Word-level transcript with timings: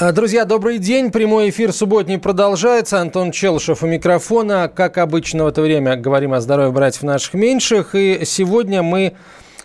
А, 0.00 0.10
друзья, 0.10 0.46
добрый 0.46 0.78
день. 0.78 1.12
Прямой 1.12 1.50
эфир 1.50 1.72
субботний 1.72 2.18
продолжается. 2.18 3.00
Антон 3.00 3.30
Челшев 3.30 3.82
у 3.82 3.86
микрофона. 3.86 4.70
Как 4.74 4.96
обычно 4.96 5.44
в 5.44 5.48
это 5.48 5.60
время 5.60 5.96
говорим 5.96 6.32
о 6.32 6.40
здоровье 6.40 6.72
братьев 6.72 7.02
наших 7.02 7.34
меньших. 7.34 7.94
И 7.94 8.24
сегодня 8.24 8.82
мы, 8.82 9.12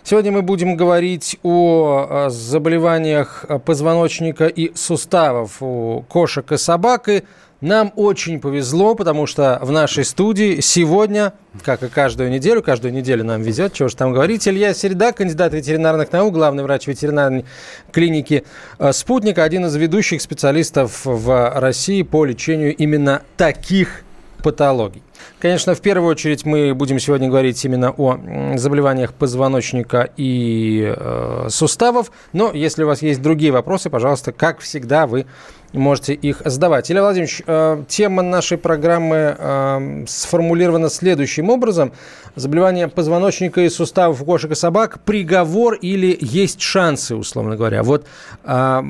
сегодня 0.02 0.30
мы 0.30 0.42
будем 0.42 0.76
говорить 0.76 1.38
о 1.42 2.28
заболеваниях 2.28 3.46
позвоночника 3.64 4.46
и 4.46 4.74
суставов 4.76 5.62
у 5.62 6.04
кошек 6.08 6.52
и 6.52 6.58
собак. 6.58 7.08
И 7.08 7.24
нам 7.60 7.92
очень 7.96 8.40
повезло, 8.40 8.94
потому 8.94 9.26
что 9.26 9.58
в 9.62 9.72
нашей 9.72 10.04
студии 10.04 10.60
сегодня, 10.60 11.32
как 11.64 11.82
и 11.82 11.88
каждую 11.88 12.30
неделю, 12.30 12.62
каждую 12.62 12.94
неделю 12.94 13.24
нам 13.24 13.42
везет, 13.42 13.72
чего 13.72 13.88
же 13.88 13.96
там 13.96 14.12
говорить, 14.12 14.46
Илья 14.46 14.74
Середа, 14.74 15.12
кандидат 15.12 15.52
ветеринарных 15.52 16.12
наук, 16.12 16.34
главный 16.34 16.62
врач 16.62 16.86
ветеринарной 16.86 17.44
клиники 17.90 18.44
э, 18.78 18.92
«Спутник», 18.92 19.38
один 19.38 19.66
из 19.66 19.74
ведущих 19.74 20.22
специалистов 20.22 21.00
в 21.04 21.52
России 21.58 22.02
по 22.02 22.24
лечению 22.24 22.76
именно 22.76 23.22
таких 23.36 24.02
патологий. 24.42 25.02
Конечно, 25.40 25.74
в 25.74 25.80
первую 25.80 26.10
очередь 26.10 26.44
мы 26.44 26.74
будем 26.74 26.98
сегодня 26.98 27.28
говорить 27.28 27.64
именно 27.64 27.90
о 27.90 28.18
заболеваниях 28.56 29.12
позвоночника 29.14 30.10
и 30.16 30.94
э, 30.96 31.46
суставов. 31.48 32.10
Но 32.32 32.52
если 32.52 32.84
у 32.84 32.86
вас 32.86 33.02
есть 33.02 33.22
другие 33.22 33.52
вопросы, 33.52 33.90
пожалуйста, 33.90 34.32
как 34.32 34.60
всегда, 34.60 35.06
вы 35.06 35.26
можете 35.72 36.14
их 36.14 36.42
задавать. 36.44 36.90
Илья 36.90 37.02
Владимирович, 37.02 37.42
э, 37.46 37.82
тема 37.88 38.22
нашей 38.22 38.58
программы 38.58 39.36
э, 39.38 40.04
сформулирована 40.06 40.88
следующим 40.88 41.50
образом. 41.50 41.92
Заболевание 42.36 42.88
позвоночника 42.88 43.60
и 43.60 43.68
суставов 43.68 44.22
у 44.22 44.24
кошек 44.24 44.52
и 44.52 44.54
собак– 44.54 45.00
приговор 45.04 45.74
или 45.74 46.16
есть 46.20 46.60
шансы, 46.60 47.16
условно 47.16 47.56
говоря. 47.56 47.82
Вот 47.82 48.06
э, 48.44 48.82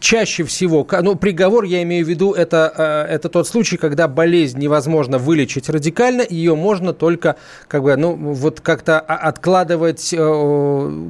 чаще 0.00 0.44
всего, 0.44 0.86
ну, 1.02 1.16
приговор, 1.16 1.64
я 1.64 1.82
имею 1.82 2.06
в 2.06 2.08
виду, 2.08 2.32
это, 2.32 3.06
это 3.08 3.28
тот 3.28 3.48
случай, 3.48 3.76
когда 3.76 4.08
болезнь 4.08 4.58
невозможно 4.58 5.18
вылечить 5.18 5.68
радикально, 5.68 6.22
ее 6.28 6.54
можно 6.54 6.92
только 6.92 7.36
как 7.68 7.82
бы, 7.82 7.96
ну, 7.96 8.14
вот 8.14 8.60
как-то 8.60 9.00
откладывать 9.00 10.14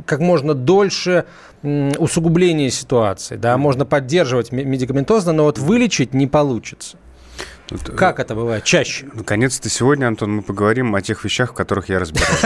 как 0.06 0.20
можно 0.20 0.54
дольше 0.54 1.26
усугубление 1.98 2.70
ситуации. 2.70 3.36
Да, 3.36 3.56
можно 3.56 3.84
поддерживать 3.84 4.52
медикаментозно, 4.52 5.32
но 5.32 5.44
вот 5.44 5.58
вылечить 5.58 6.14
не 6.14 6.26
получится. 6.26 6.98
Э, 7.70 7.76
как 7.96 8.20
это 8.20 8.34
бывает 8.34 8.64
чаще? 8.64 9.06
Наконец-то 9.12 9.68
сегодня, 9.68 10.06
Антон, 10.06 10.36
мы 10.36 10.42
поговорим 10.42 10.94
о 10.94 11.00
тех 11.00 11.24
вещах, 11.24 11.52
в 11.52 11.54
которых 11.54 11.88
я 11.88 11.98
разбираюсь. 11.98 12.42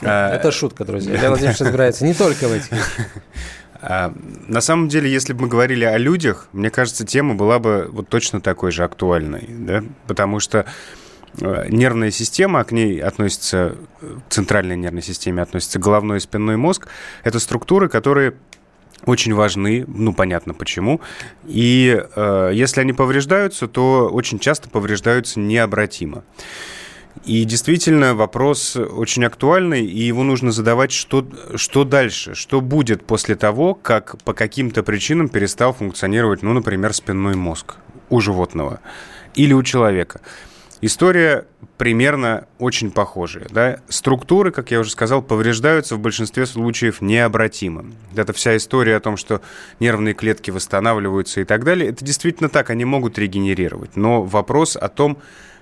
Это 0.00 0.50
шутка, 0.50 0.84
друзья. 0.84 1.14
Илья 1.14 1.28
Владимирович 1.28 1.60
разбирается 1.60 2.04
не 2.04 2.14
только 2.14 2.48
в 2.48 2.52
этих. 2.52 2.70
А, 3.82 4.12
на 4.46 4.60
самом 4.60 4.88
деле, 4.88 5.10
если 5.10 5.32
бы 5.32 5.42
мы 5.42 5.48
говорили 5.48 5.84
о 5.84 5.96
людях, 5.96 6.48
мне 6.52 6.70
кажется, 6.70 7.06
тема 7.06 7.34
была 7.34 7.58
бы 7.58 7.88
вот 7.90 8.08
точно 8.08 8.40
такой 8.40 8.72
же 8.72 8.84
актуальной, 8.84 9.46
да? 9.48 9.82
потому 10.06 10.38
что 10.38 10.66
нервная 11.38 12.10
система, 12.10 12.64
к 12.64 12.72
ней 12.72 13.00
относится, 13.00 13.76
э, 14.00 14.16
к 14.28 14.32
центральной 14.32 14.76
нервной 14.76 15.02
системе 15.02 15.42
относится 15.42 15.78
головной 15.78 16.18
и 16.18 16.20
спинной 16.20 16.56
мозг, 16.56 16.88
это 17.24 17.38
структуры, 17.38 17.88
которые 17.88 18.34
очень 19.06 19.34
важны, 19.34 19.84
ну, 19.86 20.12
понятно 20.12 20.54
почему. 20.54 21.00
И 21.46 22.04
э, 22.14 22.50
если 22.52 22.80
они 22.80 22.92
повреждаются, 22.92 23.66
то 23.66 24.08
очень 24.12 24.38
часто 24.38 24.68
повреждаются 24.68 25.40
необратимо. 25.40 26.24
И 27.24 27.44
действительно, 27.44 28.14
вопрос 28.14 28.76
очень 28.76 29.24
актуальный, 29.24 29.84
и 29.84 30.00
его 30.00 30.22
нужно 30.22 30.52
задавать, 30.52 30.92
что, 30.92 31.26
что 31.56 31.84
дальше, 31.84 32.34
что 32.34 32.60
будет 32.60 33.04
после 33.04 33.36
того, 33.36 33.74
как 33.74 34.22
по 34.22 34.32
каким-то 34.32 34.82
причинам 34.82 35.28
перестал 35.28 35.72
функционировать, 35.72 36.42
ну, 36.42 36.52
например, 36.52 36.94
спинной 36.94 37.34
мозг 37.34 37.76
у 38.10 38.20
животного 38.20 38.80
или 39.34 39.52
у 39.52 39.62
человека. 39.62 40.20
История 40.82 41.44
примерно 41.76 42.46
очень 42.58 42.90
похожая. 42.90 43.46
Да? 43.50 43.80
Структуры, 43.88 44.50
как 44.50 44.70
я 44.70 44.80
уже 44.80 44.90
сказал, 44.90 45.20
повреждаются 45.22 45.96
в 45.96 45.98
большинстве 45.98 46.46
случаев 46.46 47.00
необратимо. 47.02 47.84
Это 48.16 48.32
вся 48.32 48.56
история 48.56 48.96
о 48.96 49.00
том, 49.00 49.16
что 49.16 49.42
нервные 49.78 50.14
клетки 50.14 50.50
восстанавливаются 50.50 51.42
и 51.42 51.44
так 51.44 51.64
далее. 51.64 51.90
Это 51.90 52.04
действительно 52.04 52.48
так, 52.48 52.70
они 52.70 52.84
могут 52.84 53.18
регенерировать. 53.18 53.96
Но 53.96 54.22
вопрос 54.22 54.76
о 54.76 54.88
том, 54.88 55.18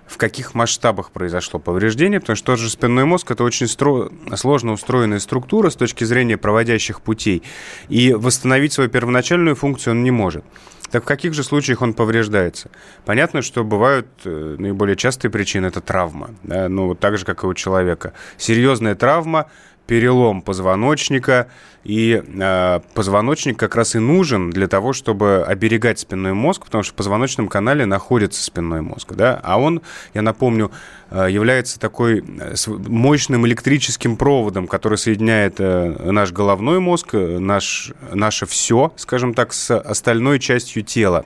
в 0.08 0.16
каких 0.16 0.54
масштабах 0.54 1.10
произошло 1.10 1.60
повреждение, 1.60 2.18
потому 2.18 2.36
что 2.36 2.46
тот 2.46 2.58
же 2.58 2.70
спинной 2.70 3.04
мозг– 3.04 3.30
это 3.30 3.44
очень 3.44 3.68
стро... 3.68 4.10
сложно 4.34 4.72
устроенная 4.72 5.18
структура 5.18 5.70
с 5.70 5.76
точки 5.76 6.04
зрения 6.04 6.36
проводящих 6.36 7.00
путей, 7.02 7.42
и 7.88 8.12
восстановить 8.14 8.72
свою 8.72 8.88
первоначальную 8.90 9.54
функцию 9.54 9.92
он 9.92 10.02
не 10.02 10.10
может. 10.10 10.44
Так 10.90 11.02
в 11.02 11.06
каких 11.06 11.34
же 11.34 11.44
случаях 11.44 11.82
он 11.82 11.92
повреждается? 11.92 12.70
Понятно, 13.04 13.42
что 13.42 13.62
бывают 13.62 14.06
э, 14.24 14.56
наиболее 14.58 14.96
частые 14.96 15.30
причины– 15.30 15.66
это 15.68 15.82
травма, 15.82 16.30
да? 16.42 16.70
ну, 16.70 16.94
так 16.94 17.18
же, 17.18 17.26
как 17.26 17.44
и 17.44 17.46
у 17.46 17.52
человека. 17.52 18.14
Серьезная 18.38 18.94
травма– 18.94 19.50
перелом 19.88 20.42
позвоночника, 20.42 21.48
и 21.82 22.22
э, 22.22 22.80
позвоночник 22.92 23.58
как 23.58 23.74
раз 23.74 23.94
и 23.94 23.98
нужен 23.98 24.50
для 24.50 24.68
того, 24.68 24.92
чтобы 24.92 25.42
оберегать 25.44 25.98
спинной 25.98 26.34
мозг, 26.34 26.66
потому 26.66 26.84
что 26.84 26.92
в 26.92 26.96
позвоночном 26.96 27.48
канале 27.48 27.86
находится 27.86 28.44
спинной 28.44 28.82
мозг, 28.82 29.14
да, 29.14 29.40
а 29.42 29.58
он, 29.58 29.80
я 30.12 30.20
напомню, 30.20 30.70
э, 31.10 31.28
является 31.30 31.80
такой 31.80 32.18
э, 32.18 32.54
мощным 32.86 33.46
электрическим 33.46 34.18
проводом, 34.18 34.68
который 34.68 34.98
соединяет 34.98 35.54
э, 35.58 36.12
наш 36.12 36.32
головной 36.32 36.80
мозг, 36.80 37.14
наш, 37.14 37.92
наше 38.12 38.44
все, 38.44 38.92
скажем 38.96 39.32
так, 39.32 39.54
с 39.54 39.74
остальной 39.74 40.38
частью 40.38 40.82
тела. 40.82 41.24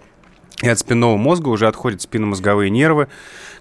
И 0.62 0.68
от 0.68 0.78
спинного 0.78 1.16
мозга 1.16 1.48
уже 1.48 1.66
отходят 1.66 2.02
спинномозговые 2.02 2.70
нервы, 2.70 3.08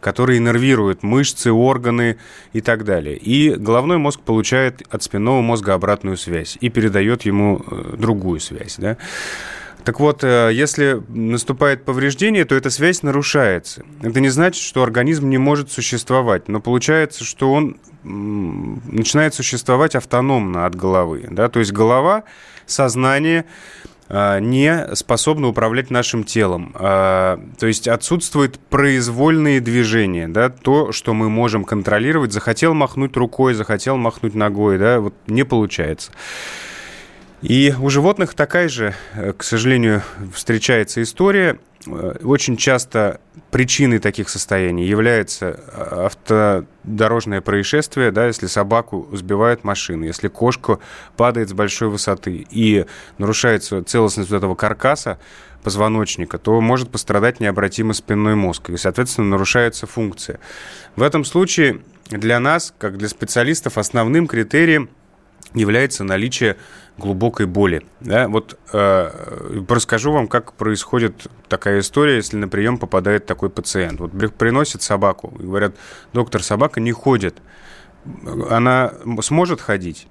которые 0.01 0.39
нервируют 0.39 1.03
мышцы, 1.03 1.51
органы 1.51 2.17
и 2.53 2.59
так 2.59 2.83
далее. 2.83 3.15
И 3.15 3.51
головной 3.51 3.97
мозг 3.97 4.19
получает 4.21 4.81
от 4.89 5.03
спинного 5.03 5.41
мозга 5.41 5.73
обратную 5.73 6.17
связь 6.17 6.57
и 6.59 6.69
передает 6.69 7.21
ему 7.21 7.61
э, 7.65 7.95
другую 7.97 8.39
связь. 8.39 8.75
Да? 8.77 8.97
Так 9.83 9.99
вот, 9.99 10.23
э, 10.23 10.51
если 10.53 11.01
наступает 11.07 11.85
повреждение, 11.85 12.45
то 12.45 12.55
эта 12.55 12.69
связь 12.69 13.03
нарушается. 13.03 13.83
Это 14.01 14.19
не 14.19 14.29
значит, 14.29 14.61
что 14.61 14.83
организм 14.83 15.29
не 15.29 15.37
может 15.37 15.71
существовать, 15.71 16.49
но 16.49 16.59
получается, 16.59 17.23
что 17.23 17.53
он 17.53 17.77
начинает 18.03 19.35
существовать 19.35 19.95
автономно 19.95 20.65
от 20.65 20.75
головы. 20.75 21.27
Да? 21.29 21.49
То 21.49 21.59
есть 21.59 21.71
голова, 21.71 22.23
сознание 22.65 23.45
не 24.11 24.93
способны 24.95 25.47
управлять 25.47 25.89
нашим 25.89 26.23
телом. 26.23 26.75
А, 26.75 27.39
то 27.57 27.67
есть 27.67 27.87
отсутствуют 27.87 28.59
произвольные 28.59 29.61
движения, 29.61 30.27
да, 30.27 30.49
то, 30.49 30.91
что 30.91 31.13
мы 31.13 31.29
можем 31.29 31.63
контролировать. 31.63 32.33
Захотел 32.33 32.73
махнуть 32.73 33.15
рукой, 33.15 33.53
захотел 33.53 33.95
махнуть 33.97 34.35
ногой, 34.35 34.77
да, 34.77 34.99
вот 34.99 35.13
не 35.27 35.43
получается. 35.43 36.11
И 37.41 37.73
у 37.79 37.89
животных 37.89 38.33
такая 38.33 38.69
же, 38.69 38.93
э, 39.13 39.33
к 39.33 39.43
сожалению, 39.43 40.03
встречается 40.33 41.01
история. 41.01 41.57
Э, 41.87 42.17
очень 42.23 42.57
часто 42.57 43.19
причиной 43.49 43.99
таких 43.99 44.29
состояний 44.29 44.85
является 44.85 45.59
э, 45.67 46.05
автодорожное 46.05 47.41
происшествие, 47.41 48.11
да, 48.11 48.27
если 48.27 48.47
собаку 48.47 49.09
сбивает 49.13 49.63
машина, 49.63 50.05
если 50.05 50.27
кошка 50.27 50.79
падает 51.17 51.49
с 51.49 51.53
большой 51.53 51.89
высоты 51.89 52.45
и 52.49 52.85
нарушается 53.17 53.83
целостность 53.83 54.31
этого 54.31 54.55
каркаса, 54.55 55.19
позвоночника, 55.63 56.37
то 56.39 56.59
может 56.59 56.89
пострадать 56.89 57.39
необратимо 57.39 57.93
спинной 57.93 58.35
мозг, 58.35 58.69
и, 58.71 58.77
соответственно, 58.77 59.29
нарушается 59.29 59.85
функция. 59.85 60.39
В 60.95 61.03
этом 61.03 61.23
случае 61.23 61.81
для 62.09 62.39
нас, 62.39 62.73
как 62.77 62.97
для 62.97 63.07
специалистов, 63.07 63.77
основным 63.77 64.27
критерием 64.27 64.89
является 65.53 66.03
наличие 66.03 66.57
глубокой 66.97 67.45
боли. 67.45 67.85
Да? 67.99 68.27
Вот 68.27 68.59
э, 68.73 69.63
расскажу 69.67 70.11
вам, 70.11 70.27
как 70.27 70.53
происходит 70.53 71.27
такая 71.47 71.79
история, 71.79 72.15
если 72.15 72.37
на 72.37 72.47
прием 72.47 72.77
попадает 72.77 73.25
такой 73.25 73.49
пациент. 73.49 73.99
Вот 73.99 74.11
приносит 74.35 74.81
собаку 74.81 75.33
и 75.39 75.43
говорят, 75.43 75.75
доктор, 76.13 76.43
собака 76.43 76.79
не 76.79 76.91
ходит, 76.91 77.37
она 78.49 78.93
сможет 79.21 79.61
ходить? 79.61 80.07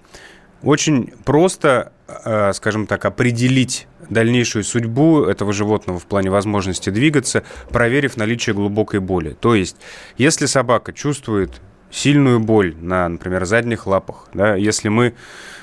очень 0.62 1.12
просто, 1.24 1.92
э, 2.06 2.52
скажем 2.52 2.86
так, 2.86 3.04
определить 3.04 3.86
дальнейшую 4.08 4.64
судьбу 4.64 5.22
этого 5.22 5.52
животного 5.52 5.98
в 5.98 6.06
плане 6.06 6.30
возможности 6.30 6.90
двигаться, 6.90 7.44
проверив 7.70 8.16
наличие 8.16 8.54
глубокой 8.54 9.00
боли. 9.00 9.36
То 9.40 9.54
есть, 9.54 9.76
если 10.18 10.46
собака 10.46 10.92
чувствует 10.92 11.60
сильную 11.90 12.40
боль 12.40 12.74
на, 12.80 13.08
например, 13.08 13.44
задних 13.44 13.86
лапах, 13.86 14.28
да, 14.32 14.54
если 14.54 14.88
мы 14.88 15.14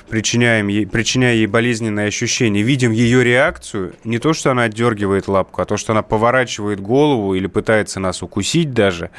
причиняем 0.08 0.68
ей, 0.68 0.86
причиняя 0.86 1.34
ей 1.34 1.46
болезненные 1.46 2.08
ощущения, 2.08 2.62
видим 2.62 2.92
ее 2.92 3.22
реакцию, 3.22 3.94
не 4.04 4.18
то, 4.18 4.32
что 4.32 4.50
она 4.50 4.64
отдергивает 4.64 5.28
лапку, 5.28 5.62
а 5.62 5.64
то, 5.64 5.76
что 5.76 5.92
она 5.92 6.02
поворачивает 6.02 6.80
голову 6.80 7.34
или 7.34 7.46
пытается 7.46 8.00
нас 8.00 8.22
укусить 8.22 8.72
даже, 8.72 9.10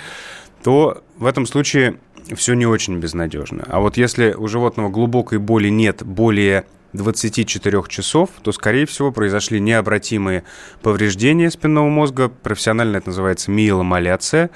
то 0.63 1.03
в 1.17 1.25
этом 1.25 1.45
случае 1.45 1.97
все 2.35 2.53
не 2.53 2.65
очень 2.65 2.97
безнадежно. 2.97 3.65
А 3.67 3.79
вот 3.79 3.97
если 3.97 4.33
у 4.33 4.47
животного 4.47 4.89
глубокой 4.89 5.39
боли 5.39 5.69
нет 5.69 6.03
более 6.03 6.65
24 6.93 7.83
часов, 7.87 8.29
то, 8.41 8.51
скорее 8.51 8.85
всего, 8.85 9.11
произошли 9.11 9.59
необратимые 9.59 10.43
повреждения 10.81 11.51
спинного 11.51 11.87
мозга. 11.87 12.29
Профессионально 12.29 12.97
это 12.97 13.09
называется 13.09 13.51
миеломаляция. 13.51 14.49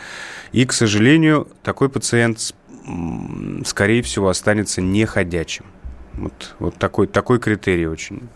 И, 0.51 0.65
к 0.65 0.74
сожалению, 0.74 1.47
такой 1.63 1.89
пациент, 1.89 2.53
скорее 3.65 4.01
всего, 4.01 4.30
останется 4.30 4.81
неходячим. 4.81 5.65
Вот, 6.13 6.56
вот 6.59 6.75
такой, 6.75 7.07
такой 7.07 7.39
критерий 7.39 7.88
очень 7.88 8.30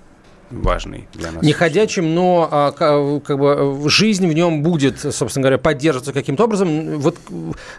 важный 0.52 1.08
для 1.14 1.32
нас. 1.32 1.44
Не 1.44 1.54
ходячим, 1.54 2.14
но 2.16 2.48
а, 2.50 2.72
как 2.72 3.40
бы 3.40 3.90
жизнь 3.90 4.28
в 4.28 4.34
нем 4.34 4.64
будет, 4.64 5.00
собственно 5.00 5.44
говоря, 5.44 5.58
поддерживаться 5.58 6.14
каким-то 6.14 6.46
образом. 6.46 7.00
Вот 7.00 7.18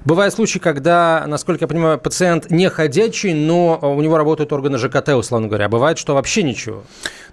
бывают 0.05 0.35
случаи, 0.35 0.59
когда, 0.59 1.25
насколько 1.27 1.65
я 1.65 1.69
понимаю, 1.69 1.99
пациент 1.99 2.51
не 2.51 2.69
ходячий, 2.69 3.35
но 3.35 3.79
у 3.83 4.01
него 4.01 4.17
работают 4.17 4.53
органы 4.53 4.79
ЖКТ, 4.79 5.11
условно 5.11 5.49
говоря. 5.49 5.69
Бывает, 5.69 5.99
что 5.99 6.15
вообще 6.15 6.43
ничего. 6.43 6.83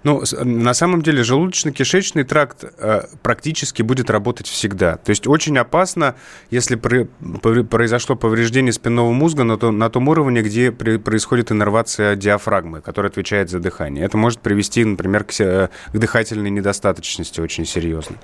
Ну, 0.02 0.22
на 0.42 0.74
самом 0.74 1.02
деле, 1.02 1.22
желудочно-кишечный 1.22 2.24
тракт 2.24 2.64
э, 2.64 3.02
практически 3.22 3.82
будет 3.82 4.10
работать 4.10 4.46
всегда. 4.46 4.96
То 4.96 5.10
есть 5.10 5.26
очень 5.26 5.58
опасно, 5.58 6.16
если 6.50 6.76
произошло 6.76 8.16
повреждение 8.16 8.72
спинного 8.72 9.12
мозга 9.12 9.44
на, 9.44 9.56
то, 9.56 9.70
на 9.70 9.90
том 9.90 10.08
уровне, 10.08 10.42
где 10.42 10.70
происходит 10.72 11.52
иннервация 11.52 12.16
диафрагмы, 12.16 12.80
которая 12.80 13.10
отвечает 13.10 13.50
за 13.50 13.58
дыхание. 13.58 14.04
Это 14.04 14.16
может 14.16 14.40
привести, 14.40 14.84
например, 14.84 15.24
к, 15.24 15.32
к 15.32 15.70
дыхательной 15.92 16.50
недостаточности 16.50 17.40
очень 17.40 17.64
серьезно. 17.64 18.16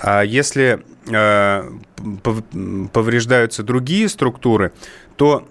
А 0.00 0.22
если 0.22 0.82
э, 1.10 1.70
повреждаются 2.92 3.62
другие 3.62 4.08
структуры, 4.08 4.72
то 5.16 5.48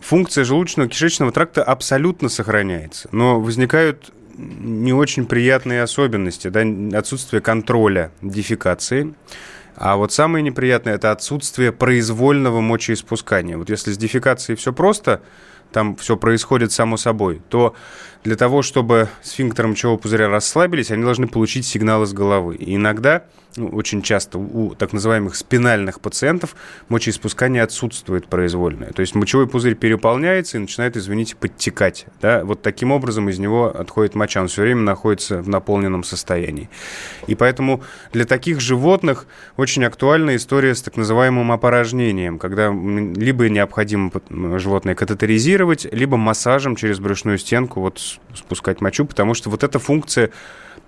функция 0.00 0.44
желудочно-кишечного 0.44 1.30
тракта 1.30 1.62
абсолютно 1.62 2.28
сохраняется. 2.28 3.08
Но 3.12 3.40
возникают 3.40 4.12
не 4.36 4.92
очень 4.92 5.26
приятные 5.26 5.82
особенности, 5.82 6.48
да, 6.48 6.62
отсутствие 6.98 7.40
контроля 7.40 8.10
дефекации. 8.22 9.14
А 9.76 9.96
вот 9.96 10.12
самое 10.12 10.42
неприятное– 10.42 10.94
это 10.96 11.10
отсутствие 11.10 11.72
произвольного 11.72 12.60
мочеиспускания. 12.60 13.56
Вот 13.56 13.70
если 13.70 13.92
с 13.92 13.98
дефекацией 13.98 14.56
все 14.56 14.72
просто, 14.72 15.22
там 15.72 15.96
все 15.96 16.16
происходит 16.16 16.72
само 16.72 16.96
собой, 16.96 17.40
то 17.48 17.74
для 18.24 18.36
того, 18.36 18.62
чтобы 18.62 19.08
сфинктер 19.22 19.66
мочевого 19.66 19.98
пузыря 19.98 20.28
расслабились, 20.28 20.90
они 20.90 21.02
должны 21.02 21.26
получить 21.26 21.66
сигнал 21.66 22.04
из 22.04 22.12
головы. 22.12 22.54
И 22.54 22.76
иногда, 22.76 23.24
ну, 23.56 23.68
очень 23.68 24.00
часто 24.00 24.38
у 24.38 24.74
так 24.76 24.92
называемых 24.92 25.34
спинальных 25.34 26.00
пациентов 26.00 26.54
мочеиспускание 26.88 27.64
отсутствует 27.64 28.28
произвольное. 28.28 28.92
То 28.92 29.00
есть 29.00 29.16
мочевой 29.16 29.48
пузырь 29.48 29.74
переполняется 29.74 30.56
и 30.56 30.60
начинает, 30.60 30.96
извините, 30.96 31.34
подтекать. 31.34 32.06
Да? 32.20 32.44
Вот 32.44 32.62
таким 32.62 32.92
образом 32.92 33.28
из 33.28 33.40
него 33.40 33.66
отходит 33.66 34.14
моча. 34.14 34.40
Он 34.40 34.46
все 34.46 34.62
время 34.62 34.82
находится 34.82 35.42
в 35.42 35.48
наполненном 35.48 36.04
состоянии. 36.04 36.70
И 37.26 37.34
поэтому 37.34 37.82
для 38.12 38.24
таких 38.24 38.60
животных 38.60 39.26
очень 39.56 39.84
актуальна 39.84 40.36
история 40.36 40.76
с 40.76 40.82
так 40.82 40.96
называемым 40.96 41.50
опорожнением, 41.50 42.38
когда 42.38 42.68
либо 42.68 43.48
необходимо 43.48 44.12
животное 44.60 44.94
катетеризировать, 44.94 45.86
либо 45.92 46.16
массажем 46.16 46.76
через 46.76 47.00
брюшную 47.00 47.38
стенку 47.38 47.80
вот 47.80 47.98
спускать 48.34 48.80
мочу, 48.80 49.04
потому 49.04 49.34
что 49.34 49.50
вот 49.50 49.62
эта 49.62 49.78
функция 49.78 50.30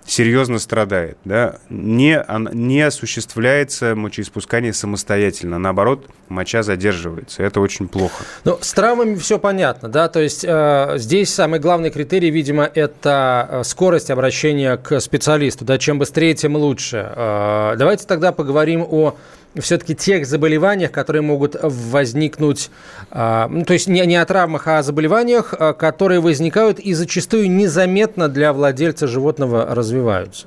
серьезно 0.06 0.59
страдает. 0.59 1.17
Да? 1.25 1.56
Не, 1.71 2.25
не 2.53 2.82
осуществляется 2.82 3.94
мочеиспускание 3.94 4.73
самостоятельно. 4.73 5.59
Наоборот, 5.59 6.06
моча 6.29 6.62
задерживается. 6.62 7.43
Это 7.43 7.61
очень 7.61 7.88
плохо. 7.88 8.25
Ну, 8.44 8.59
с 8.61 8.73
травмами 8.73 9.17
все 9.17 9.38
понятно. 9.38 9.88
Да? 9.88 10.09
То 10.09 10.21
есть 10.21 10.44
э, 10.47 10.94
здесь 10.97 11.32
самый 11.32 11.59
главный 11.59 11.91
критерий, 11.91 12.31
видимо, 12.31 12.65
это 12.65 13.49
э, 13.50 13.65
скорость 13.65 14.11
обращения 14.11 14.77
к 14.77 15.00
специалисту. 15.00 15.65
Да? 15.65 15.79
Чем 15.79 15.99
быстрее, 15.99 16.35
тем 16.35 16.56
лучше. 16.56 17.12
Э, 17.15 17.75
давайте 17.79 18.06
тогда 18.06 18.32
поговорим 18.32 18.87
о 18.88 19.17
все-таки 19.61 19.95
тех 19.95 20.27
заболеваниях, 20.27 20.91
которые 20.91 21.23
могут 21.23 21.56
возникнуть, 21.62 22.71
а, 23.11 23.49
ну, 23.49 23.65
то 23.65 23.73
есть 23.73 23.87
не, 23.89 24.05
не 24.06 24.17
о 24.17 24.25
травмах, 24.25 24.67
а 24.67 24.79
о 24.79 24.83
заболеваниях, 24.83 25.55
а, 25.56 25.73
которые 25.73 26.21
возникают 26.21 26.79
и 26.79 26.93
зачастую 26.95 27.51
незаметно 27.51 28.29
для 28.29 28.53
владельца 28.53 29.06
животного 29.06 29.75
развиваются. 29.75 30.47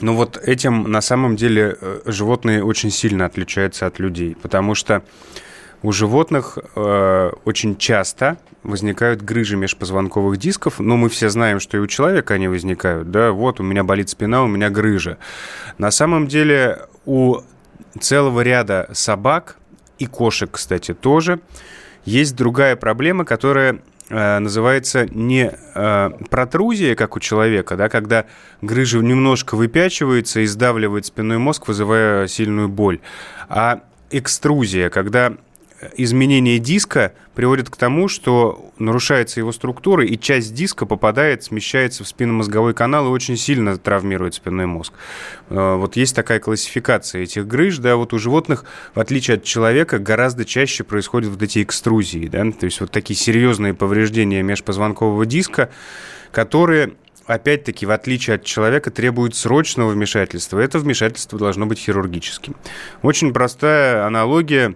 Ну 0.00 0.14
вот 0.14 0.40
этим 0.42 0.90
на 0.90 1.00
самом 1.00 1.36
деле 1.36 1.76
э, 1.80 2.00
животные 2.06 2.64
очень 2.64 2.90
сильно 2.90 3.26
отличаются 3.26 3.86
от 3.86 4.00
людей, 4.00 4.36
потому 4.40 4.74
что 4.74 5.02
у 5.82 5.92
животных 5.92 6.58
э, 6.74 7.30
очень 7.44 7.76
часто 7.76 8.38
возникают 8.64 9.22
грыжи 9.22 9.56
межпозвонковых 9.56 10.36
дисков, 10.36 10.80
но 10.80 10.96
мы 10.96 11.08
все 11.10 11.28
знаем, 11.28 11.60
что 11.60 11.76
и 11.76 11.80
у 11.80 11.86
человека 11.86 12.34
они 12.34 12.48
возникают, 12.48 13.10
да, 13.10 13.30
вот 13.30 13.60
у 13.60 13.62
меня 13.62 13.84
болит 13.84 14.08
спина, 14.08 14.42
у 14.42 14.46
меня 14.48 14.68
грыжа. 14.68 15.18
На 15.78 15.90
самом 15.90 16.26
деле 16.26 16.80
у 17.04 17.42
целого 18.00 18.40
ряда 18.40 18.88
собак 18.92 19.56
и 19.98 20.06
кошек, 20.06 20.50
кстати, 20.52 20.94
тоже. 20.94 21.40
Есть 22.04 22.36
другая 22.36 22.76
проблема, 22.76 23.24
которая 23.24 23.80
э, 24.08 24.38
называется 24.38 25.06
не 25.06 25.50
э, 25.74 26.10
протрузия, 26.30 26.94
как 26.94 27.16
у 27.16 27.20
человека, 27.20 27.76
да, 27.76 27.88
когда 27.88 28.26
грыжа 28.60 28.98
немножко 28.98 29.54
выпячивается 29.54 30.40
и 30.40 30.46
сдавливает 30.46 31.06
спинной 31.06 31.38
мозг, 31.38 31.68
вызывая 31.68 32.26
сильную 32.28 32.68
боль, 32.68 33.00
а 33.48 33.80
экструзия, 34.10 34.90
когда 34.90 35.34
изменение 35.96 36.58
диска 36.58 37.12
приводит 37.34 37.70
к 37.70 37.76
тому, 37.76 38.08
что 38.08 38.70
нарушается 38.78 39.40
его 39.40 39.52
структура, 39.52 40.04
и 40.04 40.18
часть 40.18 40.54
диска 40.54 40.86
попадает, 40.86 41.42
смещается 41.42 42.04
в 42.04 42.08
спинномозговой 42.08 42.74
канал 42.74 43.06
и 43.06 43.10
очень 43.10 43.36
сильно 43.36 43.76
травмирует 43.76 44.34
спинной 44.34 44.66
мозг. 44.66 44.92
Э, 45.50 45.76
вот 45.76 45.96
есть 45.96 46.14
такая 46.14 46.40
классификация 46.40 47.22
этих 47.22 47.46
грыж, 47.46 47.78
да, 47.78 47.96
вот 47.96 48.12
у 48.12 48.18
животных, 48.18 48.64
в 48.94 49.00
отличие 49.00 49.36
от 49.36 49.44
человека, 49.44 49.98
гораздо 49.98 50.44
чаще 50.44 50.84
происходят 50.84 51.30
вот 51.30 51.42
эти 51.42 51.62
экструзии, 51.62 52.28
да, 52.28 52.44
то 52.52 52.66
есть 52.66 52.80
вот 52.80 52.90
такие 52.90 53.16
серьезные 53.16 53.74
повреждения 53.74 54.42
межпозвонкового 54.42 55.26
диска, 55.26 55.70
которые 56.30 56.94
опять-таки, 57.26 57.86
в 57.86 57.90
отличие 57.90 58.36
от 58.36 58.44
человека, 58.44 58.90
требуют 58.90 59.34
срочного 59.34 59.90
вмешательства. 59.90 60.58
Это 60.58 60.78
вмешательство 60.78 61.38
должно 61.38 61.66
быть 61.66 61.78
хирургическим. 61.78 62.54
Очень 63.02 63.32
простая 63.32 64.06
аналогия 64.06 64.74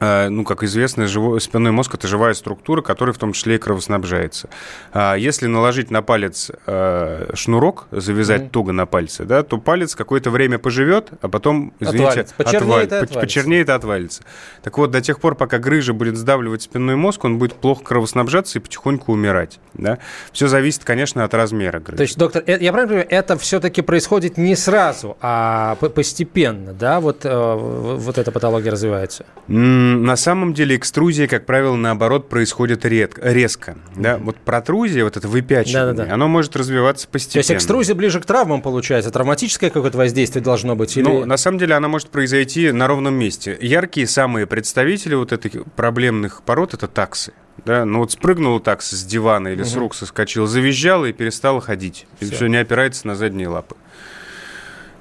ну, 0.00 0.44
как 0.44 0.62
известно, 0.62 1.06
живой, 1.06 1.40
спинной 1.40 1.72
мозг– 1.72 1.94
это 1.94 2.06
живая 2.06 2.34
структура, 2.34 2.82
которая 2.82 3.12
в 3.12 3.18
том 3.18 3.32
числе 3.32 3.56
и 3.56 3.58
кровоснабжается. 3.58 4.48
А 4.92 5.14
если 5.16 5.46
наложить 5.46 5.90
на 5.90 6.02
палец 6.02 6.50
э, 6.66 7.30
шнурок, 7.34 7.88
завязать 7.90 8.42
mm-hmm. 8.42 8.50
туго 8.50 8.72
на 8.72 8.86
пальце, 8.86 9.24
да, 9.24 9.42
то 9.42 9.58
палец 9.58 9.94
какое-то 9.94 10.30
время 10.30 10.58
поживет, 10.58 11.10
а 11.20 11.28
потом, 11.28 11.72
извините, 11.80 12.08
отвалится. 12.08 12.34
Почернеет, 12.36 12.62
отваль... 12.62 12.84
отвалится. 12.84 13.20
почернеет 13.20 13.68
и 13.68 13.72
отвалится. 13.72 14.22
Так 14.62 14.78
вот, 14.78 14.90
до 14.90 15.00
тех 15.00 15.20
пор, 15.20 15.34
пока 15.34 15.58
грыжа 15.58 15.92
будет 15.92 16.16
сдавливать 16.16 16.62
спинной 16.62 16.96
мозг, 16.96 17.24
он 17.24 17.38
будет 17.38 17.54
плохо 17.54 17.82
кровоснабжаться 17.82 18.58
и 18.58 18.62
потихоньку 18.62 19.12
умирать. 19.12 19.58
Да? 19.74 19.98
Все 20.32 20.48
зависит, 20.48 20.84
конечно, 20.84 21.24
от 21.24 21.34
размера 21.34 21.80
грыжи. 21.80 21.96
То 21.96 22.02
есть, 22.02 22.16
доктор, 22.16 22.42
э, 22.46 22.58
я 22.60 22.72
правильно 22.72 22.88
понимаю, 22.88 23.08
это 23.10 23.36
все-таки 23.36 23.82
происходит 23.82 24.38
не 24.38 24.54
сразу, 24.54 25.16
а 25.20 25.74
постепенно, 25.76 26.72
да, 26.72 27.00
вот, 27.00 27.24
э, 27.24 27.54
вот 27.54 28.16
эта 28.18 28.30
патология 28.30 28.70
развивается? 28.70 29.26
Mm 29.48 29.87
на 29.96 30.16
самом 30.16 30.54
деле 30.54 30.76
экструзия, 30.76 31.26
как 31.26 31.46
правило, 31.46 31.76
наоборот, 31.76 32.28
происходит 32.28 32.84
редко, 32.84 33.20
резко. 33.24 33.76
Да? 33.96 34.18
Вот 34.18 34.36
протрузия, 34.36 35.04
вот 35.04 35.16
это 35.16 35.28
выпячивание, 35.28 35.92
да, 35.92 36.04
да, 36.04 36.04
да. 36.06 36.14
оно 36.14 36.28
может 36.28 36.56
развиваться 36.56 37.08
постепенно. 37.08 37.44
То 37.44 37.52
есть 37.52 37.62
экструзия 37.62 37.94
ближе 37.94 38.20
к 38.20 38.26
травмам 38.26 38.62
получается? 38.62 39.10
Травматическое 39.10 39.70
какое-то 39.70 39.98
воздействие 39.98 40.42
должно 40.42 40.76
быть? 40.76 40.96
Или... 40.96 41.04
Ну, 41.04 41.24
на 41.24 41.36
самом 41.36 41.58
деле 41.58 41.74
она 41.74 41.88
может 41.88 42.08
произойти 42.08 42.72
на 42.72 42.86
ровном 42.86 43.14
месте. 43.14 43.56
Яркие 43.60 44.06
самые 44.06 44.46
представители 44.46 45.14
вот 45.14 45.32
этих 45.32 45.64
проблемных 45.76 46.42
пород– 46.42 46.74
это 46.74 46.88
таксы. 46.88 47.32
Да, 47.64 47.84
ну 47.84 47.98
вот 47.98 48.12
спрыгнул 48.12 48.60
такса 48.60 48.96
с 48.96 49.04
дивана 49.04 49.48
или 49.48 49.62
угу. 49.62 49.68
с 49.68 49.74
рук 49.74 49.94
соскочил, 49.94 50.46
завизжал 50.46 51.04
и 51.04 51.12
перестал 51.12 51.60
ходить. 51.60 52.06
Все. 52.20 52.26
И 52.26 52.30
все 52.30 52.46
не 52.46 52.56
опирается 52.56 53.06
на 53.06 53.14
задние 53.14 53.48
лапы. 53.48 53.76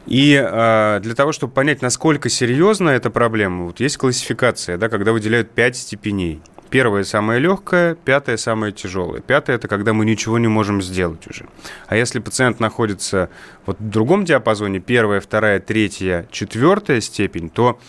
И 0.08 0.34
э, 0.34 1.00
для 1.02 1.16
того, 1.16 1.34
чтобы 1.34 1.54
понять, 1.54 1.82
насколько 1.82 2.30
серьезна 2.30 2.90
эта 2.90 3.10
проблема, 3.10 3.66
вот 3.66 3.80
есть 3.82 3.98
классификация, 3.98 4.78
да, 4.78 4.90
когда 4.90 5.12
выделяют 5.12 5.52
5 5.52 5.76
степеней. 5.76 6.42
Первое 6.70 7.04
самое 7.04 7.40
легкое, 7.40 7.96
пятое 7.96 8.36
самое 8.36 8.74
тяжелое. 8.74 9.22
Пятое 9.22 9.56
это 9.56 9.68
когда 9.68 9.94
мы 9.94 10.06
ничего 10.06 10.38
не 10.38 10.48
можем 10.48 10.82
сделать 10.82 11.26
уже. 11.28 11.46
А 11.88 11.96
если 11.96 12.20
пациент 12.20 12.60
находится 12.60 13.30
вот 13.66 13.80
в 13.80 13.90
другом 13.90 14.26
диапазоне, 14.26 14.80
первая, 14.80 15.22
вторая, 15.22 15.60
третья, 15.62 16.28
четвертая 16.32 17.00
степень, 17.00 17.50
то 17.50 17.80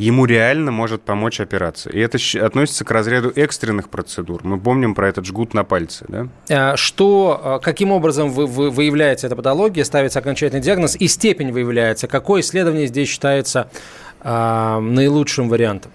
ему 0.00 0.24
реально 0.24 0.70
может 0.70 1.02
помочь 1.02 1.40
операция. 1.40 1.92
И 1.92 2.00
это 2.00 2.18
относится 2.44 2.84
к 2.84 2.90
разряду 2.90 3.32
экстренных 3.34 3.88
процедур. 3.88 4.40
Мы 4.44 4.58
помним 4.58 4.94
про 4.94 5.08
этот 5.08 5.26
жгут 5.26 5.54
на 5.54 5.64
пальце. 5.64 6.06
Да? 6.08 6.28
А 6.48 6.76
что, 6.76 7.40
а, 7.42 7.58
каким 7.58 7.92
образом 7.92 8.30
вы, 8.30 8.46
вы, 8.46 8.70
выявляется 8.70 9.26
эта 9.26 9.36
патология, 9.36 9.84
ставится 9.84 10.18
окончательный 10.18 10.62
диагноз 10.62 10.96
и 10.96 11.06
степень 11.06 11.52
выявляется? 11.52 12.08
Какое 12.08 12.40
исследование 12.40 12.86
здесь 12.86 13.08
считается 13.08 13.70
э, 14.22 14.78
наилучшим 14.80 15.48
вариантом? 15.48 15.92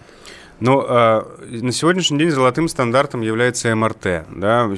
Но 0.60 0.86
э, 0.88 1.24
на 1.62 1.72
сегодняшний 1.74 2.18
день 2.18 2.32
золотым 2.32 2.70
стандартом 2.70 3.22
является 3.22 3.76
МРТ, 3.76 4.26
да, 4.30 4.70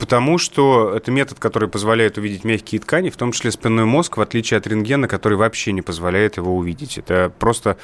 потому 0.00 0.38
что 0.38 0.94
это 0.96 1.10
метод, 1.10 1.38
который 1.38 1.68
позволяет 1.68 2.16
увидеть 2.16 2.44
мягкие 2.44 2.80
ткани, 2.80 3.10
в 3.10 3.16
том 3.16 3.32
числе 3.32 3.50
спинной 3.50 3.84
мозг, 3.84 4.16
в 4.16 4.22
отличие 4.22 4.56
от 4.56 4.66
рентгена, 4.66 5.08
который 5.08 5.36
вообще 5.36 5.72
не 5.72 5.82
позволяет 5.82 6.38
его 6.38 6.56
увидеть. 6.56 6.96
Это 6.96 7.30
просто 7.38 7.76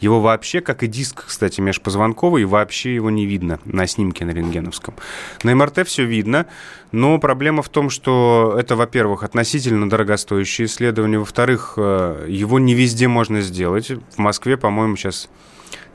его 0.00 0.20
вообще, 0.20 0.60
как 0.60 0.82
и 0.82 0.86
диск, 0.86 1.24
кстати, 1.26 1.62
межпозвонковый, 1.62 2.44
вообще 2.44 2.94
его 2.94 3.08
не 3.08 3.24
видно 3.24 3.60
на 3.64 3.86
снимке 3.86 4.26
на 4.26 4.32
рентгеновском. 4.32 4.94
На 5.42 5.54
МРТ 5.54 5.86
все 5.86 6.04
видно, 6.04 6.46
но 6.92 7.18
проблема 7.18 7.62
в 7.62 7.70
том, 7.70 7.88
что 7.88 8.56
это, 8.58 8.76
во-первых, 8.76 9.22
относительно 9.22 9.88
дорогостоящее 9.88 10.66
исследование, 10.66 11.18
во-вторых, 11.18 11.74
э, 11.78 12.26
его 12.28 12.58
не 12.58 12.74
везде 12.74 13.08
можно 13.08 13.40
сделать. 13.40 13.90
В 13.90 14.18
Москве, 14.18 14.58
по-моему, 14.58 14.96
сейчас 14.96 15.30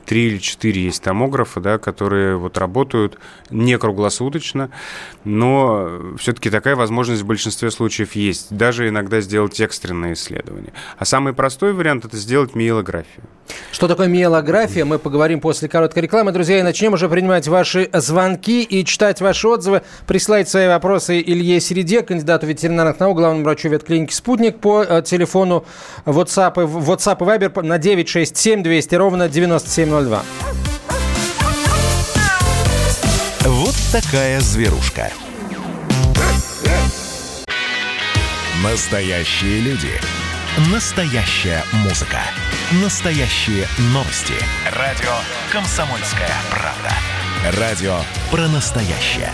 три 0.06 0.28
или 0.28 0.38
четыре 0.38 0.84
есть 0.84 1.02
томографа, 1.02 1.60
да, 1.60 1.78
которые 1.78 2.36
вот 2.36 2.58
работают 2.58 3.18
не 3.50 3.78
круглосуточно, 3.78 4.70
но 5.24 6.16
все-таки 6.18 6.50
такая 6.50 6.76
возможность 6.76 7.22
в 7.22 7.26
большинстве 7.26 7.70
случаев 7.70 8.14
есть. 8.14 8.54
Даже 8.54 8.88
иногда 8.88 9.20
сделать 9.20 9.60
экстренное 9.60 10.14
исследование. 10.14 10.72
А 10.98 11.04
самый 11.04 11.32
простой 11.32 11.72
вариант– 11.72 12.04
это 12.06 12.16
сделать 12.16 12.54
миелографию. 12.54 13.24
Что 13.72 13.88
такое 13.88 14.08
миелография, 14.08 14.84
мы 14.84 14.98
поговорим 14.98 15.40
после 15.40 15.68
короткой 15.68 16.02
рекламы. 16.04 16.32
Друзья, 16.32 16.58
и 16.58 16.62
начнем 16.62 16.92
уже 16.92 17.08
принимать 17.08 17.48
ваши 17.48 17.88
звонки 17.92 18.62
и 18.62 18.84
читать 18.84 19.20
ваши 19.20 19.48
отзывы. 19.48 19.82
Присылайте 20.06 20.50
свои 20.50 20.68
вопросы 20.68 21.20
Илье 21.20 21.60
Середе, 21.60 22.02
кандидату 22.02 22.46
ветеринарных 22.46 22.98
наук, 23.00 23.16
главному 23.16 23.44
врачу 23.44 23.68
ветклиники 23.68 24.12
«Спутник» 24.12 24.58
по 24.58 24.82
э, 24.82 25.02
телефону 25.02 25.64
WhatsApp, 26.04 26.54
WhatsApp 26.54 27.18
и 27.20 27.46
Viber 27.46 27.62
на 27.62 27.78
967 27.78 28.62
200 28.62 28.94
ровно 28.94 29.28
9702. 29.90 30.22
Вот 33.46 33.74
такая 33.90 34.40
зверушка. 34.40 35.10
Настоящие 38.62 39.60
люди. 39.60 39.90
Настоящая 40.72 41.64
музыка. 41.72 42.18
Настоящие 42.82 43.66
новости. 43.92 44.34
Радио 44.76 45.10
«Комсомольская 45.50 46.30
правда». 46.50 47.58
Радио 47.58 47.96
про 48.30 48.46
настоящее. 48.46 49.32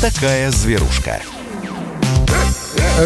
Такая 0.00 0.50
зверушка. 0.50 1.20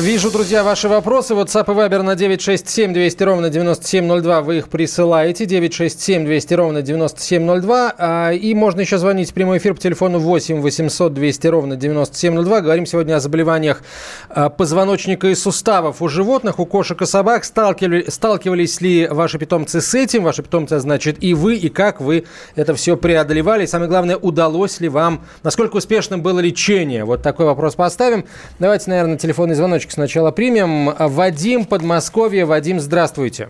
Вижу, 0.00 0.30
друзья, 0.30 0.64
ваши 0.64 0.88
вопросы. 0.88 1.34
WhatsApp 1.34 1.64
и 1.70 1.76
Viber 1.76 2.00
на 2.00 2.14
967 2.16 2.94
200 2.94 3.22
ровно 3.24 3.50
9702. 3.50 4.40
Вы 4.40 4.58
их 4.58 4.70
присылаете. 4.70 5.44
967 5.44 6.24
200 6.24 6.54
ровно 6.54 6.80
9702. 6.80 7.94
А, 7.98 8.30
и 8.32 8.54
можно 8.54 8.80
еще 8.80 8.96
звонить 8.96 9.30
в 9.30 9.34
прямой 9.34 9.58
эфир 9.58 9.74
по 9.74 9.80
телефону 9.80 10.18
8 10.18 10.62
800 10.62 11.12
200 11.12 11.46
ровно 11.48 11.76
9702. 11.76 12.60
Говорим 12.62 12.86
сегодня 12.86 13.16
о 13.16 13.20
заболеваниях 13.20 13.82
а, 14.30 14.48
позвоночника 14.48 15.28
и 15.28 15.34
суставов 15.34 16.00
у 16.00 16.08
животных, 16.08 16.58
у 16.58 16.64
кошек 16.64 17.02
и 17.02 17.04
собак. 17.06 17.44
Сталкивали, 17.44 18.06
сталкивались 18.08 18.80
ли 18.80 19.06
ваши 19.08 19.38
питомцы 19.38 19.82
с 19.82 19.94
этим? 19.94 20.24
Ваши 20.24 20.42
питомцы, 20.42 20.78
значит, 20.78 21.22
и 21.22 21.34
вы, 21.34 21.56
и 21.56 21.68
как 21.68 22.00
вы 22.00 22.24
это 22.54 22.74
все 22.74 22.96
преодолевали? 22.96 23.64
И 23.64 23.66
самое 23.66 23.90
главное, 23.90 24.16
удалось 24.16 24.80
ли 24.80 24.88
вам, 24.88 25.26
насколько 25.42 25.76
успешным 25.76 26.22
было 26.22 26.40
лечение? 26.40 27.04
Вот 27.04 27.20
такой 27.20 27.44
вопрос 27.44 27.74
поставим. 27.74 28.24
Давайте, 28.58 28.88
наверное, 28.88 29.18
телефонный 29.18 29.54
звоночек 29.54 29.81
звоночек 29.82 29.92
сначала 29.92 30.30
примем. 30.30 30.94
Вадим, 30.98 31.64
Подмосковье. 31.64 32.44
Вадим, 32.44 32.80
здравствуйте. 32.80 33.48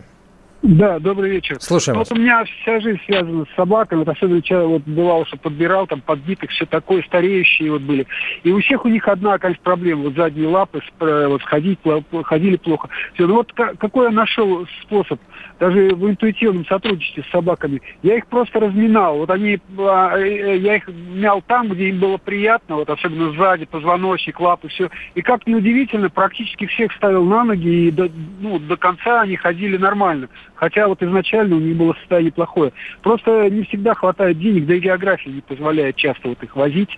Да, 0.62 1.00
добрый 1.00 1.31
вечер. 1.31 1.57
Слушаем 1.61 1.99
вот 1.99 2.12
у 2.12 2.14
меня 2.14 2.45
вся 2.45 2.78
жизнь 2.78 3.00
связана 3.04 3.45
с 3.45 3.57
собаками. 3.57 4.00
Вот 4.00 4.09
особенно 4.09 4.40
вот 4.69 4.83
бывало, 4.83 5.26
что 5.26 5.37
подбирал, 5.37 5.88
там 5.88 6.00
подбитых, 6.00 6.50
все 6.50 6.66
такое, 6.66 7.02
стареющие 7.02 7.73
вот 7.73 7.83
были. 7.83 8.07
И 8.45 8.52
у 8.52 8.61
всех 8.61 8.85
у 8.85 8.88
них 8.88 9.09
одна, 9.09 9.38
конечно, 9.38 9.62
проблема. 9.64 10.04
Вот 10.04 10.14
задние 10.14 10.47
лапы, 10.47 10.81
вот 11.00 11.42
ходить, 11.42 11.81
ходили 12.25 12.57
плохо. 12.57 12.88
Все, 13.14 13.26
ну 13.26 13.35
вот 13.35 13.52
какой 13.52 14.07
я 14.07 14.12
нашел 14.12 14.64
способ, 14.83 15.19
даже 15.59 15.95
в 15.97 16.09
интуитивном 16.09 16.64
сотрудничестве 16.66 17.25
с 17.25 17.31
собаками, 17.33 17.83
я 18.02 18.16
их 18.16 18.28
просто 18.28 18.61
разминал. 18.61 19.19
Вот 19.19 19.31
они, 19.31 19.59
а, 19.78 20.16
э, 20.16 20.59
я 20.59 20.76
их 20.76 20.88
мял 20.88 21.42
там, 21.47 21.71
где 21.71 21.88
им 21.88 21.99
было 21.99 22.19
приятно, 22.19 22.76
вот 22.76 22.88
особенно 22.88 23.33
сзади, 23.33 23.66
позвоночник, 23.66 24.38
лапы, 24.38 24.69
все. 24.69 24.90
И 25.16 25.23
как 25.23 25.47
неудивительно, 25.47 26.09
практически 26.09 26.66
всех 26.66 26.92
ставил 26.92 27.25
на 27.25 27.42
ноги, 27.42 27.88
и 27.88 27.90
до, 27.90 28.09
ну, 28.40 28.61
до 28.61 28.76
конца 28.76 29.23
они 29.23 29.37
ходили 29.37 29.76
нормально. 29.76 30.28
Хотя 30.62 30.87
вот 30.87 31.02
изначально 31.02 31.57
у 31.57 31.59
них 31.59 31.76
было 31.76 31.92
состояние 31.95 32.31
плохое. 32.31 32.73
Просто 33.02 33.50
не 33.50 33.64
всегда 33.64 33.95
хватает 33.95 34.38
денег, 34.38 34.64
да 34.66 34.76
и 34.76 34.78
география 34.78 35.31
не 35.31 35.40
позволяет 35.40 35.97
часто 35.97 36.28
вот 36.28 36.40
их 36.40 36.54
возить. 36.54 36.90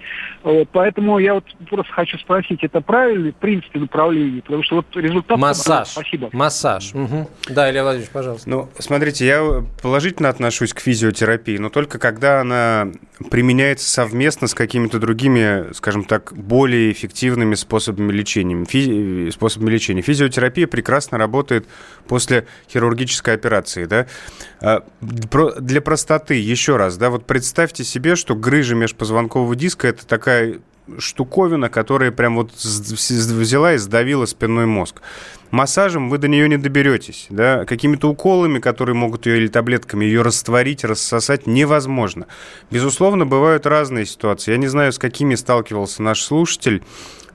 Вот, 0.42 0.68
поэтому 0.71 1.18
я 1.18 1.33
вот 1.33 1.47
просто 1.71 1.90
хочу 1.90 2.18
спросить, 2.18 2.62
это 2.62 2.83
правильный 2.83 3.33
в 3.33 3.37
принципе 3.37 3.78
направление? 3.78 4.42
Потому 4.42 4.62
что 4.64 4.76
вот 4.76 4.94
результат... 4.94 5.38
Массаж. 5.38 5.88
Спасибо. 5.88 6.28
Массаж. 6.35 6.92
Угу. 6.92 7.30
Да, 7.49 7.71
Илья 7.71 7.85
Владимирович, 7.85 8.12
пожалуйста. 8.12 8.50
Ну, 8.50 8.68
смотрите, 8.78 9.25
я 9.25 9.64
положительно 9.83 10.28
отношусь 10.28 10.75
к 10.75 10.80
физиотерапии, 10.80 11.56
но 11.56 11.71
только 11.71 11.99
когда 11.99 12.42
она 12.42 12.88
применяется 13.30 13.88
совместно 13.88 14.47
с 14.47 14.52
какими-то 14.52 14.99
другими, 14.99 15.73
скажем 15.73 16.04
так, 16.04 16.35
более 16.37 16.92
эффективными 16.92 17.54
способами 17.54 18.12
лечения. 18.12 18.62
Физи... 18.66 19.30
Способами 19.30 19.71
лечения. 19.71 20.02
Физиотерапия 20.02 20.66
прекрасно 20.66 21.16
работает 21.16 21.66
после 22.06 22.47
хирургической 22.68 23.33
операции 23.33 23.53
операции, 23.54 23.84
да, 23.84 24.06
а, 24.61 24.84
для 25.00 25.80
простоты, 25.80 26.34
еще 26.34 26.76
раз, 26.76 26.96
да, 26.96 27.11
вот 27.11 27.26
представьте 27.26 27.84
себе, 27.84 28.16
что 28.16 28.34
грыжа 28.34 28.75
межпозвонкового 28.75 29.54
диска– 29.56 29.88
это 29.88 30.06
такая 30.06 30.61
штуковина, 30.99 31.70
которая 31.70 32.11
прям 32.11 32.37
вот 32.37 32.52
взяла 32.52 33.73
и 33.73 33.78
сдавила 33.78 34.26
спинной 34.26 34.66
мозг. 34.66 35.00
Массажем 35.50 36.11
вы 36.11 36.18
до 36.18 36.28
нее 36.28 36.46
не 36.49 36.58
доберетесь, 36.58 37.26
да, 37.30 37.64
какими-то 37.64 38.11
уколами, 38.11 38.58
которые 38.58 38.94
могут 38.94 39.25
ее 39.25 39.38
или 39.38 39.46
таблетками 39.46 40.04
ее 40.04 40.23
растворить, 40.23 40.84
рассосать, 40.84 41.46
невозможно. 41.46 42.26
Безусловно, 42.70 43.25
бывают 43.25 43.64
разные 43.64 44.04
ситуации. 44.04 44.50
Я 44.50 44.58
не 44.58 44.66
знаю, 44.66 44.92
с 44.92 44.99
какими 44.99 45.37
сталкивался 45.37 46.02
наш 46.02 46.23
слушатель, 46.23 46.82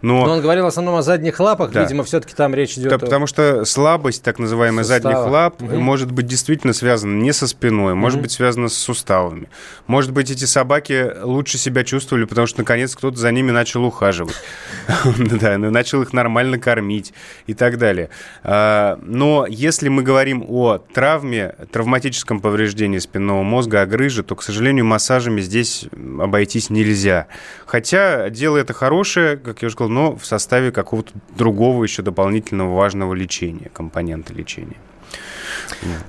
но... 0.02 0.26
Но 0.26 0.34
он 0.34 0.42
говорил 0.42 0.64
в 0.64 0.68
основном 0.68 0.96
о 0.96 1.02
задних 1.02 1.40
лапах, 1.40 1.72
да. 1.72 1.84
видимо, 1.84 2.04
все-таки 2.04 2.34
там 2.34 2.56
речь 2.56 2.78
идет. 2.78 2.90
Да, 2.90 2.96
о... 2.96 3.00
Потому 3.00 3.28
что 3.28 3.66
слабость, 3.66 4.24
так 4.24 4.40
называемая 4.40 4.84
задних 4.84 5.18
лап, 5.28 5.62
угу. 5.62 5.76
может 5.76 6.12
быть 6.12 6.26
действительно 6.26 6.74
связана 6.74 7.22
не 7.22 7.34
со 7.34 7.48
спиной, 7.48 7.96
может 7.96 8.18
угу. 8.18 8.24
быть 8.24 8.32
связана 8.32 8.70
с 8.70 8.74
суставами. 8.76 9.50
Может 9.88 10.12
быть, 10.12 10.32
эти 10.32 10.46
собаки 10.46 11.12
лучше 11.22 11.58
себя 11.58 11.84
чувствовали, 11.84 12.26
потому 12.26 12.48
что 12.48 12.60
наконец 12.60 12.96
кто-то 12.96 13.18
за 13.18 13.32
ними 13.32 13.52
начал 13.52 13.84
ухаживать. 13.84 14.36
Да, 15.40 15.58
начал 15.58 16.02
их 16.02 16.12
нормально 16.14 16.60
кормить 16.60 17.14
и 17.46 17.54
так 17.54 17.78
далее. 17.78 18.10
А, 18.44 19.00
но 19.02 19.46
если 19.48 19.90
мы 19.90 20.02
говорим 20.04 20.44
о 20.48 20.78
травме, 20.78 21.56
травматическом 21.72 22.40
повреждении 22.40 23.00
спинного 23.00 23.44
мозга, 23.44 23.82
о 23.82 23.86
грыже, 23.86 24.24
то, 24.24 24.36
к 24.36 24.44
сожалению, 24.44 24.86
массажами 24.86 25.42
здесь 25.42 25.86
обойтись 26.20 26.70
нельзя. 26.70 27.28
Хотя 27.66 28.30
дело 28.30 28.58
это 28.58 28.74
хорошее, 28.74 29.38
как 29.38 29.62
я 29.62 29.68
уже 29.68 29.76
сказал, 29.76 29.89
но 29.90 30.16
в 30.16 30.26
составе 30.26 30.72
какого-то 30.72 31.12
другого 31.36 31.84
еще 31.84 32.02
дополнительного 32.02 32.76
важного 32.76 33.14
лечения, 33.14 33.70
компонента 33.74 34.34
лечения. 34.34 34.78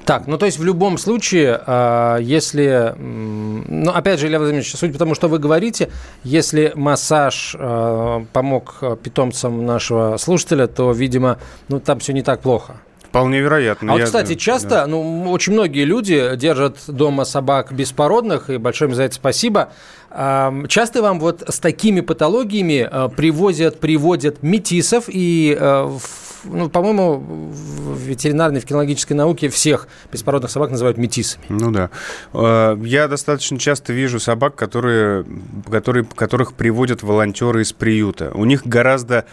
Так, 0.05 0.27
ну 0.27 0.39
то 0.39 0.47
есть 0.47 0.59
в 0.59 0.65
любом 0.65 0.99
случае, 0.99 1.61
а, 1.67 2.19
если, 2.19 2.95
ну 2.99 3.91
опять 3.91 4.21
же, 4.21 4.27
Илья 4.27 4.39
Владимирович, 4.39 4.75
суть 4.75 4.93
потому, 4.93 5.15
что 5.15 5.29
вы 5.29 5.39
говорите, 5.39 5.91
если 6.25 6.73
массаж 6.75 7.57
а, 7.59 8.25
помог 8.33 8.83
питомцам 9.03 9.65
нашего 9.65 10.17
слушателя, 10.17 10.67
то, 10.67 10.93
видимо, 10.93 11.39
ну 11.69 11.81
там 11.81 11.99
все 12.01 12.13
не 12.13 12.23
так 12.23 12.41
плохо. 12.41 12.77
Вполне 13.11 13.41
вероятно. 13.41 13.93
А 13.93 13.97
вот, 13.97 14.05
кстати, 14.05 14.37
часто, 14.37 14.69
да. 14.69 14.87
ну, 14.87 15.29
очень 15.33 15.53
многие 15.53 15.85
люди 15.85 16.37
держат 16.37 16.77
дома 16.87 17.25
собак 17.25 17.73
беспородных, 17.73 18.51
и 18.51 18.57
большое 18.57 18.89
им 18.89 18.95
за 18.95 19.03
это 19.03 19.17
спасибо. 19.17 19.71
Часто 20.11 21.03
вам 21.03 21.21
вот 21.21 21.45
с 21.49 21.61
такими 21.61 22.01
патологиями 22.01 22.89
э, 22.91 23.09
привозят, 23.17 23.79
приводят 23.79 24.43
метисов, 24.43 25.05
и, 25.07 25.57
э, 25.59 25.99
ну, 26.45 26.69
по-моему, 26.69 27.19
в 27.19 27.99
ветеринарной, 28.01 28.61
в 28.61 28.65
кинологической 28.65 29.17
науке 29.17 29.49
всех 29.49 29.87
беспородных 30.13 30.51
собак 30.51 30.71
называют 30.71 30.99
метисами. 30.99 31.45
Ну 31.49 31.71
да. 31.71 31.91
Э, 32.33 32.77
я 32.83 33.07
достаточно 33.07 33.57
часто 33.57 33.93
вижу 33.93 34.19
собак, 34.19 34.57
которые, 34.57 35.25
которые, 35.71 36.05
которых 36.05 36.55
приводят 36.55 37.05
волонтеры 37.05 37.63
из 37.63 37.73
приюта. 37.73 38.33
У 38.35 38.45
них 38.45 38.67
гораздо 38.67 39.27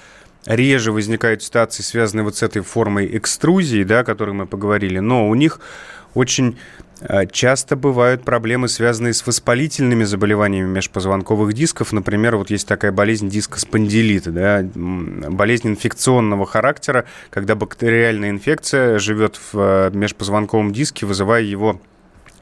реже 0.45 0.91
возникают 0.91 1.41
ситуации, 1.41 1.81
связанные 1.81 2.23
вот 2.23 2.35
с 2.37 2.43
этой 2.43 2.61
формой 2.61 3.17
экструзии, 3.17 3.83
да, 3.83 4.01
о 4.01 4.03
которой 4.03 4.35
мы 4.35 4.45
поговорили, 4.45 4.99
но 4.99 5.27
у 5.27 5.33
них 5.33 5.59
очень 6.13 6.57
Часто 7.31 7.75
бывают 7.75 8.23
проблемы, 8.23 8.67
связанные 8.67 9.13
с 9.13 9.25
воспалительными 9.25 10.03
заболеваниями 10.03 10.67
межпозвонковых 10.67 11.53
дисков. 11.53 11.93
Например, 11.93 12.37
вот 12.37 12.49
есть 12.49 12.67
такая 12.67 12.91
болезнь 12.91 13.29
дискоспондилита, 13.29 14.31
да, 14.31 14.65
болезнь 14.73 15.69
инфекционного 15.69 16.45
характера, 16.45 17.05
когда 17.29 17.55
бактериальная 17.55 18.31
инфекция 18.31 18.97
живет 18.99 19.39
в 19.51 19.59
э, 19.59 19.91
межпозвонковом 19.93 20.73
диске, 20.73 21.05
вызывая 21.05 21.43
его 21.43 21.79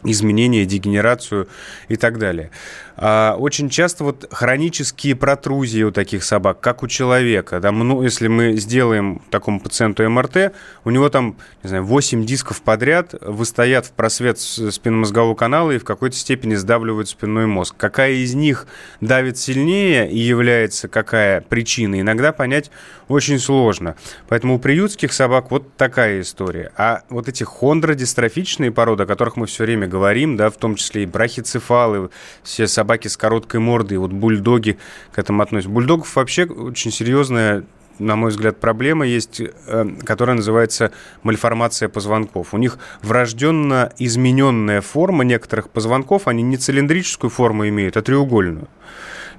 изменения, 0.03 0.65
дегенерацию 0.65 1.47
и 1.87 1.95
так 1.95 2.17
далее. 2.17 2.51
А, 2.97 3.35
очень 3.37 3.69
часто 3.69 4.03
вот 4.03 4.27
хронические 4.31 5.15
протрузии 5.15 5.83
у 5.83 5.91
таких 5.91 6.23
собак, 6.23 6.59
как 6.61 6.83
у 6.83 6.87
человека. 6.87 7.59
Да, 7.59 7.71
ну, 7.71 8.01
если 8.01 8.27
мы 8.27 8.53
сделаем 8.53 9.21
такому 9.29 9.59
пациенту 9.59 10.09
МРТ, 10.09 10.53
у 10.85 10.89
него 10.89 11.09
там, 11.09 11.35
не 11.63 11.69
знаю, 11.69 11.83
8 11.83 12.25
дисков 12.25 12.61
подряд 12.61 13.13
выстоят 13.21 13.87
в 13.87 13.91
просвет 13.91 14.39
спинномозгового 14.39 15.35
канала 15.35 15.71
и 15.71 15.77
в 15.77 15.83
какой-то 15.83 16.15
степени 16.15 16.55
сдавливают 16.55 17.09
спинной 17.09 17.47
мозг. 17.47 17.75
Какая 17.77 18.13
из 18.13 18.33
них 18.33 18.67
давит 19.01 19.37
сильнее 19.37 20.09
и 20.09 20.17
является 20.17 20.87
какая 20.87 21.41
причина, 21.41 21.99
иногда 21.99 22.31
понять 22.31 22.71
очень 23.07 23.39
сложно. 23.39 23.95
Поэтому 24.27 24.55
у 24.55 24.59
приютских 24.59 25.13
собак 25.13 25.51
вот 25.51 25.75
такая 25.75 26.21
история. 26.21 26.71
А 26.77 27.03
вот 27.09 27.27
эти 27.27 27.43
хондродистрофичные 27.43 28.71
породы, 28.71 29.03
о 29.03 29.05
которых 29.05 29.35
мы 29.35 29.45
все 29.45 29.63
время 29.63 29.87
говорим, 29.87 30.37
да, 30.37 30.49
в 30.49 30.57
том 30.57 30.75
числе 30.75 31.03
и 31.03 31.05
брахицефалы, 31.05 32.09
все 32.43 32.67
собаки, 32.67 32.84
собаки 32.85 33.07
с 33.07 33.17
короткой 33.17 33.61
мордой, 33.61 33.97
вот 33.97 34.11
бульдоги 34.11 34.77
к 35.11 35.17
этому 35.17 35.41
относятся. 35.41 35.71
Бульдогов 35.71 36.15
вообще 36.15 36.45
очень 36.45 36.91
серьезная 36.91 37.63
на 37.97 38.17
мой 38.17 38.29
взгляд, 38.29 38.59
проблема 38.59 39.05
есть, 39.07 39.39
э, 39.39 39.85
которая 40.03 40.35
называется 40.35 40.91
мальформация 41.23 41.87
позвонков. 41.87 42.53
У 42.53 42.57
них 42.57 42.77
врожденно 43.01 43.93
измененная 43.97 44.81
форма 44.81 45.23
некоторых 45.23 45.69
позвонков, 45.69 46.27
они 46.27 46.43
не 46.43 46.57
цилиндрическую 46.57 47.31
форму 47.31 47.69
имеют, 47.69 47.95
а 47.95 48.01
треугольную. 48.01 48.67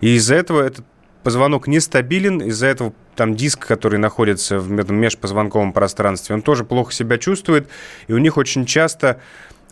И 0.00 0.16
из-за 0.16 0.36
этого 0.36 0.62
этот 0.62 0.86
позвонок 1.22 1.66
нестабилен, 1.66 2.40
из-за 2.40 2.68
этого 2.68 2.94
там 3.14 3.34
диск, 3.34 3.66
который 3.66 3.98
находится 3.98 4.58
в 4.58 4.70
межпозвонковом 4.90 5.74
пространстве, 5.74 6.34
он 6.34 6.40
тоже 6.40 6.64
плохо 6.64 6.94
себя 6.94 7.18
чувствует, 7.18 7.68
и 8.06 8.14
у 8.14 8.18
них 8.18 8.38
очень 8.38 8.64
часто 8.64 9.20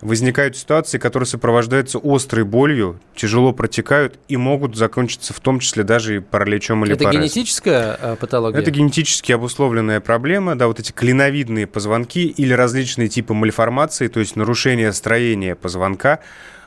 возникают 0.00 0.56
ситуации, 0.56 0.98
которые 0.98 1.26
сопровождаются 1.26 1.98
острой 2.02 2.44
болью, 2.44 3.00
тяжело 3.14 3.52
протекают 3.52 4.18
и 4.28 4.36
могут 4.36 4.76
закончиться 4.76 5.32
в 5.32 5.40
том 5.40 5.60
числе 5.60 5.84
даже 5.84 6.16
и 6.16 6.18
параличом 6.20 6.84
или 6.84 6.94
Это 6.94 7.04
паразом. 7.04 7.22
генетическая 7.22 7.98
э, 8.00 8.16
патология? 8.18 8.60
Это 8.60 8.70
генетически 8.70 9.32
обусловленная 9.32 10.00
проблема, 10.00 10.56
да, 10.56 10.66
вот 10.66 10.80
эти 10.80 10.92
клиновидные 10.92 11.66
позвонки 11.66 12.26
или 12.26 12.52
различные 12.52 13.08
типы 13.08 13.34
мальформации, 13.34 14.08
то 14.08 14.20
есть 14.20 14.36
нарушение 14.36 14.92
строения 14.92 15.54
позвонка, 15.54 16.20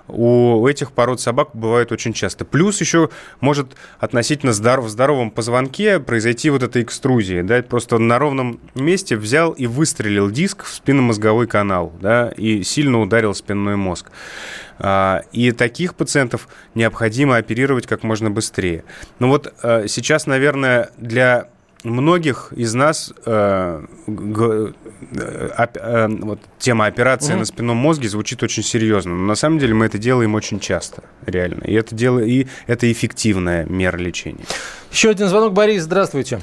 у 0.07 0.67
этих 0.67 0.91
пород 0.91 1.19
собак 1.19 1.49
бывает 1.53 1.91
очень 1.91 2.13
часто. 2.13 2.45
Плюс 2.45 2.79
еще 2.81 3.09
может 3.39 3.75
относительно 3.99 4.53
здоров, 4.53 4.85
в 4.85 4.89
здоровом 4.89 5.31
позвонке 5.31 5.99
произойти 5.99 6.49
вот 6.49 6.63
эта 6.63 6.81
экструзия. 6.81 7.43
Да? 7.43 7.61
Просто 7.61 7.97
на 7.97 8.19
ровном 8.19 8.59
месте 8.75 9.17
взял 9.17 9.51
и 9.51 9.67
выстрелил 9.67 10.29
диск 10.29 10.63
в 10.63 10.73
спинномозговой 10.73 11.47
канал 11.47 11.93
да? 12.01 12.29
и 12.29 12.63
сильно 12.63 13.01
ударил 13.01 13.33
спинной 13.33 13.75
мозг. 13.75 14.11
А, 14.79 15.23
и 15.31 15.51
таких 15.51 15.95
пациентов 15.95 16.47
необходимо 16.75 17.37
оперировать 17.37 17.87
как 17.87 18.03
можно 18.03 18.29
быстрее. 18.29 18.83
Но 19.19 19.27
вот 19.27 19.53
а, 19.61 19.87
сейчас, 19.87 20.27
наверное, 20.27 20.91
для 20.97 21.49
многих 21.83 22.53
из 22.55 22.73
нас 22.73 23.13
э, 23.25 23.81
г, 24.07 24.73
э, 25.15 25.67
э, 25.75 26.07
вот, 26.07 26.39
тема 26.57 26.85
операции 26.85 27.33
mm 27.33 27.37
на 27.37 27.45
спинном 27.45 27.77
мозге 27.77 28.09
звучит 28.09 28.41
очень 28.43 28.63
серьезно, 28.63 29.15
но 29.15 29.25
на 29.25 29.35
самом 29.35 29.59
деле 29.59 29.73
мы 29.73 29.85
это 29.85 29.97
делаем 29.97 30.35
очень 30.35 30.59
часто, 30.59 31.03
реально. 31.25 31.63
И 31.65 31.73
это, 31.73 31.93
дело, 31.93 32.19
и 32.19 32.47
это 32.65 32.91
эффективная 32.91 33.65
мера 33.65 33.97
лечения. 33.97 34.43
Еще 34.91 35.09
один 35.09 35.27
звонок, 35.27 35.53
Борис, 35.53 35.83
здравствуйте. 35.83 36.39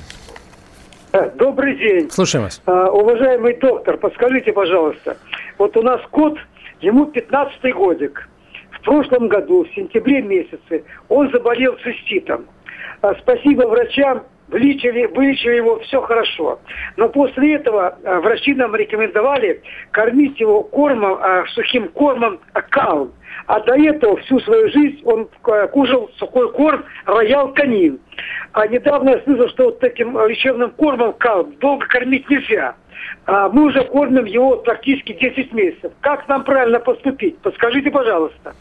Э, 1.13 1.31
добрый 1.31 1.77
день. 1.77 2.11
Слушаем 2.11 2.45
вас. 2.45 2.61
А, 2.67 2.91
уважаемый 2.91 3.57
доктор, 3.57 3.97
подскажите, 3.99 4.53
пожалуйста, 4.53 5.17
вот 5.59 5.77
у 5.77 5.83
нас 5.83 6.01
кот, 6.11 6.37
ему 6.81 7.05
15-й 7.05 7.73
годик. 7.73 8.29
В 8.73 8.85
прошлом 8.85 9.29
году, 9.29 9.65
в 9.65 9.75
сентябре 9.75 10.23
месяце, 10.23 10.85
он 11.09 11.31
заболел 11.31 11.77
циститом. 11.83 12.47
А, 13.01 13.15
спасибо 13.21 13.63
врачам, 13.63 14.25
вылечили, 14.49 15.07
вылечили 15.07 15.57
его, 15.57 15.79
все 15.81 16.01
хорошо. 16.03 16.59
Но 16.97 17.09
после 17.09 17.55
этого 17.55 17.99
э, 18.03 18.19
врачи 18.21 18.55
нам 18.55 18.75
рекомендовали 18.75 19.63
кормить 19.91 20.39
его 20.41 20.63
кормом, 20.63 21.19
э, 21.21 21.45
сухим 21.49 21.89
кормом 21.89 22.41
кал. 22.71 23.11
А 23.47 23.61
до 23.61 23.75
этого 23.75 24.17
всю 24.19 24.41
свою 24.41 24.71
жизнь 24.71 25.01
он 25.05 25.29
э, 25.47 25.69
кушал 25.69 26.11
сухой 26.17 26.53
корм 26.53 26.85
роял 27.05 27.53
канин. 27.53 27.99
А 28.53 28.67
недавно 28.67 29.11
я 29.11 29.21
слышал, 29.23 29.49
что 29.49 29.65
вот 29.65 29.81
таким 29.81 30.17
лечебным 30.27 30.71
кормом 30.71 31.13
кал 31.15 31.45
долго 31.61 31.87
кормить 31.87 32.29
нельзя. 32.31 32.75
А 33.27 33.49
мы 33.49 33.65
уже 33.65 33.83
кормим 33.85 34.25
его 34.25 34.57
практически 34.59 35.13
10 35.13 35.53
месяцев. 35.53 35.93
Как 36.01 36.29
нам 36.29 36.45
правильно 36.45 36.79
поступить? 36.79 37.39
Подскажите, 37.39 37.91
пожалуйста 37.91 38.55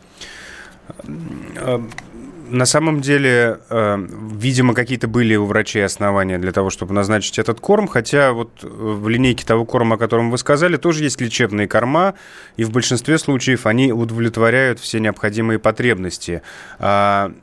на 2.53 2.65
самом 2.65 3.01
деле, 3.01 3.59
э, 3.69 4.07
видимо, 4.31 4.73
какие-то 4.73 5.07
были 5.07 5.35
у 5.35 5.45
врачей 5.45 5.83
основания 5.83 6.37
для 6.37 6.51
того, 6.51 6.69
чтобы 6.69 6.93
назначить 6.93 7.39
этот 7.39 7.59
корм, 7.59 7.87
хотя 7.87 8.31
вот 8.31 8.61
в 8.61 9.07
линейке 9.09 9.45
того 9.45 9.65
корма, 9.65 9.95
о 9.95 9.97
котором 9.97 10.29
вы 10.29 10.37
сказали, 10.37 10.77
тоже 10.77 11.03
есть 11.03 11.19
лечебные 11.19 11.67
корма, 11.67 12.13
и 12.55 12.63
в 12.63 12.71
большинстве 12.71 13.17
случаев 13.17 13.65
они 13.65 13.91
удовлетворяют 13.91 14.79
все 14.79 14.99
необходимые 14.99 15.57
потребности. 15.57 16.43
А, 16.77 17.33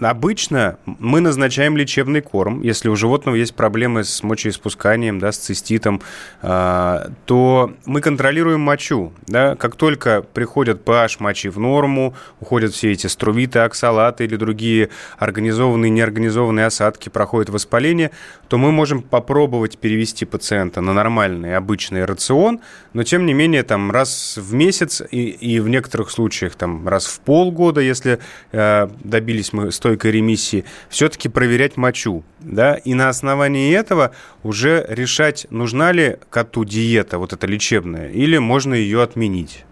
обычно 0.00 0.78
мы 0.86 1.20
назначаем 1.20 1.76
лечебный 1.76 2.20
корм, 2.20 2.62
если 2.62 2.88
у 2.88 2.96
животного 2.96 3.36
есть 3.36 3.54
проблемы 3.54 4.04
с 4.04 4.22
мочеиспусканием, 4.22 5.18
да, 5.18 5.32
с 5.32 5.38
циститом, 5.38 6.02
э, 6.42 7.08
то 7.24 7.72
мы 7.84 8.00
контролируем 8.00 8.60
мочу. 8.60 9.12
Да? 9.26 9.56
Как 9.56 9.76
только 9.76 10.22
приходят 10.22 10.82
pH 10.84 11.16
мочи 11.20 11.48
в 11.48 11.58
норму, 11.58 12.14
уходят 12.40 12.72
все 12.72 12.92
эти 12.92 13.06
струвиты, 13.06 13.60
оксалаты 13.60 14.24
или 14.24 14.36
другие 14.36 14.90
организованные, 15.18 15.90
неорганизованные 15.90 16.66
осадки, 16.66 17.08
проходят 17.08 17.50
воспаление, 17.50 18.10
то 18.48 18.58
мы 18.58 18.72
можем 18.72 19.02
попробовать 19.02 19.78
перевести 19.78 20.24
пациента 20.24 20.80
на 20.80 20.92
нормальный 20.92 21.56
обычный 21.56 22.04
рацион, 22.04 22.60
но 22.92 23.02
тем 23.02 23.26
не 23.26 23.34
менее 23.34 23.62
там 23.62 23.90
раз 23.90 24.36
в 24.36 24.54
месяц 24.54 25.02
и, 25.10 25.28
и 25.28 25.60
в 25.60 25.68
некоторых 25.68 26.10
случаях 26.10 26.54
там 26.54 26.88
раз 26.88 27.06
в 27.06 27.20
полгода, 27.20 27.80
если 27.80 28.18
э, 28.52 28.88
добились 29.04 29.52
мы 29.52 29.70
стойкой 29.86 30.10
ремиссии, 30.10 30.64
все-таки 30.88 31.28
проверять 31.28 31.76
мочу. 31.76 32.24
Да? 32.40 32.74
И 32.74 32.94
на 32.94 33.08
основании 33.08 33.72
этого 33.72 34.10
уже 34.42 34.84
решать, 34.88 35.46
нужна 35.50 35.92
ли 35.92 36.16
коту 36.28 36.64
диета, 36.64 37.18
вот 37.18 37.32
эта 37.32 37.46
лечебная, 37.46 38.10
или 38.10 38.38
можно 38.38 38.74
ее 38.74 39.02
отменить. 39.02 39.64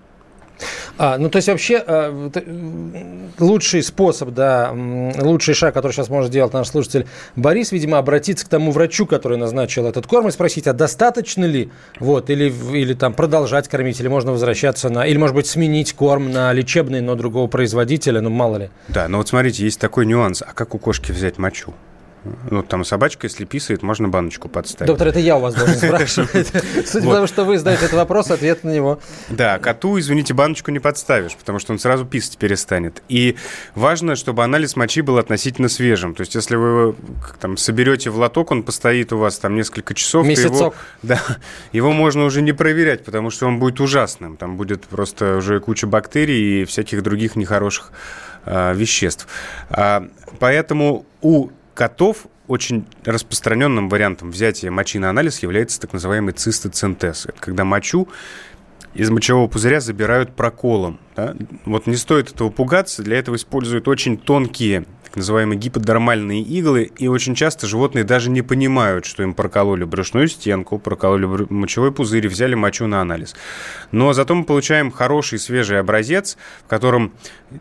А, 0.97 1.19
ну, 1.19 1.29
то 1.29 1.37
есть 1.37 1.49
вообще 1.49 1.83
э, 1.85 2.31
лучший 3.39 3.83
способ, 3.83 4.31
да, 4.31 4.73
лучший 5.19 5.55
шаг, 5.55 5.75
который 5.75 5.93
сейчас 5.93 6.09
может 6.09 6.31
сделать 6.31 6.53
наш 6.53 6.69
слушатель 6.69 7.07
Борис, 7.37 7.73
видимо, 7.73 7.99
обратиться 7.99 8.47
к 8.47 8.49
тому 8.49 8.71
врачу, 8.71 9.07
который 9.07 9.39
назначил 9.39 9.87
этот 9.87 10.07
корм, 10.07 10.29
и 10.29 10.31
спросить, 10.31 10.67
а 10.67 10.73
достаточно 10.73 11.45
ли, 11.45 11.71
вот, 11.99 12.31
или, 12.31 12.53
или 12.73 12.95
там 12.95 13.13
продолжать 13.13 13.69
кормить, 13.69 14.01
или 14.01 14.09
можно 14.09 14.33
возвращаться 14.33 14.89
на, 14.89 15.07
или, 15.07 15.17
может 15.17 15.35
быть, 15.35 15.47
сменить 15.47 15.93
корм 15.95 16.31
на 16.31 16.53
лечебный, 16.53 17.01
но 17.01 17.15
другого 17.17 17.49
производителя, 17.49 18.21
ну, 18.21 18.31
мало 18.31 18.57
ли. 18.57 18.71
Да, 18.89 19.09
но 19.09 19.19
вот 19.19 19.29
смотрите, 19.29 19.65
есть 19.65 19.81
такой 19.81 20.07
нюанс, 20.07 20.43
а 20.43 20.53
как 20.53 20.75
у 20.75 20.79
кошки 20.79 21.13
взять 21.13 21.39
мочу? 21.39 21.75
Ну, 22.51 22.63
там 22.63 22.85
собачка, 22.85 23.27
если 23.27 23.45
писает, 23.45 23.83
можно 23.83 24.09
баночку 24.09 24.49
подставить. 24.49 24.89
Доктор, 24.89 25.09
это 25.09 25.19
я 25.19 25.37
у 25.37 25.41
вас 25.41 25.55
должен 25.55 25.77
спрашивать. 25.77 26.53
Судя 26.87 27.07
по 27.07 27.15
тому, 27.15 27.27
что 27.27 27.45
вы 27.45 27.59
задаете 27.59 27.87
этот 27.87 27.97
вопрос, 27.97 28.31
ответ 28.31 28.65
на 28.65 28.71
него. 28.71 28.99
Да, 29.29 29.59
коту, 29.59 29.99
извините, 29.99 30.33
баночку 30.33 30.71
не 30.71 30.79
подставишь, 30.79 31.37
потому 31.37 31.59
что 31.59 31.73
он 31.73 31.79
сразу 31.79 32.07
писать 32.07 32.39
перестанет. 32.39 33.03
И 33.09 33.37
важно, 33.75 34.17
чтобы 34.17 34.43
анализ 34.43 34.77
мочи 34.77 35.03
был 35.03 35.19
относительно 35.19 35.69
свежим. 35.69 36.15
То 36.15 36.23
есть, 36.23 36.35
если 36.35 36.57
вы 36.57 36.95
там 37.41 37.57
соберете 37.57 38.11
в 38.11 38.17
лоток, 38.17 38.51
он 38.53 38.63
постоит 38.63 39.13
у 39.13 39.19
вас 39.19 39.39
там 39.39 39.55
несколько 39.55 39.95
часов, 39.95 40.27
Месяцок. 40.27 40.53
его, 40.53 40.75
да, 41.03 41.21
его 41.73 41.93
можно 41.93 42.25
уже 42.25 42.41
не 42.43 42.53
проверять, 42.53 43.05
потому 43.05 43.31
что 43.31 43.47
он 43.47 43.59
будет 43.59 43.81
ужасным. 43.81 44.37
Там 44.37 44.57
будет 44.57 44.85
просто 44.87 45.37
уже 45.37 45.61
куча 45.61 45.87
бактерий 45.87 46.63
и 46.63 46.65
всяких 46.65 47.03
других 47.03 47.37
нехороших 47.37 47.93
а, 48.47 48.73
веществ. 48.73 49.27
А, 49.71 50.07
поэтому 50.39 51.07
у 51.23 51.51
котов 51.75 52.27
очень 52.47 52.87
распространенным 53.05 53.89
вариантом 53.89 54.31
взятия 54.31 54.71
мочи 54.71 54.99
на 54.99 55.11
анализ 55.11 55.41
является 55.41 55.81
так 55.81 55.93
называемый 55.93 56.35
цистоцентез. 56.35 57.27
Это 57.27 57.41
когда 57.41 57.65
мочу 57.65 58.09
из 58.95 59.11
мочевого 59.11 59.49
пузыря 59.49 59.81
забирают 59.81 60.35
проколом. 60.37 61.01
Да? 61.17 61.35
Вот 61.65 61.87
не 61.87 61.97
стоит 61.97 62.31
этого 62.31 62.51
пугаться. 62.51 63.03
Для 63.03 63.19
этого 63.19 63.37
используют 63.37 63.89
очень 63.89 64.17
тонкие 64.17 64.85
так 65.15 65.19
называемые 65.19 65.57
гиподермальные 65.57 66.43
иглы, 66.43 66.91
и 66.99 67.07
очень 67.07 67.37
часто 67.37 67.69
животные 67.69 68.03
даже 68.03 68.31
не 68.31 68.43
понимают, 68.43 69.05
что 69.05 69.23
им 69.23 69.33
прокололи 69.33 69.85
брюшную 69.85 70.27
стенку, 70.27 70.81
прокололи 70.81 71.47
мочевой 71.51 71.93
пузырь 71.93 72.25
и 72.25 72.29
взяли 72.29 72.57
мочу 72.57 72.89
на 72.89 73.01
анализ. 73.01 73.37
Но 73.93 74.13
зато 74.13 74.35
мы 74.35 74.43
получаем 74.43 74.91
хороший 74.91 75.39
свежий 75.39 75.79
образец, 75.79 76.37
в 76.65 76.69
котором 76.69 77.13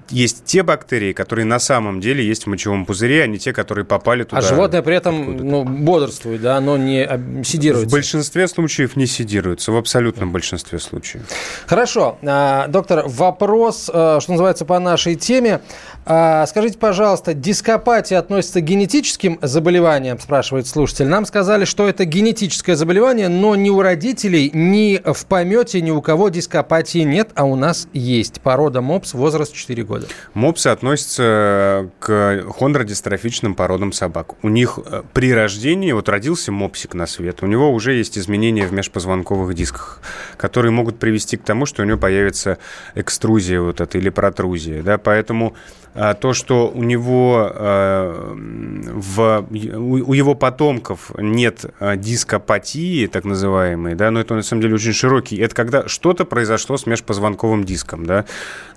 есть 0.10 0.46
те 0.46 0.64
бактерии, 0.64 1.14
которые 1.14 1.46
на 1.46 1.60
самом 1.60 2.02
деле 2.02 2.26
есть 2.26 2.46
в 2.46 2.48
мочевом 2.48 2.88
пузыре, 2.88 3.22
а 3.22 3.28
не 3.28 3.38
те, 3.38 3.54
которые 3.54 3.86
попали 3.86 4.24
туда. 4.24 4.40
А 4.40 4.42
животное 4.42 4.82
при 4.82 4.96
этом 4.96 5.38
ну, 5.38 5.64
бодрствует, 5.64 6.42
да, 6.42 6.58
оно 6.58 6.76
не 6.78 7.06
сидируется. 7.44 7.88
В 7.88 7.92
большинстве 7.92 8.48
случаев 8.48 8.96
не 8.96 9.06
сидируется, 9.06 9.72
в 9.72 9.78
абсолютном 9.78 10.32
большинстве 10.32 10.80
случаев. 10.80 11.22
Хорошо. 11.68 12.18
А, 12.24 12.68
доктор, 12.68 13.04
вопрос, 13.06 13.92
э, 13.94 14.20
что 14.22 14.32
называется, 14.32 14.66
по 14.66 14.80
нашей 14.80 15.14
теме. 15.14 15.62
А, 16.06 16.46
скажите, 16.48 16.80
пожалуйста, 16.80 17.34
дископатия 17.44 18.18
относится 18.18 18.62
к 18.62 18.64
генетическим 18.64 19.38
заболеваниям, 19.42 20.18
спрашивает 20.18 20.66
слушатель. 20.66 21.08
Нам 21.08 21.26
сказали, 21.26 21.66
что 21.66 21.88
это 21.88 22.06
генетическое 22.06 22.76
заболевание, 22.76 23.28
но 23.28 23.56
ни 23.56 23.70
у 23.70 23.82
родителей, 23.82 24.50
ни 24.54 25.02
в 25.04 25.26
помете, 25.26 25.82
ни 25.82 25.92
у 25.92 26.02
кого 26.02 26.30
дископатии 26.30 27.00
нет, 27.00 27.32
а 27.36 27.44
у 27.44 27.56
нас 27.56 27.88
есть. 27.92 28.40
Порода 28.40 28.82
МОПС, 28.82 29.14
возраст 29.14 29.54
4 29.54 29.84
года. 29.84 30.08
Мопсы 30.34 30.68
относятся 30.68 31.90
к 32.00 32.46
хондродистрофичным 32.58 33.56
породам 33.56 33.92
собак. 33.92 34.42
У 34.42 34.48
них 34.48 34.80
э, 34.86 35.04
при 35.12 35.34
рождении, 35.34 35.92
вот 35.92 36.08
родился 36.08 36.54
мопсик 36.54 36.94
на 36.94 37.06
свет, 37.06 37.44
у 37.44 37.46
него 37.46 37.72
уже 37.74 37.94
есть 37.94 38.18
изменения 38.18 38.66
в 38.66 38.72
межпозвонковых 38.72 39.54
дисках, 39.54 40.00
которые 40.38 40.72
могут 40.72 40.98
привести 40.98 41.36
к 41.36 41.44
тому, 41.44 41.66
что 41.66 41.82
у 41.82 41.86
него 41.86 41.98
появится 41.98 42.58
экструзия 42.96 43.60
вот 43.60 43.82
эта 43.82 43.98
или 43.98 44.10
протрузия. 44.10 44.82
Да? 44.82 44.98
Поэтому 44.98 45.56
а, 45.96 46.16
то, 46.16 46.34
что 46.34 46.72
у 46.74 46.84
него 46.84 47.33
а, 47.36 48.36
в, 48.36 49.48
у 49.50 50.14
его 50.14 50.36
потомков 50.36 51.12
нет 51.18 51.66
а, 51.80 51.96
дископатии, 51.96 53.08
так 53.08 53.26
называемой, 53.26 53.96
да, 53.96 54.12
но 54.12 54.20
это 54.20 54.36
на 54.36 54.42
самом 54.42 54.62
деле 54.62 54.76
очень 54.76 54.94
широкий. 54.94 55.38
Это 55.38 55.56
когда 55.56 55.88
что-то 55.88 56.26
произошло 56.26 56.78
с 56.78 56.86
межпозвонковым 56.86 57.64
диском, 57.64 58.06
да, 58.06 58.26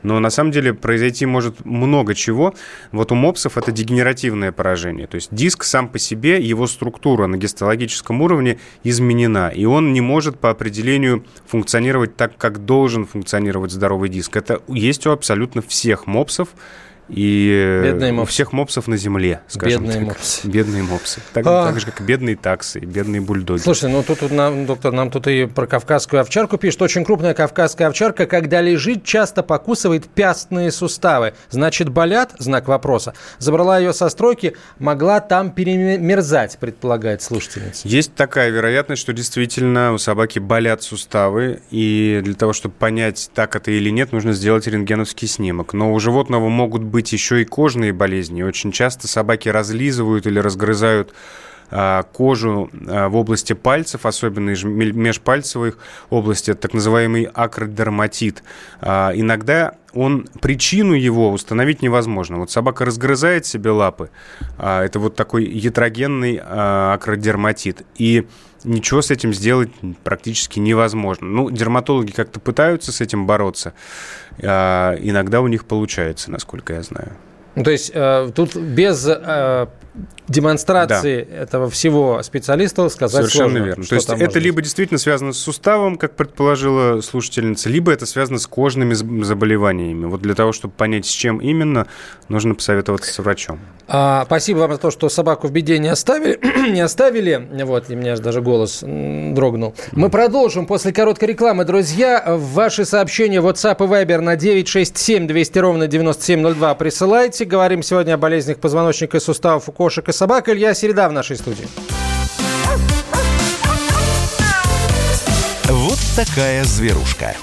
но 0.03 0.19
на 0.21 0.31
самом 0.31 0.53
деле 0.53 0.75
произойти 0.75 1.27
может 1.27 1.65
много 1.65 2.15
чего. 2.15 2.55
Вот 2.93 3.13
у 3.13 3.15
мопсов 3.15 3.59
это 3.59 3.73
дегенеративное 3.73 4.53
поражение, 4.53 5.07
то 5.07 5.17
есть 5.17 5.29
диск 5.33 5.65
сам 5.65 5.89
по 5.89 5.99
себе, 5.99 6.41
его 6.41 6.67
структура 6.67 7.27
на 7.27 7.37
гистологическом 7.37 8.23
уровне 8.23 8.59
изменена, 8.85 9.49
и 9.49 9.65
он 9.65 9.93
не 9.93 10.01
может 10.01 10.39
по 10.39 10.51
определению 10.51 11.25
функционировать 11.47 12.17
так, 12.17 12.37
как 12.37 12.65
должен 12.65 13.07
функционировать 13.07 13.73
здоровый 13.73 14.09
диск. 14.09 14.37
Это 14.37 14.63
есть 14.69 15.07
у 15.07 15.11
абсолютно 15.11 15.63
всех 15.63 16.07
мопсов, 16.07 16.49
и 17.09 17.81
бедные 17.85 18.13
у 18.13 18.25
всех 18.25 18.53
мопсов 18.53 18.89
на 18.89 18.97
земле, 18.97 19.41
скажем 19.49 19.85
бедные 19.85 19.99
так. 19.99 20.09
Мопсы. 20.09 20.49
Бедные 20.49 20.83
мопсы. 20.83 21.21
Так, 21.33 21.45
а... 21.47 21.67
так 21.67 21.81
же, 21.81 21.87
как 21.87 22.01
и 22.01 22.05
бедные 22.05 22.37
таксы, 22.37 22.81
бедные 22.81 23.21
бульдоги. 23.21 23.61
Слушайте, 23.61 23.89
ну 23.89 24.03
тут, 24.03 24.21
тут 24.21 24.33
нам, 24.33 24.67
доктор, 24.67 24.93
нам 24.93 25.11
тут 25.11 25.27
и 25.29 25.47
про 25.47 25.67
кавказскую 25.67 26.21
овчарку 26.21 26.57
пишет. 26.57 26.83
Очень 26.83 27.05
крупная 27.05 27.35
кавказская 27.35 27.89
овчарка, 27.89 28.27
когда 28.27 28.61
лежит, 28.61 29.05
часто 29.05 29.43
покусывает 29.43 30.07
пястные 30.09 30.73
суставы. 30.73 31.35
Значит, 31.51 31.89
болят? 31.89 32.35
Знак 32.39 32.69
вопроса. 32.69 33.15
Забрала 33.39 33.79
ее 33.79 33.93
со 33.93 34.09
стройки, 34.09 34.57
могла 34.79 35.21
там 35.21 35.51
перемерзать, 35.51 36.59
предполагает 36.59 37.23
слушательница. 37.23 37.87
Есть 37.87 38.15
такая 38.15 38.51
вероятность, 38.51 39.03
что 39.03 39.13
действительно 39.13 39.93
у 39.93 39.99
собаки 39.99 40.39
болят 40.39 40.83
суставы, 40.83 41.61
и 41.71 42.21
для 42.25 42.35
того, 42.35 42.53
чтобы 42.53 42.75
понять, 42.75 43.31
так 43.35 43.55
это 43.55 43.71
или 43.71 43.91
нет, 43.91 44.13
нужно 44.13 44.33
сделать 44.33 44.67
рентгеновский 44.67 45.29
снимок. 45.29 45.73
Но 45.73 45.93
у 45.93 46.01
животного 46.01 46.49
могут 46.49 46.83
быть 46.83 46.96
быть 46.97 47.13
еще 47.13 47.43
и 47.43 47.45
кожные 47.45 47.93
болезни. 47.93 48.43
Очень 48.43 48.73
часто 48.73 49.07
собаки 49.07 49.51
разлизывают 49.51 50.27
или 50.27 50.39
разгрызают 50.39 51.13
кожу 52.13 52.71
а, 52.89 53.09
в 53.09 53.17
области 53.17 53.53
пальцев, 53.53 54.07
особенно 54.07 54.51
межпальцевых 54.51 55.79
области, 56.11 56.55
так 56.55 56.75
называемый 56.75 57.25
акродерматит. 57.25 58.43
А, 58.81 59.11
иногда 59.15 59.75
он, 59.93 60.29
причину 60.41 60.93
его 60.93 61.33
установить 61.33 61.83
невозможно. 61.83 62.39
Вот 62.39 62.51
собака 62.51 62.85
разгрызает 62.85 63.47
себе 63.47 63.71
лапы, 63.71 64.11
это 64.59 64.99
вот 64.99 65.17
такой 65.17 65.47
ятрогенный 65.47 66.39
акродерматит, 66.45 67.87
и 67.97 68.27
ничего 68.65 69.01
с 69.01 69.11
этим 69.11 69.33
сделать 69.33 69.71
практически 70.05 70.59
невозможно. 70.59 71.27
Ну, 71.27 71.51
дерматологи 71.51 72.13
как-то 72.13 72.41
пытаются 72.41 72.93
с 72.93 73.01
этим 73.01 73.27
бороться, 73.27 73.73
иногда 74.39 75.41
у 75.41 75.47
них 75.47 75.65
получается, 75.65 76.31
насколько 76.31 76.75
я 76.75 76.83
знаю. 76.83 77.13
Ну, 77.57 77.65
то 77.65 77.71
есть 77.71 77.91
э, 77.95 78.31
тут 78.35 78.55
без 78.55 79.07
э, 79.09 79.67
демонстрации 80.29 81.27
да. 81.29 81.37
этого 81.37 81.71
всего 81.71 82.23
специалиста 82.23 82.89
сказать 82.89 83.27
Совершенно 83.27 83.51
сложно, 83.51 83.65
верно. 83.65 83.85
То 83.85 83.95
есть 83.95 84.09
это 84.09 84.39
либо 84.39 84.61
действительно 84.61 84.99
связано 84.99 85.33
с 85.33 85.39
суставом, 85.39 85.97
как 85.97 86.17
предположила 86.17 87.01
слушательница, 87.01 87.69
либо 87.69 87.93
это 87.93 88.07
связано 88.07 88.39
с 88.39 88.47
кожными 88.47 88.95
заболеваниями. 88.95 90.07
Вот 90.07 90.21
для 90.21 90.35
того, 90.35 90.53
чтобы 90.53 90.75
понять, 90.75 91.07
с 91.07 91.11
чем 91.11 91.39
именно, 91.39 91.87
нужно 92.29 92.55
посоветоваться 92.55 93.13
с 93.13 93.19
врачом. 93.19 93.61
А, 93.89 94.25
спасибо 94.27 94.59
вам 94.59 94.73
за 94.73 94.79
то, 94.79 94.91
что 94.91 95.09
собаку 95.09 95.47
в 95.47 95.53
беде 95.53 95.79
не 95.79 95.89
оставили. 95.89 96.41
не 96.73 96.81
оставили. 96.81 97.49
Вот, 97.65 97.89
и 97.89 97.95
у 97.95 97.97
меня 97.97 98.17
даже 98.17 98.43
голос 98.43 98.81
дрогнул. 98.83 99.75
Мы 99.93 100.11
продолжим 100.11 100.67
после 100.67 100.93
короткой 100.93 101.29
рекламы. 101.29 101.65
Друзья, 101.65 102.25
ваши 102.27 102.85
сообщения 102.85 103.41
в 103.41 103.47
WhatsApp 103.47 103.77
и 103.85 103.89
Viber 103.89 104.21
на 104.21 104.37
967 104.37 105.27
200 105.27 105.59
ровно 105.59 105.87
9702 105.87 106.75
присылайте. 106.75 107.46
Говорим 107.47 107.83
сегодня 107.83 108.15
о 108.15 108.17
болезнях 108.17 108.59
позвоночника 108.59 109.19
и 109.19 109.21
суставов 109.21 109.69
у 109.69 109.73
кошек 109.73 110.09
и 110.09 110.13
собак. 110.13 110.49
Илья 110.49 110.75
Середа 110.75 111.09
в 111.09 111.13
нашей 111.13 111.37
студии. 111.37 111.67
Вот 115.65 115.99
такая 116.17 116.65
зверушка. 116.65 117.37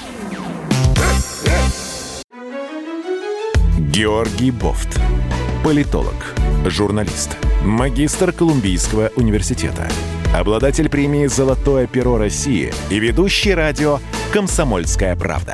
Георгий 3.80 4.52
Бофт. 4.52 5.00
Политолог, 5.64 6.36
журналист, 6.66 7.38
магистр 7.64 8.34
Колумбийского 8.34 9.12
университета, 9.16 9.88
обладатель 10.36 10.90
премии 10.90 11.28
«Золотое 11.28 11.88
перо 11.88 12.18
России» 12.18 12.74
и 12.90 13.00
ведущий 13.00 13.54
радио 13.54 14.00
«Комсомольская 14.34 15.16
правда». 15.16 15.54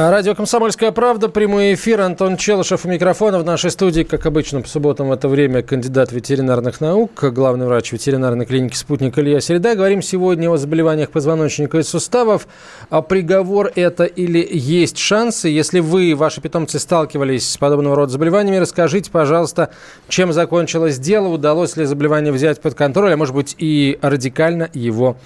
Радио 0.00 0.36
«Комсомольская 0.36 0.92
правда», 0.92 1.28
прямой 1.28 1.74
эфир. 1.74 2.02
Антон 2.02 2.36
Челышев 2.36 2.84
у 2.84 2.88
микрофона. 2.88 3.40
В 3.40 3.44
нашей 3.44 3.72
студии, 3.72 4.04
как 4.04 4.26
обычно, 4.26 4.60
по 4.60 4.68
субботам 4.68 5.08
в 5.08 5.12
это 5.12 5.26
время 5.26 5.60
кандидат 5.64 6.12
ветеринарных 6.12 6.80
наук, 6.80 7.10
главный 7.32 7.66
врач 7.66 7.90
ветеринарной 7.90 8.46
клиники 8.46 8.76
«Спутник» 8.76 9.18
Илья 9.18 9.40
Середа. 9.40 9.74
Говорим 9.74 10.00
сегодня 10.00 10.50
о 10.50 10.56
заболеваниях 10.56 11.10
позвоночника 11.10 11.78
и 11.78 11.82
суставов. 11.82 12.46
А 12.90 13.02
приговор 13.02 13.72
это 13.74 14.04
или 14.04 14.48
есть 14.48 14.98
шансы? 14.98 15.48
Если 15.48 15.80
вы, 15.80 16.14
ваши 16.14 16.40
питомцы, 16.40 16.78
сталкивались 16.78 17.50
с 17.50 17.56
подобного 17.58 17.96
рода 17.96 18.12
заболеваниями, 18.12 18.58
расскажите, 18.58 19.10
пожалуйста, 19.10 19.70
чем 20.08 20.32
закончилось 20.32 21.00
дело, 21.00 21.26
удалось 21.26 21.76
ли 21.76 21.84
заболевание 21.84 22.32
взять 22.32 22.60
под 22.60 22.76
контроль, 22.76 23.14
а 23.14 23.16
может 23.16 23.34
быть 23.34 23.56
и 23.58 23.98
радикально 24.00 24.70
его 24.72 25.16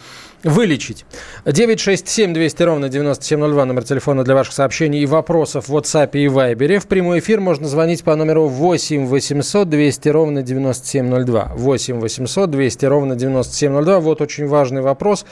вылечить. 0.45 1.05
967 1.45 2.35
200 2.35 2.63
ровно 2.63 2.89
9702, 2.89 3.65
номер 3.65 3.85
телефона 3.85 4.25
для 4.25 4.35
ваших 4.35 4.55
сообщений 4.55 5.03
и 5.03 5.07
вопросов 5.07 5.69
в 5.69 5.77
WhatsApp 5.77 6.11
и 6.13 6.27
Viber. 6.27 6.79
В 6.79 6.87
прямой 6.87 7.21
эфир 7.21 7.41
можно 7.41 7.69
звонить 7.69 8.05
по 8.05 8.17
номеру 8.17 8.49
8 8.49 9.07
800 9.07 9.69
200 9.69 10.09
ровно 10.09 10.43
9702. 10.43 11.53
8 11.55 12.01
800 12.01 12.51
200 12.51 12.87
ровно 12.87 13.17
9702. 13.17 14.01
Вот 14.01 14.21
очень 14.21 14.47
важный 14.47 14.83
вопрос. 14.83 15.25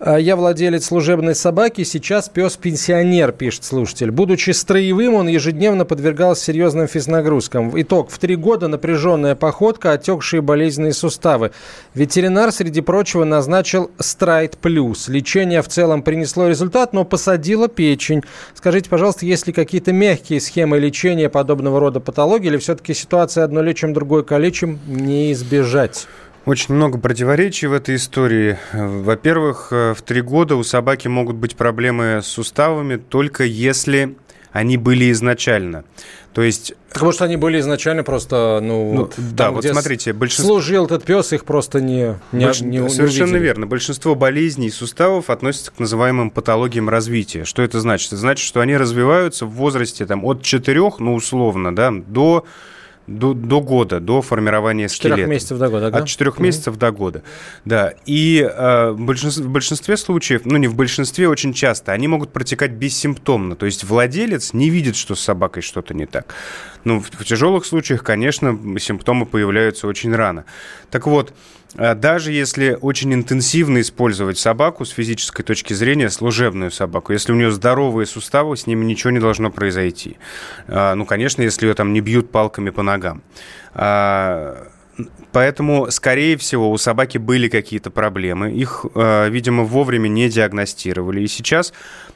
А, 0.00 0.16
я 0.16 0.36
владелец 0.36 0.86
служебной 0.86 1.34
собаки, 1.34 1.84
сейчас 1.84 2.28
пес-пенсионер, 2.28 3.32
пишет 3.32 3.64
слушатель. 3.64 4.10
Будучи 4.10 4.50
строевым, 4.50 5.14
он 5.14 5.28
ежедневно 5.28 5.84
подвергался 5.84 6.44
серьезным 6.44 6.86
физнагрузкам. 6.86 7.72
Итог. 7.80 8.10
В 8.10 8.18
три 8.18 8.36
года 8.36 8.68
напряженная 8.68 9.34
походка, 9.34 9.92
отекшие 9.92 10.40
болезненные 10.40 10.92
суставы. 10.92 11.52
Ветеринар, 11.94 12.52
среди 12.52 12.80
прочего, 12.80 13.24
назначил 13.24 13.90
страйт 13.98 14.51
Light 14.52 14.58
Plus. 14.60 15.10
Лечение 15.10 15.62
в 15.62 15.68
целом 15.68 16.02
принесло 16.02 16.48
результат, 16.48 16.92
но 16.92 17.04
посадило 17.04 17.68
печень. 17.68 18.22
Скажите, 18.54 18.88
пожалуйста, 18.88 19.26
есть 19.26 19.46
ли 19.46 19.52
какие-то 19.52 19.92
мягкие 19.92 20.40
схемы 20.40 20.78
лечения 20.78 21.28
подобного 21.28 21.80
рода 21.80 22.00
патологии, 22.00 22.48
или 22.48 22.56
все-таки 22.56 22.94
ситуация 22.94 23.44
одно 23.44 23.62
лечим, 23.62 23.92
другое 23.92 24.22
калечим 24.22 24.78
не 24.86 25.32
избежать? 25.32 26.06
Очень 26.44 26.74
много 26.74 26.98
противоречий 26.98 27.68
в 27.68 27.72
этой 27.72 27.94
истории. 27.94 28.58
Во-первых, 28.72 29.68
э, 29.70 29.94
в 29.96 30.02
три 30.02 30.22
года 30.22 30.56
у 30.56 30.64
собаки 30.64 31.06
могут 31.06 31.36
быть 31.36 31.54
проблемы 31.54 32.20
с 32.20 32.26
суставами 32.26 32.96
только 32.96 33.44
если 33.44 34.16
они 34.52 34.76
были 34.76 35.10
изначально. 35.12 35.84
То 36.34 36.42
есть... 36.42 36.74
Потому 36.92 37.12
что 37.12 37.24
они 37.24 37.36
были 37.36 37.60
изначально 37.60 38.04
просто, 38.04 38.60
ну, 38.62 38.92
ну 38.94 39.00
вот, 39.02 39.14
да, 39.16 39.50
вот 39.50 39.64
смотрите, 39.64 40.12
большинство... 40.12 40.54
Служил 40.54 40.86
этот 40.86 41.04
пес, 41.04 41.32
их 41.32 41.44
просто 41.44 41.80
не, 41.80 42.18
не, 42.32 42.44
Больш... 42.46 42.60
не, 42.60 42.78
не 42.78 42.88
Совершенно 42.88 43.32
увидели. 43.32 43.44
верно. 43.44 43.66
Большинство 43.66 44.14
болезней 44.14 44.70
суставов 44.70 45.28
относятся 45.30 45.72
к 45.72 45.78
называемым 45.78 46.30
патологиям 46.30 46.88
развития. 46.88 47.44
Что 47.44 47.62
это 47.62 47.80
значит? 47.80 48.08
Это 48.08 48.16
значит, 48.16 48.46
что 48.46 48.60
они 48.60 48.76
развиваются 48.76 49.44
в 49.44 49.50
возрасте 49.50 50.06
там, 50.06 50.24
от 50.24 50.42
4, 50.42 50.80
ну, 50.98 51.14
условно, 51.14 51.74
да, 51.74 51.90
до 51.90 52.46
до, 53.06 53.34
до 53.34 53.60
года, 53.60 54.00
до 54.00 54.22
формирования 54.22 54.88
скелета. 54.88 55.16
Четырех 55.16 55.28
месяцев 55.28 55.58
до 55.58 55.68
года, 55.68 55.90
да? 55.90 55.98
От 55.98 56.06
четырех 56.06 56.36
mm-hmm. 56.36 56.42
месяцев 56.42 56.76
до 56.76 56.90
года, 56.92 57.22
да. 57.64 57.94
И 58.06 58.40
э, 58.40 58.90
в, 58.90 59.00
большинстве, 59.00 59.44
в 59.44 59.50
большинстве 59.50 59.96
случаев, 59.96 60.42
ну 60.44 60.56
не 60.56 60.68
в 60.68 60.74
большинстве, 60.74 61.28
очень 61.28 61.52
часто, 61.52 61.92
они 61.92 62.08
могут 62.08 62.32
протекать 62.32 62.72
бессимптомно. 62.72 63.56
То 63.56 63.66
есть 63.66 63.84
владелец 63.84 64.52
не 64.52 64.70
видит, 64.70 64.96
что 64.96 65.14
с 65.14 65.20
собакой 65.20 65.62
что-то 65.62 65.94
не 65.94 66.06
так. 66.06 66.34
Ну, 66.84 67.00
в, 67.00 67.10
в 67.10 67.24
тяжелых 67.24 67.64
случаях, 67.64 68.02
конечно, 68.02 68.58
симптомы 68.78 69.26
появляются 69.26 69.86
очень 69.86 70.14
рано. 70.14 70.44
Так 70.90 71.06
вот, 71.06 71.32
даже 71.74 72.32
если 72.32 72.76
очень 72.80 73.14
интенсивно 73.14 73.80
использовать 73.80 74.38
собаку 74.38 74.84
с 74.84 74.90
физической 74.90 75.42
точки 75.42 75.72
зрения, 75.72 76.10
служебную 76.10 76.70
собаку, 76.70 77.12
если 77.12 77.32
у 77.32 77.34
нее 77.34 77.50
здоровые 77.50 78.06
суставы, 78.06 78.56
с 78.56 78.66
ними 78.66 78.84
ничего 78.84 79.10
не 79.10 79.20
должно 79.20 79.50
произойти. 79.50 80.16
А, 80.68 80.94
ну, 80.94 81.06
конечно, 81.06 81.42
если 81.42 81.66
ее 81.66 81.74
там 81.74 81.92
не 81.92 82.00
бьют 82.00 82.30
палками 82.30 82.70
по 82.70 82.82
ногам. 82.82 83.22
А, 83.74 84.68
поэтому, 85.32 85.90
скорее 85.90 86.36
всего, 86.36 86.70
у 86.70 86.76
собаки 86.76 87.18
были 87.18 87.48
какие-то 87.48 87.90
проблемы. 87.90 88.52
Их, 88.52 88.84
видимо, 88.94 89.64
вовремя 89.64 90.08
не 90.08 90.28
диагностировали. 90.28 91.22
И 91.22 91.26
сейчас 91.26 91.72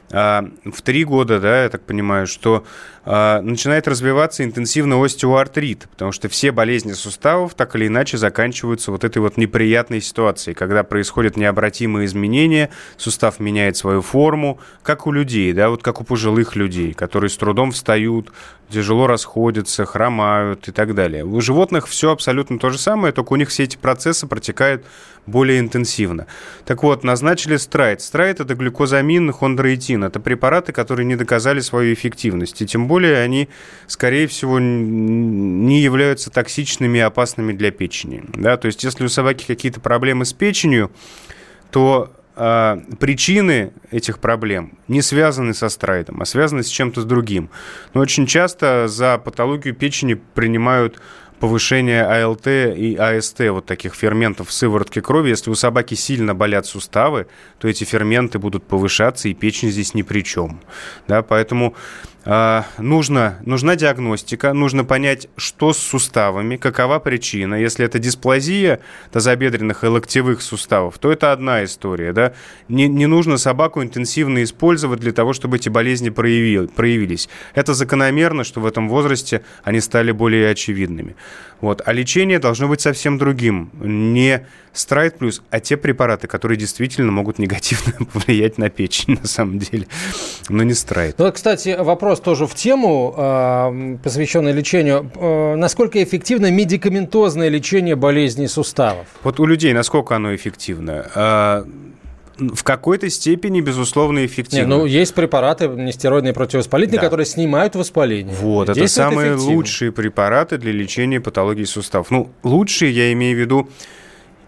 в 0.09 0.81
три 0.83 1.03
года, 1.03 1.39
да, 1.39 1.63
я 1.63 1.69
так 1.69 1.81
понимаю, 1.81 2.27
что 2.27 2.63
а, 3.09 3.41
начинает 3.41 3.87
развиваться 3.87 4.43
интенсивно 4.43 5.01
остеоартрит, 5.01 5.87
потому 5.89 6.11
что 6.11 6.27
все 6.27 6.51
болезни 6.51 6.91
суставов 6.91 7.53
так 7.53 7.73
или 7.77 7.87
иначе 7.87 8.17
заканчиваются 8.17 8.91
вот 8.91 9.05
этой 9.05 9.19
вот 9.19 9.37
неприятной 9.37 10.01
ситуацией, 10.01 10.55
когда 10.55 10.83
происходят 10.83 11.37
необратимые 11.37 12.05
изменения, 12.05 12.69
сустав 12.97 13.39
меняет 13.39 13.77
свою 13.77 14.01
форму, 14.01 14.59
как 14.83 15.07
у 15.07 15.13
людей, 15.13 15.53
да, 15.53 15.69
вот 15.69 15.83
как 15.83 16.01
у 16.01 16.03
пожилых 16.03 16.57
людей, 16.57 16.93
которые 16.93 17.29
с 17.29 17.37
трудом 17.37 17.71
встают, 17.71 18.33
тяжело 18.69 19.07
расходятся, 19.07 19.85
хромают 19.85 20.67
и 20.67 20.71
так 20.73 20.93
далее. 20.93 21.23
У 21.23 21.39
животных 21.39 21.87
все 21.87 22.11
абсолютно 22.11 22.59
то 22.59 22.69
же 22.69 22.77
самое, 22.77 23.13
только 23.13 23.33
у 23.33 23.37
них 23.37 23.47
все 23.47 23.63
эти 23.63 23.77
процессы 23.77 24.27
протекают 24.27 24.83
более 25.25 25.59
интенсивно. 25.59 26.25
Так 26.65 26.83
вот, 26.83 27.03
назначили 27.03 27.57
страйт. 27.57 28.01
Страйт– 28.01 28.39
это 28.41 28.55
глюкозамин, 28.55 29.31
хондроитин. 29.31 29.96
Это 30.05 30.19
препараты, 30.19 30.71
которые 30.71 31.05
не 31.05 31.15
доказали 31.15 31.59
свою 31.59 31.93
эффективность. 31.93 32.61
И 32.61 32.65
тем 32.65 32.87
более 32.87 33.19
они, 33.19 33.49
скорее 33.87 34.27
всего, 34.27 34.59
не 34.59 35.81
являются 35.81 36.29
токсичными 36.29 36.97
и 36.97 37.01
опасными 37.01 37.53
для 37.53 37.71
печени. 37.71 38.23
Да? 38.33 38.57
То 38.57 38.67
есть, 38.67 38.83
если 38.83 39.05
у 39.05 39.09
собаки 39.09 39.45
какие-то 39.45 39.79
проблемы 39.79 40.25
с 40.25 40.33
печенью, 40.33 40.91
то 41.71 42.13
э, 42.35 42.77
причины 42.99 43.73
этих 43.91 44.19
проблем 44.19 44.77
не 44.87 45.01
связаны 45.01 45.53
со 45.53 45.69
страйдом, 45.69 46.21
а 46.21 46.25
связаны 46.25 46.63
с 46.63 46.67
чем-то 46.67 47.01
с 47.01 47.05
другим. 47.05 47.49
Но 47.93 48.01
очень 48.01 48.25
часто 48.25 48.87
за 48.87 49.17
патологию 49.17 49.75
печени 49.75 50.13
принимают 50.13 50.99
повышение 51.39 52.03
АЛТ 52.03 52.47
и 52.47 52.95
АСТ, 52.95 53.49
вот 53.49 53.65
таких 53.65 53.95
ферментов 53.95 54.49
в 54.49 54.53
сыворотке 54.53 55.01
крови. 55.01 55.29
Если 55.29 55.49
у 55.49 55.55
собаки 55.55 55.93
сильно 55.95 56.33
болят 56.33 56.65
суставы, 56.65 57.27
то 57.59 57.67
эти 57.67 57.83
ферменты 57.83 58.39
будут 58.39 58.63
повышаться, 58.63 59.29
и 59.29 59.33
печень 59.33 59.71
здесь 59.71 59.93
ни 59.93 60.01
при 60.01 60.21
чем. 60.21 60.59
Да, 61.07 61.21
поэтому 61.21 61.75
нужно, 62.77 63.39
нужна 63.45 63.75
диагностика, 63.77 64.51
нужно 64.51 64.83
понять, 64.83 65.27
что 65.37 65.71
с 65.71 65.77
суставами, 65.77 66.57
какова 66.57 66.99
причина. 66.99 67.55
Если 67.55 67.85
это 67.85 67.99
дисплазия 67.99 68.81
тазобедренных 69.11 69.83
и 69.83 69.87
локтевых 69.87 70.41
суставов, 70.41 70.97
то 70.99 71.11
это 71.11 71.31
одна 71.31 71.63
история. 71.63 72.11
Да? 72.11 72.33
Не, 72.67 72.87
не 72.89 73.05
нужно 73.05 73.37
собаку 73.37 73.81
интенсивно 73.81 74.43
использовать 74.43 74.99
для 74.99 75.13
того, 75.13 75.31
чтобы 75.31 75.55
эти 75.55 75.69
болезни 75.69 76.09
проявили, 76.09 76.67
проявились. 76.67 77.29
Это 77.55 77.73
закономерно, 77.73 78.43
что 78.43 78.59
в 78.59 78.65
этом 78.65 78.89
возрасте 78.89 79.41
они 79.63 79.79
стали 79.79 80.11
более 80.11 80.51
очевидными. 80.51 81.15
Вот. 81.61 81.81
А 81.85 81.93
лечение 81.93 82.39
должно 82.39 82.67
быть 82.67 82.81
совсем 82.81 83.17
другим. 83.17 83.71
Не 83.79 84.45
страйт 84.73 85.17
плюс, 85.17 85.41
а 85.49 85.59
те 85.59 85.75
препараты, 85.75 86.27
которые 86.27 86.57
действительно 86.57 87.11
могут 87.11 87.39
негативно 87.39 87.93
повлиять 88.13 88.57
на 88.57 88.69
печень, 88.69 89.17
на 89.21 89.27
самом 89.27 89.59
деле. 89.59 89.87
Но 90.49 90.63
не 90.63 90.73
страйт. 90.73 91.15
Ну, 91.17 91.31
кстати, 91.31 91.75
вопрос 91.79 92.16
тоже 92.19 92.45
в 92.45 92.55
тему, 92.55 93.13
а, 93.15 93.97
посвященный 94.03 94.51
лечению. 94.51 95.11
А, 95.15 95.55
насколько 95.55 96.01
эффективно 96.03 96.51
медикаментозное 96.51 97.49
лечение 97.49 97.95
болезней 97.95 98.47
суставов? 98.47 99.07
Вот 99.23 99.39
у 99.39 99.45
людей 99.45 99.73
насколько 99.73 100.15
оно 100.15 100.35
эффективно? 100.35 101.05
А, 101.15 101.65
в 102.37 102.63
какой-то 102.63 103.09
степени, 103.09 103.61
безусловно, 103.61 104.25
эффективно. 104.25 104.63
Не, 104.63 104.69
ну, 104.69 104.85
есть 104.85 105.15
препараты 105.15 105.67
нестероидные 105.67 106.33
противовоспалительные, 106.33 107.01
да. 107.01 107.05
которые 107.05 107.25
снимают 107.25 107.75
воспаление. 107.75 108.35
Вот, 108.35 108.69
это 108.69 108.87
самые 108.87 109.33
лучшие 109.33 109.91
препараты 109.91 110.57
для 110.57 110.71
лечения 110.71 111.19
патологии 111.19 111.63
суставов. 111.63 112.11
Ну, 112.11 112.29
лучшие, 112.43 112.91
я 112.91 113.11
имею 113.13 113.35
в 113.35 113.39
виду, 113.39 113.69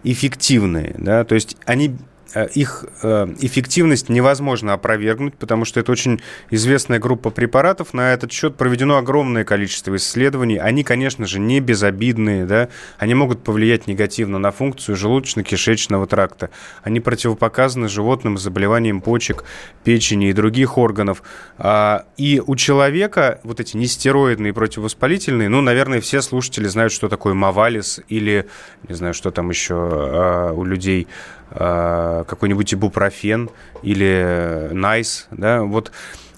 эффективные, 0.03 0.95
да, 0.97 1.23
то 1.23 1.35
есть 1.35 1.57
они 1.65 1.95
Э, 1.95 2.18
их 2.53 2.85
э, 3.01 3.27
эффективность 3.39 4.09
невозможно 4.09 4.73
опровергнуть, 4.73 5.35
потому 5.35 5.65
что 5.65 5.79
это 5.79 5.91
очень 5.91 6.21
известная 6.51 6.99
группа 6.99 7.29
препаратов. 7.29 7.93
На 7.93 8.13
этот 8.13 8.31
счет 8.31 8.55
проведено 8.55 8.97
огромное 8.97 9.43
количество 9.43 9.95
исследований. 9.95 10.57
Они, 10.57 10.83
конечно 10.83 11.25
же, 11.25 11.39
не 11.39 11.59
безобидные, 11.59 12.45
да? 12.45 12.69
они 12.97 13.15
могут 13.15 13.43
повлиять 13.43 13.87
негативно 13.87 14.39
на 14.39 14.51
функцию 14.51 14.95
желудочно-кишечного 14.95 16.07
тракта. 16.07 16.49
Они 16.83 16.99
противопоказаны 16.99 17.87
животным 17.87 18.37
заболеваниям 18.37 19.01
почек, 19.01 19.43
печени 19.83 20.29
и 20.29 20.33
других 20.33 20.77
органов. 20.77 21.23
А, 21.57 22.05
и 22.17 22.41
у 22.45 22.55
человека 22.55 23.39
вот 23.43 23.59
эти 23.59 23.77
нестероидные 23.77 24.53
противовоспалительные, 24.53 25.49
ну, 25.49 25.61
наверное, 25.61 26.01
все 26.01 26.21
слушатели 26.21 26.67
знают, 26.67 26.93
что 26.93 27.09
такое 27.09 27.33
Мавалис 27.33 28.01
или, 28.07 28.47
не 28.87 28.95
знаю, 28.95 29.13
что 29.13 29.31
там 29.31 29.49
еще 29.49 29.75
а, 29.75 30.53
у 30.53 30.63
людей 30.63 31.07
какой-нибудь 31.51 32.73
ибупрофен 32.73 33.49
или 33.81 34.69
найс, 34.71 35.27
да, 35.31 35.63
вот 35.63 35.91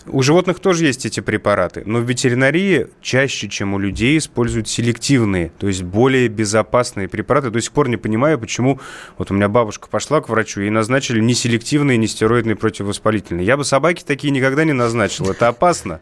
У 0.08 0.24
животных 0.24 0.60
тоже 0.60 0.86
есть 0.86 1.06
эти 1.06 1.20
препараты, 1.20 1.84
но 1.86 2.00
в 2.00 2.10
ветеринарии 2.10 2.88
чаще, 3.02 3.48
чем 3.48 3.74
у 3.74 3.80
людей, 3.80 4.18
используют 4.18 4.68
селективные, 4.68 5.52
то 5.60 5.68
есть 5.68 5.84
более 5.84 6.28
безопасные 6.28 7.08
препараты. 7.08 7.52
До 7.52 7.62
сих 7.62 7.72
пор 7.72 7.88
не 7.88 7.98
понимаю, 7.98 8.40
почему 8.40 8.80
вот 9.18 9.30
у 9.30 9.34
меня 9.36 9.48
бабушка 9.48 9.88
пошла 9.90 10.22
к 10.22 10.30
врачу 10.30 10.62
и 10.62 10.70
назначили 10.70 11.20
не 11.20 11.36
селективные, 11.36 11.98
не 11.98 12.08
стероидные 12.08 12.56
противовоспалительные. 12.56 13.46
Я 13.46 13.58
бы 13.58 13.64
собаке 13.64 14.04
такие 14.06 14.32
никогда 14.32 14.64
не 14.64 14.74
назначил, 14.74 15.30
это 15.30 15.48
опасно. 15.48 16.02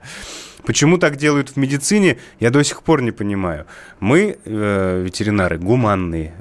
Почему 0.65 0.97
так 0.97 1.15
делают 1.15 1.49
в 1.49 1.57
медицине, 1.57 2.17
я 2.39 2.49
до 2.49 2.63
сих 2.63 2.83
пор 2.83 3.01
не 3.01 3.11
понимаю. 3.11 3.65
Мы, 3.99 4.37
э, 4.45 5.01
ветеринары, 5.03 5.57
гуманные. 5.57 6.33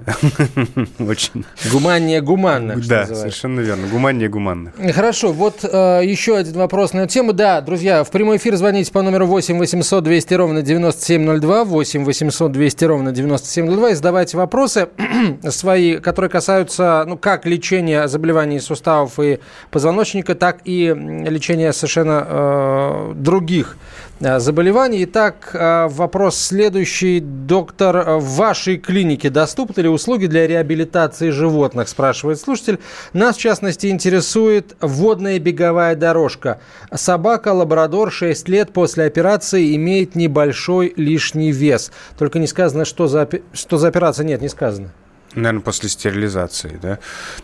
Очень. 0.98 1.44
Гуманнее 1.72 2.20
гуманных. 2.20 2.86
Да, 2.86 3.06
совершенно 3.06 3.60
верно. 3.60 3.86
Гуманнее 3.88 4.28
гуманных. 4.28 4.74
Хорошо, 4.94 5.32
вот 5.32 5.60
э, 5.64 6.02
еще 6.04 6.36
один 6.36 6.54
вопрос 6.54 6.92
на 6.92 7.00
эту 7.00 7.14
тему. 7.14 7.32
Да, 7.32 7.60
друзья, 7.60 8.04
в 8.04 8.10
прямой 8.10 8.36
эфир 8.36 8.56
звоните 8.56 8.92
по 8.92 9.02
номеру 9.02 9.26
8 9.26 9.58
800 9.58 10.02
200 10.02 10.34
ровно 10.34 10.62
9702, 10.62 11.64
8 11.64 12.04
800 12.04 12.52
200 12.52 12.84
ровно 12.84 13.12
9702 13.12 13.90
и 13.90 13.94
задавайте 13.94 14.36
вопросы 14.36 14.88
свои, 15.48 15.98
которые 15.98 16.30
касаются, 16.30 17.04
ну, 17.06 17.16
как 17.16 17.46
лечения 17.46 18.08
заболеваний 18.08 18.60
суставов 18.60 19.18
и 19.20 19.38
позвоночника, 19.70 20.34
так 20.34 20.60
и 20.64 20.94
лечения 20.94 21.72
совершенно 21.72 22.26
э, 22.28 23.12
других 23.16 23.76
заболеваний. 24.20 25.04
Итак, 25.04 25.50
э, 25.52 25.86
вопрос 25.88 26.36
следующий. 26.36 27.20
Доктор, 27.20 27.96
э, 27.96 28.16
в 28.16 28.36
вашей 28.36 28.76
клинике 28.76 29.30
доступны 29.30 29.82
ли 29.82 29.88
услуги 29.88 30.26
для 30.26 30.46
реабилитации 30.46 31.30
животных, 31.30 31.88
спрашивает 31.88 32.40
слушатель. 32.40 32.78
Нас, 33.12 33.36
в 33.36 33.40
частности, 33.40 33.86
интересует 33.86 34.76
водная 34.80 35.38
беговая 35.38 35.94
дорожка. 35.94 36.60
Собака 36.92 37.52
лабрадор 37.52 38.10
6 38.10 38.48
лет 38.48 38.72
после 38.72 39.04
операции 39.04 39.76
имеет 39.76 40.14
небольшой 40.14 40.92
лишний 40.96 41.52
вес. 41.52 41.92
Только 42.18 42.38
не 42.38 42.46
сказано, 42.46 42.84
что 42.84 43.06
за, 43.06 43.28
что 43.52 43.78
за 43.78 43.88
операция. 43.88 44.24
Нет, 44.24 44.42
не 44.42 44.48
сказано. 44.48 44.92
Наверное, 45.34 45.60
после 45.60 45.90
стерилизации, 45.90 46.78
да. 46.80 46.98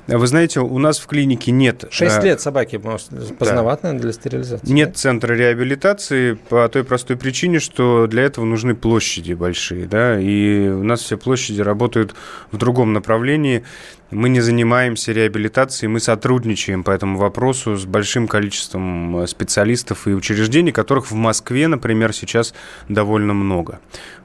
Вы 0.07 0.27
знаете, 0.27 0.61
у 0.61 0.79
нас 0.79 0.99
в 0.99 1.07
клинике 1.07 1.53
нет... 1.53 1.85
Шесть 1.90 2.18
э, 2.18 2.23
лет 2.23 2.40
собаки, 2.40 2.77
может, 2.77 3.09
поздновато, 3.38 3.92
да. 3.92 3.99
для 3.99 4.12
стерилизации. 4.12 4.73
Нет 4.73 4.90
да? 4.90 4.94
центра 4.94 5.35
реабилитации 5.35 6.33
по 6.33 6.66
той 6.68 6.83
простой 6.85 7.16
причине, 7.16 7.61
что 7.61 8.07
для 8.07 8.23
этого 8.23 8.47
нужны 8.47 8.75
площади 8.75 9.35
большие, 9.35 9.87
да, 9.87 10.18
и 10.18 10.68
у 10.68 10.83
нас 10.83 11.03
все 11.03 11.18
площади 11.18 11.61
работают 11.61 12.14
в 12.51 12.57
другом 12.57 12.94
направлении. 12.94 13.64
Мы 14.11 14.31
не 14.31 14.40
занимаемся 14.40 15.12
реабилитацией, 15.12 15.88
мы 15.88 16.01
сотрудничаем 16.01 16.85
по 16.85 16.90
этому 16.90 17.18
вопросу 17.18 17.77
с 17.77 17.85
большим 17.85 18.29
количеством 18.29 19.18
э, 19.18 19.27
специалистов 19.27 20.07
и 20.07 20.14
учреждений, 20.14 20.73
которых 20.73 21.11
в 21.11 21.14
Москве, 21.14 21.68
например, 21.68 22.14
сейчас 22.14 22.55
довольно 22.88 23.35
много. 23.35 23.81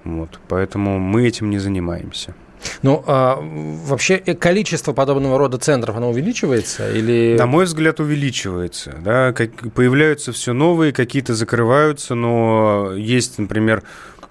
Вот, 0.05 0.39
поэтому 0.47 0.97
мы 0.97 1.27
этим 1.27 1.49
не 1.49 1.59
занимаемся. 1.59 2.33
Ну, 2.81 3.03
а, 3.07 3.39
вообще 3.41 4.15
э, 4.15 4.35
количество 4.35 4.93
подобного 4.93 5.37
рода 5.37 5.57
центров, 5.57 5.95
оно 5.95 6.09
увеличивается 6.09 6.91
или... 6.91 7.35
На 7.37 7.45
мой 7.45 7.65
взгляд, 7.65 7.99
увеличивается. 7.99 8.95
Да? 9.03 9.33
Как, 9.33 9.51
появляются 9.73 10.31
все 10.31 10.53
новые, 10.53 10.93
какие-то 10.93 11.33
закрываются, 11.33 12.15
но 12.15 12.93
есть, 12.95 13.37
например, 13.37 13.83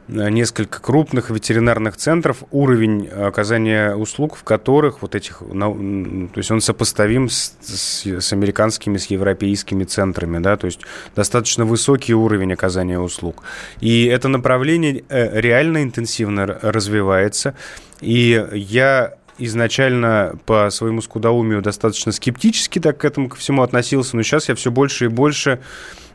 несколько 0.08 0.80
крупных 0.80 1.30
ветеринарных 1.30 1.96
центров, 1.96 2.42
уровень 2.50 3.08
оказания 3.08 3.94
услуг, 3.94 4.36
в 4.36 4.42
которых 4.42 5.02
вот 5.02 5.14
этих, 5.14 5.38
то 5.40 6.30
есть 6.36 6.50
он 6.50 6.60
сопоставим 6.60 7.28
с, 7.28 7.54
с, 7.60 8.06
с 8.06 8.32
американскими, 8.32 8.96
с 8.96 9.06
европейскими 9.06 9.84
центрами, 9.84 10.38
да, 10.38 10.56
то 10.56 10.66
есть 10.66 10.80
достаточно 11.14 11.64
высокий 11.64 12.14
уровень 12.14 12.52
оказания 12.52 12.98
услуг. 12.98 13.42
И 13.80 14.06
это 14.06 14.28
направление 14.28 15.04
э, 15.08 15.40
реально 15.40 15.82
интенсивно 15.82 16.46
развивается, 16.46 17.54
и 18.00 18.46
я 18.52 19.14
изначально 19.38 20.38
по 20.46 20.68
своему 20.70 21.00
скудоумию 21.00 21.62
достаточно 21.62 22.12
скептически 22.12 22.80
так 22.80 22.98
к 22.98 23.04
этому 23.04 23.28
ко 23.28 23.36
всему 23.36 23.62
относился, 23.62 24.16
но 24.16 24.22
сейчас 24.22 24.48
я 24.48 24.54
все 24.54 24.70
больше 24.70 25.06
и 25.06 25.08
больше 25.08 25.60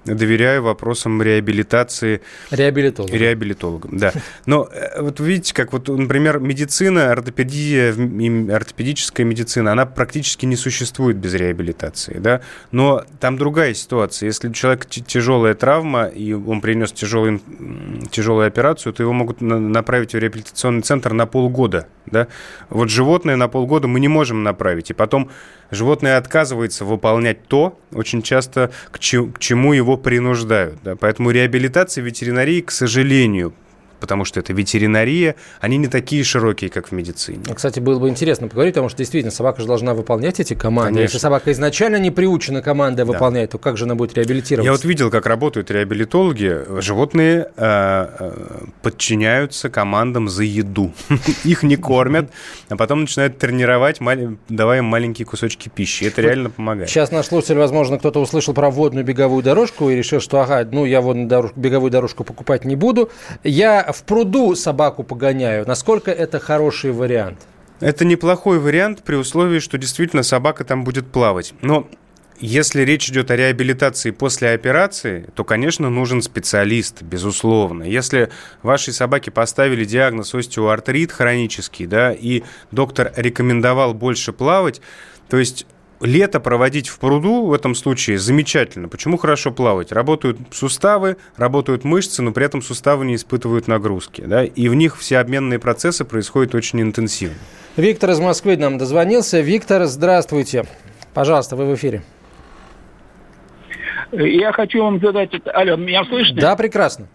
доверяю 0.05 0.63
вопросам 0.63 1.21
реабилитации. 1.21 2.21
Реабилитологам. 2.51 3.17
Реабилитологам, 3.17 3.97
да. 3.97 4.13
Но 4.45 4.67
э, 4.71 5.01
вот 5.01 5.19
видите, 5.19 5.53
как 5.53 5.73
вот, 5.73 5.87
например, 5.87 6.39
медицина, 6.39 7.11
ортопедия, 7.11 7.93
ортопедическая 8.53 9.25
медицина, 9.25 9.71
она 9.71 9.85
практически 9.85 10.45
не 10.45 10.55
существует 10.55 11.17
без 11.17 11.33
реабилитации, 11.33 12.17
да. 12.19 12.41
Но 12.71 13.03
там 13.19 13.37
другая 13.37 13.73
ситуация. 13.73 14.27
Если 14.27 14.49
у 14.49 14.53
человека 14.53 14.87
тяжелая 14.87 15.53
травма, 15.53 16.05
и 16.05 16.33
он 16.33 16.61
принес 16.61 16.91
тяжелый, 16.91 17.41
тяжелую 18.11 18.47
операцию, 18.47 18.93
то 18.93 19.03
его 19.03 19.13
могут 19.13 19.41
направить 19.41 20.13
в 20.13 20.17
реабилитационный 20.17 20.81
центр 20.81 21.13
на 21.13 21.25
полгода, 21.25 21.87
да. 22.05 22.27
Вот 22.69 22.89
животное 22.89 23.35
на 23.35 23.47
полгода 23.47 23.87
мы 23.87 23.99
не 23.99 24.07
можем 24.07 24.43
направить, 24.43 24.89
и 24.89 24.93
потом 24.93 25.29
животное 25.73 26.17
отказывается 26.17 26.85
выполнять 26.85 27.47
то, 27.47 27.79
очень 27.91 28.21
часто 28.21 28.71
к, 28.91 28.99
чему 28.99 29.73
его 29.73 29.97
принуждают. 29.97 30.79
Да? 30.83 30.95
Поэтому 30.95 31.31
реабилитация 31.31 32.03
ветеринарии, 32.03 32.61
к 32.61 32.71
сожалению, 32.71 33.53
потому 34.03 34.25
что 34.25 34.41
это 34.41 34.51
ветеринария, 34.51 35.35
они 35.61 35.77
не 35.77 35.87
такие 35.87 36.25
широкие, 36.25 36.69
как 36.69 36.89
в 36.89 36.91
медицине. 36.91 37.41
Кстати, 37.55 37.79
было 37.79 37.99
бы 37.99 38.09
интересно 38.09 38.49
поговорить, 38.49 38.73
потому 38.73 38.89
что 38.89 38.97
действительно 38.97 39.31
собака 39.31 39.61
же 39.61 39.67
должна 39.67 39.93
выполнять 39.93 40.41
эти 40.41 40.55
команды. 40.55 40.95
Конечно. 40.95 41.03
Если 41.03 41.17
собака 41.19 41.53
изначально 41.53 41.95
не 41.95 42.11
приучена 42.11 42.61
командой 42.61 43.05
да. 43.05 43.05
выполнять, 43.05 43.51
то 43.51 43.57
как 43.57 43.77
же 43.77 43.85
она 43.85 43.95
будет 43.95 44.13
реабилитироваться? 44.15 44.65
Я 44.65 44.73
вот 44.73 44.83
видел, 44.83 45.09
как 45.09 45.25
работают 45.25 45.71
реабилитологи. 45.71 46.81
Животные 46.81 47.47
э, 47.55 48.07
э, 48.19 48.65
подчиняются 48.81 49.69
командам 49.69 50.27
за 50.27 50.43
еду. 50.43 50.91
Их 51.45 51.63
не 51.63 51.77
кормят, 51.77 52.29
а 52.67 52.75
потом 52.75 53.01
начинают 53.01 53.37
тренировать, 53.37 53.99
давая 54.49 54.79
им 54.79 54.85
маленькие 54.85 55.25
кусочки 55.25 55.69
пищи. 55.69 56.03
Это 56.03 56.21
реально 56.21 56.49
помогает. 56.49 56.89
Сейчас 56.89 57.09
наш 57.11 57.27
слушатель, 57.27 57.55
возможно, 57.55 57.99
кто-то 57.99 58.19
услышал 58.19 58.53
про 58.53 58.69
водную 58.69 59.05
беговую 59.05 59.43
дорожку 59.43 59.89
и 59.89 59.95
решил, 59.95 60.19
что 60.19 60.41
ага, 60.41 60.67
ну 60.69 60.83
я 60.83 60.99
водную 60.99 61.29
дорожку, 61.29 61.57
беговую 61.57 61.89
дорожку 61.89 62.25
покупать 62.25 62.65
не 62.65 62.75
буду. 62.75 63.09
Я 63.45 63.92
в 63.93 64.03
пруду 64.03 64.55
собаку 64.55 65.03
погоняю. 65.03 65.65
Насколько 65.67 66.11
это 66.11 66.39
хороший 66.39 66.91
вариант? 66.91 67.39
Это 67.79 68.05
неплохой 68.05 68.59
вариант 68.59 69.03
при 69.03 69.15
условии, 69.15 69.59
что 69.59 69.77
действительно 69.77 70.23
собака 70.23 70.63
там 70.63 70.83
будет 70.83 71.07
плавать. 71.07 71.53
Но 71.61 71.87
если 72.39 72.81
речь 72.81 73.09
идет 73.09 73.31
о 73.31 73.35
реабилитации 73.35 74.11
после 74.11 74.51
операции, 74.51 75.29
то, 75.35 75.43
конечно, 75.43 75.89
нужен 75.89 76.21
специалист, 76.21 77.01
безусловно. 77.01 77.83
Если 77.83 78.29
вашей 78.63 78.93
собаке 78.93 79.31
поставили 79.31 79.85
диагноз 79.85 80.33
остеоартрит 80.33 81.11
хронический, 81.11 81.85
да, 81.85 82.11
и 82.11 82.43
доктор 82.71 83.13
рекомендовал 83.15 83.93
больше 83.93 84.33
плавать, 84.33 84.81
то 85.29 85.37
есть 85.37 85.65
лето 86.03 86.39
проводить 86.39 86.87
в 86.87 86.99
пруду 86.99 87.45
в 87.45 87.53
этом 87.53 87.75
случае 87.75 88.17
замечательно. 88.17 88.87
Почему 88.87 89.17
хорошо 89.17 89.51
плавать? 89.51 89.91
Работают 89.91 90.37
суставы, 90.51 91.17
работают 91.37 91.83
мышцы, 91.83 92.21
но 92.21 92.31
при 92.31 92.45
этом 92.45 92.61
суставы 92.61 93.05
не 93.05 93.15
испытывают 93.15 93.67
нагрузки. 93.67 94.21
Да? 94.21 94.43
И 94.43 94.67
в 94.67 94.75
них 94.75 94.97
все 94.97 95.17
обменные 95.19 95.59
процессы 95.59 96.05
происходят 96.05 96.55
очень 96.55 96.81
интенсивно. 96.81 97.37
Виктор 97.77 98.11
из 98.11 98.19
Москвы 98.19 98.57
нам 98.57 98.77
дозвонился. 98.77 99.39
Виктор, 99.41 99.85
здравствуйте. 99.85 100.65
Пожалуйста, 101.13 101.55
вы 101.55 101.65
в 101.65 101.75
эфире. 101.75 102.01
Я 104.11 104.51
хочу 104.51 104.83
вам 104.83 104.99
задать... 104.99 105.31
Алло, 105.53 105.75
меня 105.75 106.05
слышно? 106.05 106.39
Да, 106.39 106.55
прекрасно. 106.55 107.07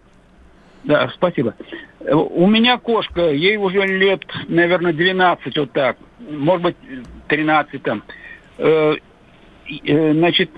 Да, 0.83 1.09
спасибо. 1.15 1.55
У 2.11 2.47
меня 2.47 2.77
кошка, 2.77 3.29
ей 3.29 3.57
уже 3.57 3.85
лет, 3.85 4.21
наверное, 4.47 4.93
12, 4.93 5.57
вот 5.57 5.71
так. 5.71 5.97
Может 6.19 6.63
быть, 6.63 6.75
13 7.27 7.83
там. 7.83 8.03
Э, 8.59 8.95
э, 9.85 10.13
значит, 10.13 10.51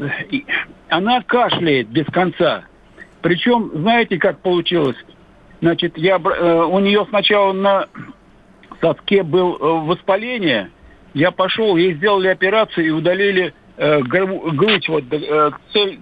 она 0.89 1.21
кашляет 1.21 1.89
без 1.89 2.05
конца. 2.07 2.63
Причем, 3.21 3.71
знаете, 3.75 4.17
как 4.17 4.39
получилось? 4.39 4.97
Значит, 5.61 5.97
я, 5.97 6.17
э, 6.17 6.63
у 6.63 6.79
нее 6.79 7.05
сначала 7.09 7.53
на 7.53 7.87
соске 8.81 9.21
был 9.21 9.57
воспаление. 9.85 10.71
Я 11.13 11.29
пошел, 11.31 11.77
ей 11.77 11.93
сделали 11.93 12.29
операцию 12.29 12.87
и 12.87 12.89
удалили 12.89 13.53
грудь 13.77 14.89
вот 14.89 15.03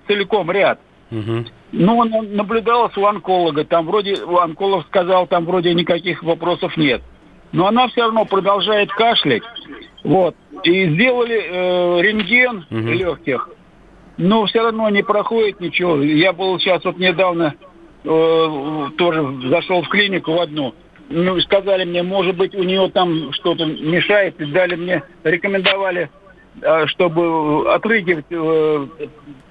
целиком 0.07 0.51
ряд. 0.51 0.79
Угу. 1.11 1.45
Но 1.71 2.01
она 2.01 2.21
наблюдалась 2.21 2.95
у 2.97 3.05
онколога. 3.05 3.63
Там 3.63 3.85
вроде, 3.85 4.15
онколог 4.15 4.85
сказал, 4.87 5.27
там 5.27 5.45
вроде 5.45 5.73
никаких 5.73 6.23
вопросов 6.23 6.77
нет. 6.77 7.01
Но 7.51 7.67
она 7.67 7.87
все 7.87 8.03
равно 8.03 8.25
продолжает 8.25 8.91
кашлять. 8.91 9.43
Вот. 10.03 10.35
И 10.63 10.89
сделали 10.89 11.41
э, 11.41 12.01
рентген 12.01 12.65
угу. 12.69 12.77
легких. 12.77 13.49
Но 14.17 14.45
все 14.45 14.61
равно 14.61 14.89
не 14.89 15.03
проходит 15.03 15.59
ничего. 15.59 16.01
Я 16.01 16.33
был 16.33 16.59
сейчас 16.59 16.83
вот 16.83 16.97
недавно 16.97 17.55
э, 18.03 18.87
тоже 18.97 19.49
зашел 19.49 19.81
в 19.81 19.89
клинику 19.89 20.33
в 20.33 20.39
одну. 20.39 20.73
Ну, 21.09 21.39
сказали 21.41 21.85
мне, 21.85 22.03
может 22.03 22.35
быть, 22.35 22.53
у 22.53 22.63
нее 22.63 22.89
там 22.91 23.31
что-то 23.33 23.65
мешает. 23.65 24.39
И 24.39 24.45
дали 24.45 24.75
мне, 24.75 25.03
рекомендовали, 25.23 26.09
э, 26.61 26.85
чтобы 26.87 27.73
отрыгивать 27.73 28.25
э, 28.29 28.87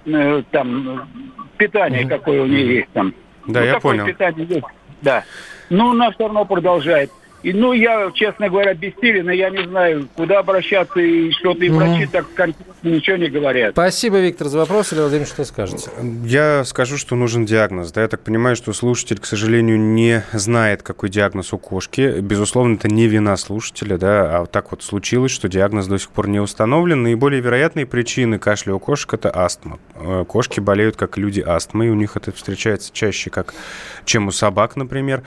э, 0.06 0.42
там 0.50 1.08
питание, 1.56 2.02
mm-hmm. 2.02 2.08
какое 2.08 2.42
у 2.42 2.46
нее 2.46 2.76
есть 2.76 2.90
там. 2.92 3.14
Да, 3.46 3.60
ну, 3.60 3.66
я 3.66 3.80
понял. 3.80 4.06
питание 4.06 4.46
есть. 4.46 4.66
Да. 5.02 5.24
Но 5.70 5.90
она 5.90 6.10
все 6.10 6.24
равно 6.24 6.44
продолжает. 6.44 7.10
И, 7.42 7.52
ну, 7.52 7.72
я, 7.72 8.10
честно 8.14 8.48
говоря, 8.48 8.74
бессилен, 8.74 9.30
и 9.30 9.36
я 9.36 9.50
не 9.50 9.64
знаю, 9.64 10.08
куда 10.14 10.40
обращаться, 10.40 10.98
и 10.98 11.30
что-то, 11.30 11.64
и 11.64 11.68
врачи 11.68 12.06
так 12.06 12.26
конкретно 12.34 12.88
ничего 12.88 13.16
не 13.16 13.28
говорят. 13.28 13.72
Спасибо, 13.72 14.18
Виктор, 14.18 14.48
за 14.48 14.58
вопрос. 14.58 14.92
Или 14.92 15.00
Владимир, 15.00 15.26
что 15.26 15.44
скажете? 15.44 15.90
Я 16.24 16.64
скажу, 16.64 16.96
что 16.96 17.14
нужен 17.14 17.44
диагноз. 17.44 17.92
Да, 17.92 18.02
я 18.02 18.08
так 18.08 18.22
понимаю, 18.22 18.56
что 18.56 18.72
слушатель, 18.72 19.20
к 19.20 19.26
сожалению, 19.26 19.78
не 19.78 20.24
знает, 20.32 20.82
какой 20.82 21.10
диагноз 21.10 21.52
у 21.52 21.58
кошки. 21.58 22.20
Безусловно, 22.20 22.74
это 22.74 22.88
не 22.88 23.06
вина 23.06 23.36
слушателя, 23.36 23.98
да, 23.98 24.36
а 24.36 24.40
вот 24.40 24.50
так 24.50 24.72
вот 24.72 24.82
случилось, 24.82 25.30
что 25.30 25.48
диагноз 25.48 25.86
до 25.86 25.98
сих 25.98 26.10
пор 26.10 26.28
не 26.28 26.40
установлен. 26.40 27.04
Наиболее 27.04 27.40
вероятные 27.40 27.86
причины 27.86 28.38
кашля 28.40 28.74
у 28.74 28.80
кошек– 28.80 29.12
это 29.14 29.30
астма. 29.30 29.78
Э, 29.94 30.24
кошки 30.26 30.58
болеют, 30.58 30.96
как 30.96 31.16
люди, 31.16 31.40
астмой. 31.40 31.90
У 31.90 31.94
них 31.94 32.16
это 32.16 32.32
встречается 32.32 32.90
чаще, 32.92 33.30
как, 33.30 33.54
чем 34.04 34.26
у 34.26 34.32
собак, 34.32 34.74
например. 34.74 35.22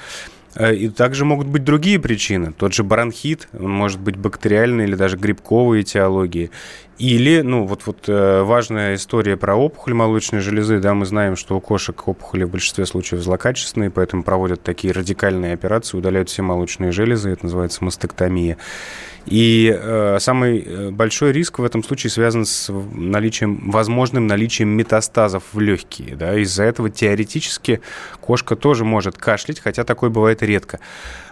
И 0.60 0.90
также 0.90 1.26
могут 1.26 1.48
быть 1.48 1.64
другие 1.64 2.00
причины. 2.00 2.52
Тот 2.52 2.74
же 2.74 2.84
бронхит, 2.84 3.48
он 3.54 3.72
может 3.72 3.99
быть 3.99 4.18
бактериальной 4.18 4.86
или 4.86 4.95
даже 4.95 5.18
грибковой 5.18 5.82
этиологии. 5.82 6.52
Или, 7.02 7.41
ну, 7.41 7.66
вот, 7.66 7.88
вот 7.88 8.08
э, 8.10 8.43
важная 8.43 8.93
история 8.93 9.36
про 9.36 9.56
опухоль 9.56 9.95
молочной 9.95 10.39
железы, 10.39 10.78
да, 10.78 10.93
мы 10.93 11.08
знаем, 11.08 11.36
что 11.36 11.58
у 11.58 11.60
кошек 11.60 12.08
опухоли 12.08 12.43
в 12.43 12.52
большинстве 12.52 12.86
случаев 12.86 13.24
злокачественные, 13.24 13.89
поэтому 13.89 14.22
проводят 14.22 14.62
такие 14.62 14.93
радикальные 14.93 15.56
операции, 15.56 15.97
удаляют 15.97 16.30
все 16.30 16.43
молочные 16.43 16.91
железы, 16.91 17.32
это 17.32 17.45
называется 17.45 17.84
мастектомия. 17.84 18.58
И 19.26 19.76
э, 19.76 20.18
самый 20.20 20.60
э, 20.60 20.91
большой 20.91 21.32
риск 21.32 21.58
в 21.58 21.64
этом 21.64 21.84
случае 21.84 22.12
связан 22.12 22.45
с 22.45 22.72
наличием, 22.72 23.72
возможным 23.72 24.28
наличием 24.28 24.70
метастазов 24.70 25.41
в 25.54 25.60
легкие. 25.60 26.16
Да? 26.16 26.38
Из-за 26.38 26.66
этого 26.66 26.91
теоретически 26.91 27.82
кошка 28.20 28.56
тоже 28.56 28.86
может 28.86 29.18
кашлять, 29.18 29.60
хотя 29.60 29.86
такое 29.86 30.12
бывает 30.12 30.43
редко. 30.43 30.80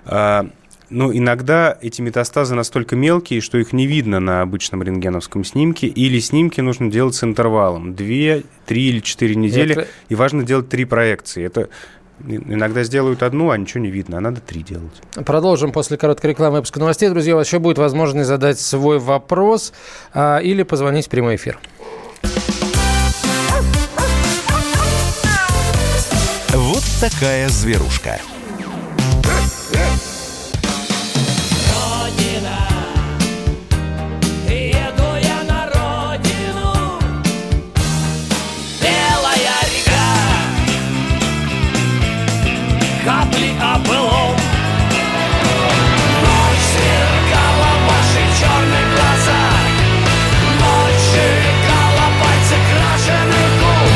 А, 0.06 0.50
но 0.90 1.14
иногда 1.14 1.78
эти 1.82 2.02
метастазы 2.02 2.56
настолько 2.56 2.96
мелкие, 2.96 3.42
что 3.42 3.58
их 3.58 3.74
не 3.74 3.88
видно 3.88 4.20
на 4.20 4.42
обычном 4.42 4.84
рентгеновском 4.84 5.44
снимке, 5.44 5.88
или 5.88 6.20
снимки 6.20 6.62
нужно 6.62 6.90
делать 6.90 7.16
с 7.16 7.24
интервалом 7.24 7.96
2, 7.96 8.06
3 8.06 8.42
или 8.68 9.00
4 9.00 9.36
недели, 9.36 9.72
Это... 9.74 9.88
и 10.10 10.16
важно 10.16 10.44
делать 10.44 10.70
три 10.70 10.86
проекции. 10.86 11.44
Это 11.44 11.70
Иногда 12.28 12.84
сделают 12.84 13.24
одну, 13.24 13.50
а 13.50 13.58
ничего 13.58 13.82
не 13.82 13.92
видно, 13.92 14.18
а 14.18 14.20
надо 14.20 14.42
три 14.42 14.62
делать. 14.62 14.92
Продолжим 15.26 15.72
после 15.72 15.98
короткой 15.98 16.32
рекламы 16.32 16.58
выпуска 16.58 16.80
новостей. 16.80 17.08
Друзья, 17.10 17.34
у 17.34 17.38
вас 17.38 17.48
еще 17.48 17.60
будет 17.60 17.78
возможность 17.78 18.28
задать 18.28 18.60
свой 18.60 19.00
вопрос 19.00 19.72
а, 20.14 20.40
или 20.40 20.64
позвонить 20.64 21.08
в 21.08 21.10
прямой 21.10 21.38
эфир. 21.38 21.60
Вот 26.52 26.84
такая 27.00 27.48
зверушка. 27.48 28.20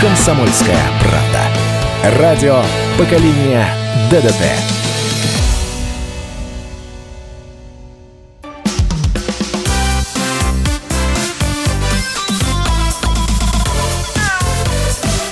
«Комсомольская 0.04 0.84
правда». 1.00 2.20
Радио 2.20 2.62
поколения 2.98 3.66
ДДТ». 4.12 4.36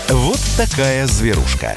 Вот 0.08 0.40
такая 0.56 1.06
зверушка. 1.06 1.76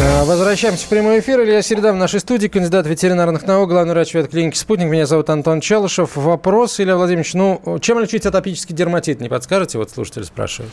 А, 0.00 0.24
возвращаемся 0.24 0.86
в 0.86 0.88
прямой 0.88 1.20
эфир. 1.20 1.42
Илья 1.42 1.60
Середа 1.60 1.92
в 1.92 1.96
нашей 1.96 2.20
студии, 2.20 2.48
кандидат 2.48 2.86
ветеринарных 2.86 3.46
наук, 3.46 3.68
главный 3.68 3.92
врач 3.92 4.14
ветклиники 4.14 4.56
«Спутник». 4.56 4.88
Меня 4.88 5.04
зовут 5.04 5.28
Антон 5.28 5.60
Челышев. 5.60 6.16
Вопрос, 6.16 6.80
Илья 6.80 6.96
Владимирович, 6.96 7.34
ну, 7.34 7.78
чем 7.82 7.98
лечить 7.98 8.24
атопический 8.24 8.74
дерматит? 8.74 9.20
Не 9.20 9.28
подскажете? 9.28 9.76
Вот 9.76 9.90
слушатель 9.90 10.24
спрашивает. 10.24 10.72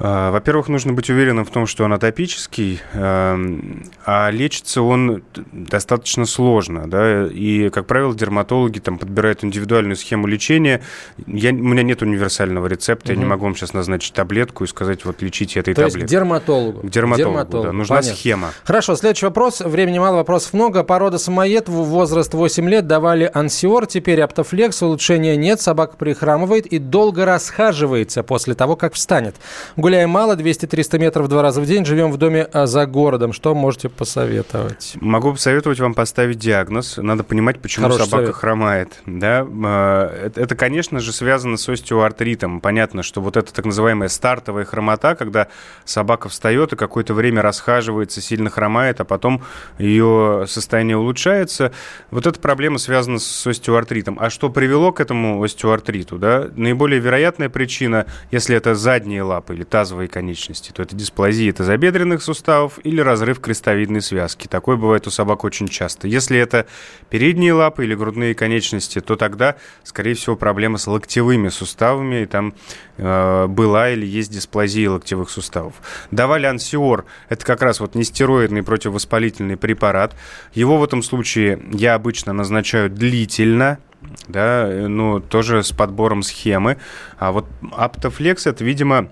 А, 0.00 0.32
во-первых, 0.32 0.68
нужно 0.68 0.92
быть 0.92 1.08
уверенным 1.08 1.44
в 1.44 1.50
том, 1.50 1.66
что 1.66 1.84
он 1.84 1.92
атопический, 1.92 2.80
эм, 2.94 3.84
а 4.04 4.28
лечится 4.30 4.82
он 4.82 5.22
достаточно 5.52 6.26
сложно. 6.26 6.90
Да? 6.90 7.26
И, 7.26 7.68
как 7.70 7.86
правило, 7.86 8.14
дерматологи 8.14 8.80
там, 8.80 8.98
подбирают 8.98 9.44
индивидуальную 9.44 9.94
схему 9.96 10.26
лечения. 10.26 10.82
Я, 11.26 11.50
у 11.50 11.54
меня 11.54 11.84
нет 11.84 12.02
универсального 12.02 12.66
рецепта, 12.66 13.12
угу. 13.12 13.12
я 13.12 13.18
не 13.18 13.24
могу 13.24 13.44
вам 13.44 13.54
сейчас 13.54 13.72
назначить 13.72 14.14
таблетку 14.14 14.64
и 14.64 14.66
сказать, 14.66 15.04
вот 15.04 15.22
лечите 15.22 15.60
этой 15.60 15.74
То 15.74 15.82
таблеткой. 15.82 16.02
Есть 16.02 16.10
дерматологу. 16.10 16.80
К 16.80 16.90
дерматологу, 16.90 17.30
дерматологу. 17.30 17.66
да. 17.68 17.72
Нужна 17.72 17.96
Понятно. 17.96 18.16
схема. 18.16 18.50
Хорошо, 18.64 18.96
следующий 18.96 19.26
вопрос. 19.26 19.60
Времени 19.60 20.00
мало, 20.00 20.16
вопросов 20.16 20.54
много. 20.54 20.82
Порода 20.82 21.18
самоед, 21.18 21.68
возраст 21.68 22.34
8 22.34 22.68
лет, 22.68 22.86
давали 22.88 23.30
ансиор, 23.32 23.86
теперь 23.86 24.20
аптофлекс, 24.22 24.82
улучшения 24.82 25.36
нет, 25.36 25.60
собака 25.60 25.96
прихрамывает 25.96 26.66
и 26.66 26.78
долго 26.78 27.24
расхаживается 27.24 28.24
после 28.24 28.54
того, 28.54 28.74
как 28.74 28.94
встанет. 28.94 29.36
Гуляем 29.84 30.08
мало, 30.08 30.34
200-300 30.34 30.98
метров 30.98 31.28
два 31.28 31.42
раза 31.42 31.60
в 31.60 31.66
день, 31.66 31.84
живем 31.84 32.10
в 32.10 32.16
доме 32.16 32.48
а 32.54 32.64
за 32.64 32.86
городом. 32.86 33.34
Что 33.34 33.54
можете 33.54 33.90
посоветовать? 33.90 34.94
Могу 34.98 35.32
посоветовать 35.32 35.78
вам 35.78 35.92
поставить 35.92 36.38
диагноз. 36.38 36.96
Надо 36.96 37.22
понимать, 37.22 37.60
почему 37.60 37.88
Хороший 37.88 38.06
собака 38.06 38.24
совет. 38.28 38.34
хромает. 38.34 39.02
Да? 39.04 39.46
А, 39.46 40.30
это, 40.36 40.56
конечно 40.56 41.00
же, 41.00 41.12
связано 41.12 41.58
с 41.58 41.68
остеоартритом. 41.68 42.62
Понятно, 42.62 43.02
что 43.02 43.20
вот 43.20 43.36
это 43.36 43.52
так 43.52 43.66
называемая 43.66 44.08
стартовая 44.08 44.64
хромота, 44.64 45.16
когда 45.16 45.48
собака 45.84 46.30
встает 46.30 46.72
и 46.72 46.76
какое-то 46.76 47.12
время 47.12 47.42
расхаживается, 47.42 48.22
сильно 48.22 48.48
хромает, 48.48 49.02
а 49.02 49.04
потом 49.04 49.42
ее 49.76 50.46
состояние 50.48 50.96
улучшается. 50.96 51.72
Вот 52.10 52.26
эта 52.26 52.40
проблема 52.40 52.78
связана 52.78 53.18
с 53.18 53.46
остеоартритом. 53.46 54.16
А 54.18 54.30
что 54.30 54.48
привело 54.48 54.92
к 54.92 55.00
этому 55.00 55.42
остеоартриту? 55.42 56.16
Да? 56.16 56.48
Наиболее 56.56 57.00
вероятная 57.00 57.50
причина, 57.50 58.06
если 58.30 58.56
это 58.56 58.74
задние 58.74 59.22
лапы 59.22 59.52
или 59.52 59.73
тазовые 59.74 60.06
конечности, 60.06 60.70
то 60.70 60.82
это 60.82 60.94
дисплазия 60.94 61.52
тазобедренных 61.52 62.22
суставов 62.22 62.78
или 62.84 63.00
разрыв 63.00 63.40
крестовидной 63.40 64.02
связки. 64.02 64.46
Такое 64.46 64.76
бывает 64.76 65.08
у 65.08 65.10
собак 65.10 65.42
очень 65.42 65.66
часто. 65.66 66.06
Если 66.06 66.38
это 66.38 66.66
передние 67.10 67.54
лапы 67.54 67.82
или 67.82 67.96
грудные 67.96 68.36
конечности, 68.36 69.00
то 69.00 69.16
тогда, 69.16 69.56
скорее 69.82 70.14
всего, 70.14 70.36
проблема 70.36 70.78
с 70.78 70.86
локтевыми 70.86 71.48
суставами, 71.48 72.22
и 72.22 72.26
там 72.26 72.54
э, 72.98 73.46
была 73.48 73.90
или 73.90 74.06
есть 74.06 74.30
дисплазия 74.30 74.88
локтевых 74.88 75.28
суставов. 75.28 75.74
Давали 76.12 76.46
ансиор, 76.46 77.04
это 77.28 77.44
как 77.44 77.60
раз 77.60 77.80
вот 77.80 77.96
нестероидный 77.96 78.62
противовоспалительный 78.62 79.56
препарат. 79.56 80.14
Его 80.52 80.78
в 80.78 80.84
этом 80.84 81.02
случае 81.02 81.60
я 81.72 81.94
обычно 81.94 82.32
назначаю 82.32 82.90
длительно, 82.90 83.80
да, 84.28 84.68
ну, 84.86 85.18
тоже 85.18 85.64
с 85.64 85.72
подбором 85.72 86.22
схемы. 86.22 86.76
А 87.18 87.32
вот 87.32 87.46
Аптофлекс, 87.72 88.46
это, 88.46 88.62
видимо, 88.62 89.08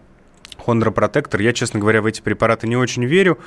хондропротектор. 0.65 1.41
Я, 1.41 1.53
честно 1.53 1.81
говоря, 1.81 2.03
в 2.03 2.07
эти 2.07 2.21
препараты 2.21 2.69
не 2.69 2.77
очень 2.77 3.05
верю. 3.05 3.39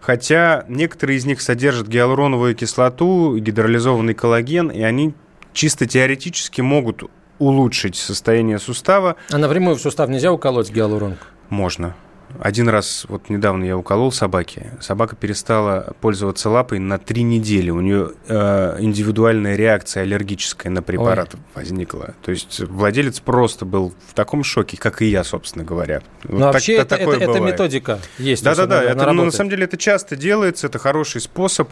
Хотя 0.00 0.64
некоторые 0.68 1.18
из 1.18 1.24
них 1.24 1.40
содержат 1.40 1.86
гиалуроновую 1.86 2.54
кислоту, 2.54 3.36
гидролизованный 3.38 4.14
коллаген, 4.14 4.68
и 4.70 4.82
они 4.82 5.14
чисто 5.52 5.86
теоретически 5.86 6.60
могут 6.60 7.04
улучшить 7.38 7.96
состояние 7.96 8.58
сустава. 8.58 9.16
А 9.30 9.38
напрямую 9.38 9.76
в 9.76 9.80
сустав 9.80 10.08
нельзя 10.08 10.32
уколоть 10.32 10.70
гиалуронку? 10.70 11.26
Можно. 11.50 11.94
Один 12.40 12.68
раз, 12.68 13.04
вот 13.08 13.28
недавно 13.28 13.64
я 13.64 13.76
уколол 13.76 14.12
собаке, 14.12 14.72
собака 14.80 15.16
перестала 15.16 15.94
пользоваться 16.00 16.50
лапой 16.50 16.78
на 16.78 16.98
три 16.98 17.22
недели. 17.22 17.70
У 17.70 17.80
нее 17.80 18.12
э, 18.26 18.76
индивидуальная 18.80 19.56
реакция 19.56 20.02
аллергическая 20.02 20.70
на 20.70 20.82
препарат 20.82 21.34
Ой. 21.34 21.40
возникла. 21.54 22.14
То 22.22 22.30
есть 22.30 22.60
владелец 22.60 23.20
просто 23.20 23.64
был 23.64 23.94
в 24.08 24.14
таком 24.14 24.44
шоке, 24.44 24.76
как 24.76 25.02
и 25.02 25.06
я, 25.06 25.24
собственно 25.24 25.64
говоря. 25.64 26.02
Но 26.24 26.46
вот 26.46 26.54
вообще 26.54 26.84
так, 26.84 27.00
это, 27.00 27.10
это, 27.10 27.30
это 27.30 27.40
методика 27.40 27.98
есть. 28.18 28.42
Да-да-да, 28.42 28.82
это, 28.82 29.12
ну, 29.12 29.24
на 29.24 29.30
самом 29.30 29.50
деле 29.50 29.64
это 29.64 29.76
часто 29.76 30.16
делается, 30.16 30.66
это 30.66 30.78
хороший 30.78 31.20
способ, 31.20 31.70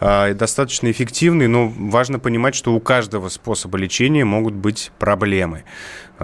э, 0.00 0.34
достаточно 0.34 0.90
эффективный, 0.90 1.48
но 1.48 1.68
важно 1.68 2.18
понимать, 2.18 2.54
что 2.54 2.74
у 2.74 2.80
каждого 2.80 3.28
способа 3.28 3.78
лечения 3.78 4.24
могут 4.24 4.54
быть 4.54 4.92
проблемы. 4.98 5.64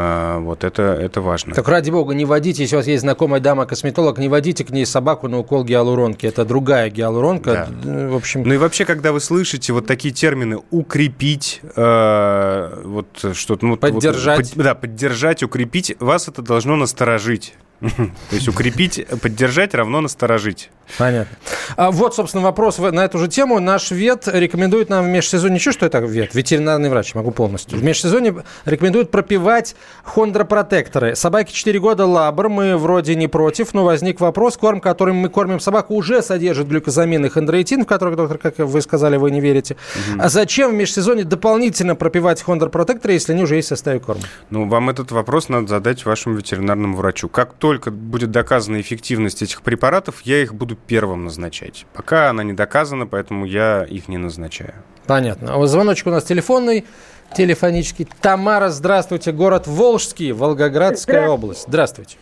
А, 0.03 0.39
вот 0.39 0.65
это, 0.65 0.83
это 0.83 1.21
важно. 1.21 1.55
Так 1.55 1.69
ради 1.69 1.91
бога, 1.91 2.15
не 2.15 2.25
водите, 2.25 2.63
если 2.63 2.77
у 2.77 2.79
вас 2.79 2.87
есть 2.87 3.03
знакомая 3.03 3.41
дама-косметолог, 3.41 4.19
не 4.19 4.29
водите 4.29 4.65
к 4.65 4.71
ней 4.71 4.87
собаку 4.87 5.29
на 5.29 5.39
укол 5.39 5.63
гиалуронки. 5.63 6.27
Это 6.27 6.47
другая 6.47 6.89
гиалуронка. 6.89 7.69
Да. 7.83 8.09
В 8.09 8.17
общем... 8.17 8.43
Ну 8.45 8.55
и 8.55 8.57
вообще, 8.57 8.87
когда 8.87 9.13
вы 9.13 9.21
слышите 9.21 9.75
вот 9.75 9.87
такие 9.87 10.15
термины 10.15 10.59
«укрепить», 10.71 11.61
э, 11.77 12.83
вот 12.85 13.09
что-то... 13.35 13.67
Ну, 13.67 13.77
поддержать. 13.77 14.39
Вот, 14.39 14.55
под, 14.55 14.65
да, 14.65 14.75
поддержать, 14.75 15.43
укрепить, 15.43 15.95
вас 16.01 16.29
это 16.29 16.41
должно 16.41 16.77
насторожить. 16.77 17.55
То 17.81 18.37
есть 18.37 18.49
укрепить, 18.49 19.07
поддержать 19.23 19.75
равно 19.75 20.01
насторожить. 20.01 20.71
Понятно. 20.99 21.37
А 21.77 21.91
вот, 21.91 22.15
собственно, 22.15 22.43
вопрос 22.43 22.79
на 22.79 23.05
эту 23.05 23.19
же 23.19 23.29
тему. 23.29 23.61
Наш 23.61 23.91
вет 23.91 24.29
рекомендует 24.29 24.89
нам 24.89 25.05
в 25.05 25.09
межсезонье... 25.09 25.55
Ничего, 25.55 25.73
что 25.73 25.87
это 25.87 25.99
вет? 26.01 26.35
Ветеринарный 26.35 26.91
врач, 26.91 27.15
могу 27.15 27.31
полностью. 27.31 27.79
В 27.79 27.83
межсезонье 27.83 28.45
рекомендует 28.65 29.11
пропивать 29.11 29.77
хондропротекторы. 30.03 31.15
Собаке 31.15 31.53
4 31.53 31.79
года 31.79 32.07
лабр, 32.07 32.49
мы 32.49 32.77
вроде 32.77 33.15
не 33.15 33.29
против, 33.29 33.73
но 33.73 33.85
возник 33.85 34.21
вопрос. 34.21 34.57
Корм, 34.57 34.81
которым 34.81 35.17
мы 35.17 35.29
кормим 35.29 35.61
собаку, 35.61 35.95
уже 35.95 36.23
содержит 36.23 36.69
глюкозамин 36.69 37.27
и 37.27 37.29
хондроитин, 37.29 37.85
в 37.85 37.87
который, 37.87 38.17
доктор, 38.17 38.39
как 38.39 38.59
вы 38.59 38.83
сказали, 38.83 39.17
вы 39.17 39.31
не 39.31 39.41
верите. 39.41 39.77
Угу. 40.13 40.23
А 40.23 40.29
зачем 40.29 40.73
в 40.73 40.75
межсезонье 40.75 41.25
дополнительно 41.25 41.95
пропивать 41.95 42.43
хондропротекторы, 42.43 43.15
если 43.15 43.33
они 43.33 43.45
уже 43.45 43.57
есть 43.57 43.67
в 43.67 43.71
составе 43.71 44.01
корма? 44.01 44.23
Ну, 44.51 44.69
вам 44.69 44.91
этот 44.91 45.13
вопрос 45.13 45.49
надо 45.49 45.69
задать 45.69 46.05
вашему 46.05 46.37
ветеринарному 46.37 46.97
врачу. 46.97 47.29
Как 47.29 47.53
только 47.71 47.93
будет 47.93 48.33
доказана 48.33 48.81
эффективность 48.81 49.43
этих 49.43 49.63
препаратов, 49.63 50.23
я 50.23 50.43
их 50.43 50.53
буду 50.53 50.75
первым 50.75 51.27
назначать. 51.27 51.87
Пока 51.95 52.29
она 52.29 52.43
не 52.43 52.53
доказана, 52.53 53.07
поэтому 53.07 53.45
я 53.45 53.87
их 53.89 54.09
не 54.09 54.19
назначаю. 54.19 54.75
Понятно. 55.07 55.55
А 55.55 55.57
вот 55.57 55.69
звоночек 55.69 56.09
у 56.09 56.11
нас 56.11 56.25
телефонный, 56.25 56.85
телефонический. 57.33 58.09
Тамара, 58.21 58.71
здравствуйте. 58.71 59.31
Город 59.31 59.69
Волжский, 59.69 60.33
Волгоградская 60.33 61.21
Здра... 61.21 61.31
область. 61.31 61.67
Здравствуйте. 61.69 62.17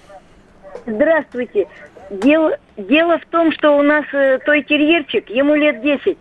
Здравствуйте. 0.84 1.66
Дело, 2.10 2.58
дело 2.76 3.18
в 3.18 3.24
том, 3.30 3.50
что 3.52 3.70
у 3.78 3.80
нас 3.80 4.04
э, 4.12 4.40
той 4.44 4.62
терьерчик, 4.64 5.30
ему 5.30 5.54
лет 5.54 5.80
10. 5.80 6.18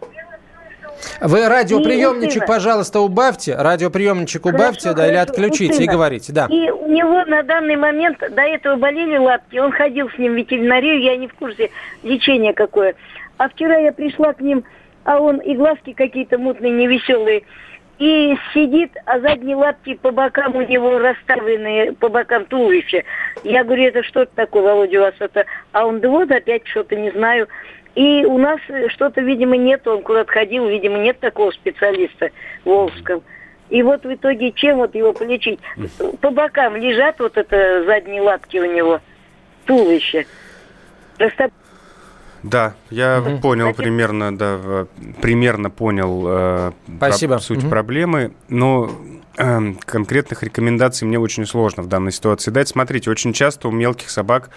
Вы 1.21 1.47
радиоприемничек, 1.47 2.45
пожалуйста, 2.45 2.99
убавьте. 2.99 3.55
Радиоприемничек 3.55 4.45
убавьте, 4.45 4.89
хорошо, 4.89 4.95
да, 4.95 5.03
хорошо, 5.03 5.11
или 5.11 5.17
отключите 5.17 5.83
и 5.83 5.87
говорите, 5.87 6.33
да. 6.33 6.47
И 6.49 6.69
у 6.69 6.87
него 6.87 7.25
на 7.25 7.43
данный 7.43 7.75
момент 7.75 8.19
до 8.19 8.41
этого 8.41 8.75
болели 8.75 9.17
лапки. 9.17 9.57
Он 9.57 9.71
ходил 9.71 10.09
с 10.09 10.17
ним 10.17 10.33
в 10.33 10.35
ветеринарию, 10.35 11.01
я 11.01 11.17
не 11.17 11.27
в 11.27 11.33
курсе 11.33 11.69
лечения 12.03 12.53
какое. 12.53 12.95
А 13.37 13.49
вчера 13.49 13.77
я 13.77 13.91
пришла 13.91 14.33
к 14.33 14.41
ним, 14.41 14.63
а 15.03 15.19
он 15.19 15.37
и 15.37 15.55
глазки 15.55 15.93
какие-то 15.93 16.37
мутные, 16.37 16.71
невеселые. 16.71 17.43
И 17.99 18.35
сидит, 18.53 18.91
а 19.05 19.19
задние 19.19 19.55
лапки 19.55 19.95
по 19.95 20.11
бокам 20.11 20.55
у 20.55 20.61
него 20.61 20.99
расставлены, 20.99 21.93
по 21.93 22.09
бокам 22.09 22.45
туловища. 22.45 23.03
Я 23.43 23.63
говорю, 23.63 23.85
это 23.85 24.03
что 24.03 24.25
такое, 24.25 24.61
Володя, 24.61 24.99
у 24.99 25.01
вас 25.01 25.15
это? 25.17 25.45
А 25.71 25.85
он, 25.87 25.99
да 25.99 26.09
вот 26.09 26.29
опять 26.29 26.67
что-то, 26.67 26.95
не 26.95 27.09
знаю. 27.09 27.47
И 27.97 28.23
у 28.25 28.37
нас 28.37 28.59
что-то, 28.89 29.21
видимо, 29.21 29.57
нет, 29.57 29.87
он 29.87 30.03
куда-то 30.03 30.31
ходил, 30.31 30.67
видимо, 30.67 30.99
нет 30.99 31.19
такого 31.19 31.49
специалиста 31.49 32.29
в 32.63 32.69
Волжском. 32.69 33.23
И 33.69 33.81
вот 33.81 34.03
в 34.03 34.13
итоге 34.13 34.51
чем 34.51 34.77
вот 34.77 34.93
его 34.93 35.13
полечить? 35.13 35.59
По 36.21 36.29
бокам 36.29 36.75
лежат 36.75 37.19
вот 37.19 37.35
это 37.37 37.85
задние 37.87 38.21
лапки 38.21 38.57
у 38.57 38.71
него, 38.71 38.99
туловище. 39.65 40.27
Просто... 41.17 41.49
Да, 42.43 42.75
я 42.91 43.19
угу. 43.19 43.41
понял 43.41 43.73
Спасибо. 43.73 43.83
примерно, 43.83 44.37
да, 44.37 44.85
примерно 45.19 45.71
понял 45.71 46.23
э, 46.27 46.71
Спасибо. 46.97 47.33
Про, 47.37 47.41
суть 47.41 47.63
угу. 47.63 47.69
проблемы, 47.69 48.31
но 48.47 48.91
э, 48.91 49.16
конкретных 49.37 50.43
рекомендаций 50.43 51.07
мне 51.07 51.19
очень 51.19 51.45
сложно 51.45 51.83
в 51.83 51.87
данной 51.87 52.11
ситуации 52.11 52.51
дать. 52.51 52.67
Смотрите, 52.69 53.11
очень 53.11 53.33
часто 53.33 53.67
у 53.67 53.71
мелких 53.71 54.09
собак 54.09 54.49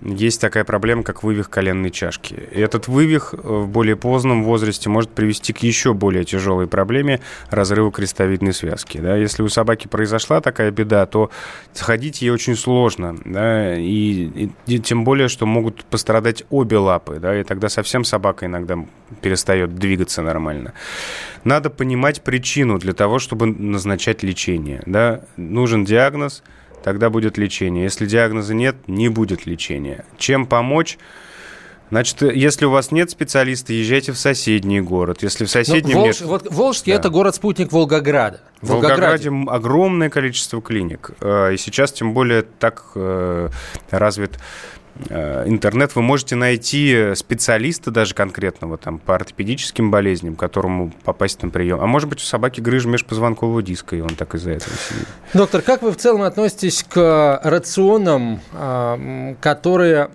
есть 0.00 0.40
такая 0.40 0.64
проблема, 0.64 1.02
как 1.02 1.22
вывих 1.22 1.50
коленной 1.50 1.90
чашки. 1.90 2.34
И 2.52 2.60
этот 2.60 2.86
вывих 2.86 3.34
э, 3.34 3.36
в 3.36 3.68
более 3.68 3.96
позднем 3.96 4.44
возрасте 4.44 4.88
может 4.88 5.10
привести 5.10 5.52
к 5.52 5.58
еще 5.58 5.92
более 5.92 6.24
тяжелой 6.24 6.68
проблеме 6.68 7.20
разрыва 7.50 7.90
крестовидной 7.90 8.52
связки. 8.52 8.98
Да? 8.98 9.16
Если 9.16 9.42
у 9.42 9.48
собаки 9.48 9.88
произошла 9.88 10.40
такая 10.40 10.70
беда, 10.70 11.04
то 11.06 11.30
ходить 11.76 12.22
ей 12.22 12.30
очень 12.30 12.54
сложно. 12.54 13.16
Да? 13.24 13.76
И, 13.76 13.82
и, 13.86 14.50
и 14.66 14.78
тем 14.78 15.04
более, 15.04 15.28
что 15.28 15.46
могут 15.46 15.84
пострадать 15.84 16.44
обе 16.50 16.78
лапы. 16.78 17.18
Да? 17.20 17.38
И 17.38 17.42
тогда 17.42 17.68
совсем 17.68 18.04
собака 18.04 18.46
иногда 18.46 18.76
перестает 19.20 19.74
двигаться 19.74 20.22
нормально. 20.22 20.74
Надо 21.44 21.70
понимать 21.70 22.22
причину 22.22 22.78
для 22.78 22.92
того, 22.92 23.18
чтобы 23.18 23.46
назначать 23.46 24.22
лечение. 24.22 24.82
Да? 24.86 25.22
Нужен 25.36 25.84
диагноз– 25.84 26.42
тогда 26.82 27.10
будет 27.10 27.38
лечение. 27.38 27.84
Если 27.84 28.06
диагноза 28.06 28.54
нет, 28.54 28.76
не 28.86 29.08
будет 29.08 29.46
лечения. 29.46 30.04
Чем 30.16 30.46
помочь? 30.46 30.98
Значит, 31.90 32.20
если 32.20 32.66
у 32.66 32.70
вас 32.70 32.92
нет 32.92 33.10
специалиста, 33.10 33.72
езжайте 33.72 34.12
в 34.12 34.18
соседний 34.18 34.80
город. 34.80 35.22
Если 35.22 35.46
в 35.46 35.50
соседнем 35.50 35.96
ну, 35.96 36.00
Волж... 36.02 36.20
нет... 36.20 36.28
вот 36.28 36.46
Волжский 36.50 36.92
да. 36.92 36.98
это 36.98 37.08
город-спутник 37.08 37.72
Волгограда. 37.72 38.40
В 38.60 38.68
Волгограде 38.68 39.30
огромное 39.46 40.10
количество 40.10 40.60
клиник. 40.60 41.10
Э, 41.20 41.54
и 41.54 41.56
сейчас 41.56 41.92
тем 41.92 42.12
более 42.12 42.42
так 42.42 42.84
э, 42.94 43.48
развит 43.90 44.38
интернет, 45.06 45.94
вы 45.94 46.02
можете 46.02 46.34
найти 46.34 47.12
специалиста 47.14 47.90
даже 47.90 48.14
конкретного 48.14 48.76
там 48.78 48.98
по 48.98 49.14
ортопедическим 49.14 49.90
болезням, 49.90 50.34
которому 50.34 50.92
попасть 51.04 51.42
на 51.42 51.50
прием. 51.50 51.80
А 51.80 51.86
может 51.86 52.08
быть, 52.08 52.20
у 52.20 52.24
собаки 52.24 52.60
грыжа 52.60 52.88
межпозвонкового 52.88 53.62
диска, 53.62 53.96
и 53.96 54.00
он 54.00 54.10
так 54.10 54.34
из-за 54.34 54.52
этого 54.52 54.74
сидит. 54.76 55.06
Доктор, 55.34 55.62
как 55.62 55.82
вы 55.82 55.92
в 55.92 55.96
целом 55.96 56.22
относитесь 56.22 56.84
к 56.88 57.40
рационам, 57.42 58.40
а, 58.52 59.34
которые 59.40 60.10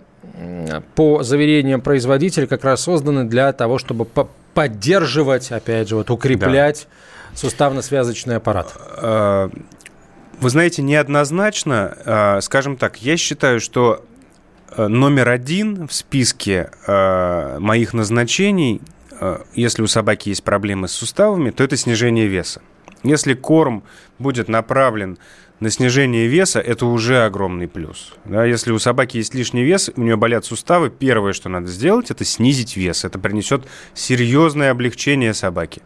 по 0.95 1.23
заверениям 1.23 1.81
производителя 1.81 2.47
как 2.47 2.63
раз 2.63 2.81
созданы 2.81 3.25
для 3.25 3.53
того, 3.53 3.77
чтобы 3.77 4.07
поддерживать, 4.53 5.51
опять 5.51 5.89
же, 5.89 5.95
вот 5.95 6.09
укреплять 6.09 6.87
да. 7.31 7.37
суставно-связочный 7.37 8.37
аппарат? 8.37 8.73
Э, 8.97 9.49
вы 10.39 10.49
знаете, 10.49 10.81
неоднозначно, 10.81 11.97
э, 12.05 12.41
скажем 12.41 12.77
так, 12.77 12.97
я 12.97 13.17
считаю, 13.17 13.59
что 13.59 14.03
Э, 14.03 14.12
номер 14.77 15.29
один 15.29 15.87
в 15.87 15.93
списке 15.93 16.69
э, 16.87 17.57
моих 17.59 17.93
назначений, 17.93 18.81
э, 19.19 19.39
если 19.53 19.81
у 19.81 19.87
собаки 19.87 20.29
есть 20.29 20.43
проблемы 20.43 20.87
с 20.87 20.91
суставами, 20.91 21.51
то 21.51 21.63
это 21.63 21.77
снижение 21.77 22.27
веса. 22.27 22.61
Если 23.03 23.33
корм 23.33 23.83
будет 24.17 24.47
направлен 24.47 25.17
на 25.59 25.69
снижение 25.69 26.27
веса, 26.27 26.59
это 26.59 26.85
уже 26.85 27.23
огромный 27.23 27.67
плюс. 27.67 28.13
Да, 28.25 28.45
если 28.45 28.71
у 28.71 28.79
собаки 28.79 29.17
есть 29.17 29.33
лишний 29.33 29.63
вес, 29.63 29.91
у 29.95 30.01
нее 30.01 30.15
болят 30.17 30.45
суставы, 30.45 30.89
первое, 30.89 31.33
что 31.33 31.49
надо 31.49 31.67
сделать, 31.67 32.11
это 32.11 32.25
снизить 32.25 32.75
вес. 32.75 33.05
Это 33.05 33.19
принесет 33.19 33.65
серьезное 33.93 34.71
облегчение 34.71 35.33
собаке. 35.33 35.81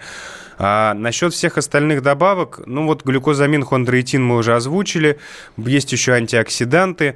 А 0.60 0.94
насчет 0.96 1.34
всех 1.34 1.58
остальных 1.58 2.02
добавок, 2.02 2.62
ну 2.66 2.88
вот 2.88 3.04
глюкозамин, 3.04 3.64
хондроитин 3.64 4.24
мы 4.24 4.38
уже 4.38 4.56
озвучили, 4.56 5.20
есть 5.58 5.92
еще 5.92 6.14
антиоксиданты. 6.14 7.16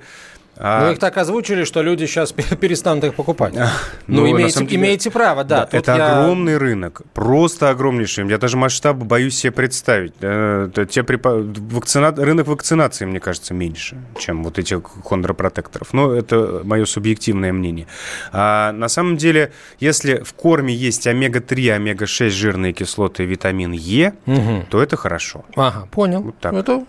А... 0.64 0.86
Ну, 0.86 0.92
их 0.92 1.00
так 1.00 1.18
озвучили, 1.18 1.64
что 1.64 1.82
люди 1.82 2.06
сейчас 2.06 2.32
перестанут 2.60 3.04
их 3.04 3.16
покупать. 3.16 3.54
Ну, 4.08 4.22
ну 4.22 4.32
имеете, 4.32 4.66
деле... 4.66 4.76
имеете 4.76 5.10
право, 5.12 5.44
да. 5.44 5.68
да 5.72 5.78
это 5.78 5.96
я... 5.96 6.20
огромный 6.20 6.58
рынок, 6.58 7.02
просто 7.14 7.70
огромнейший. 7.70 8.28
Я 8.28 8.38
даже 8.38 8.58
масштаб 8.58 8.98
боюсь 8.98 9.36
себе 9.36 9.52
представить. 9.52 10.14
Те 10.18 11.04
преп... 11.04 11.26
Вакцина... 11.26 12.12
Рынок 12.12 12.48
вакцинации, 12.48 13.06
мне 13.06 13.20
кажется, 13.20 13.54
меньше, 13.54 13.98
чем 14.20 14.44
вот 14.44 14.60
этих 14.60 14.82
хондропротекторов. 15.06 15.94
Но 15.94 16.14
это 16.14 16.62
мое 16.64 16.86
субъективное 16.86 17.54
мнение. 17.54 17.88
А 18.34 18.74
на 18.74 18.90
самом 18.90 19.18
деле, 19.18 19.54
если 19.80 20.18
в 20.24 20.34
корме 20.34 20.74
есть 20.74 21.08
омега-3, 21.08 21.72
омега-6 21.76 22.30
жирные 22.30 22.74
кислоты 22.74 23.24
и 23.24 23.26
витамин 23.26 23.72
Е, 23.72 24.14
угу. 24.26 24.66
то 24.70 24.82
это 24.82 24.98
хорошо. 24.98 25.46
Ага, 25.56 25.88
понял. 25.92 26.22
Вот 26.22 26.38
так. 26.40 26.54
Это 26.54 26.86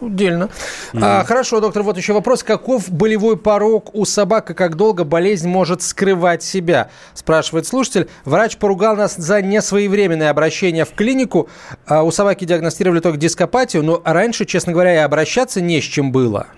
Удельно. 0.00 0.50
Mm-hmm. 0.92 1.00
А, 1.02 1.24
хорошо, 1.24 1.60
доктор, 1.60 1.82
вот 1.82 1.96
еще 1.96 2.12
вопрос. 2.12 2.42
Каков 2.42 2.90
болевой 2.90 3.36
порог 3.36 3.94
у 3.94 4.04
собак 4.04 4.50
и 4.50 4.54
как 4.54 4.76
долго 4.76 5.04
болезнь 5.04 5.48
может 5.48 5.82
скрывать 5.82 6.42
себя? 6.42 6.90
Спрашивает 7.14 7.66
слушатель. 7.66 8.08
Врач 8.24 8.56
поругал 8.56 8.96
нас 8.96 9.16
за 9.16 9.40
несвоевременное 9.40 10.30
обращение 10.30 10.84
в 10.84 10.92
клинику. 10.92 11.48
А 11.86 12.02
у 12.02 12.10
собаки 12.10 12.44
диагностировали 12.44 13.00
только 13.00 13.18
дископатию, 13.18 13.82
но 13.82 14.02
раньше, 14.04 14.44
честно 14.44 14.72
говоря, 14.72 14.94
и 14.94 14.98
обращаться 14.98 15.60
не 15.60 15.80
с 15.80 15.84
чем 15.84 16.12
было. 16.12 16.48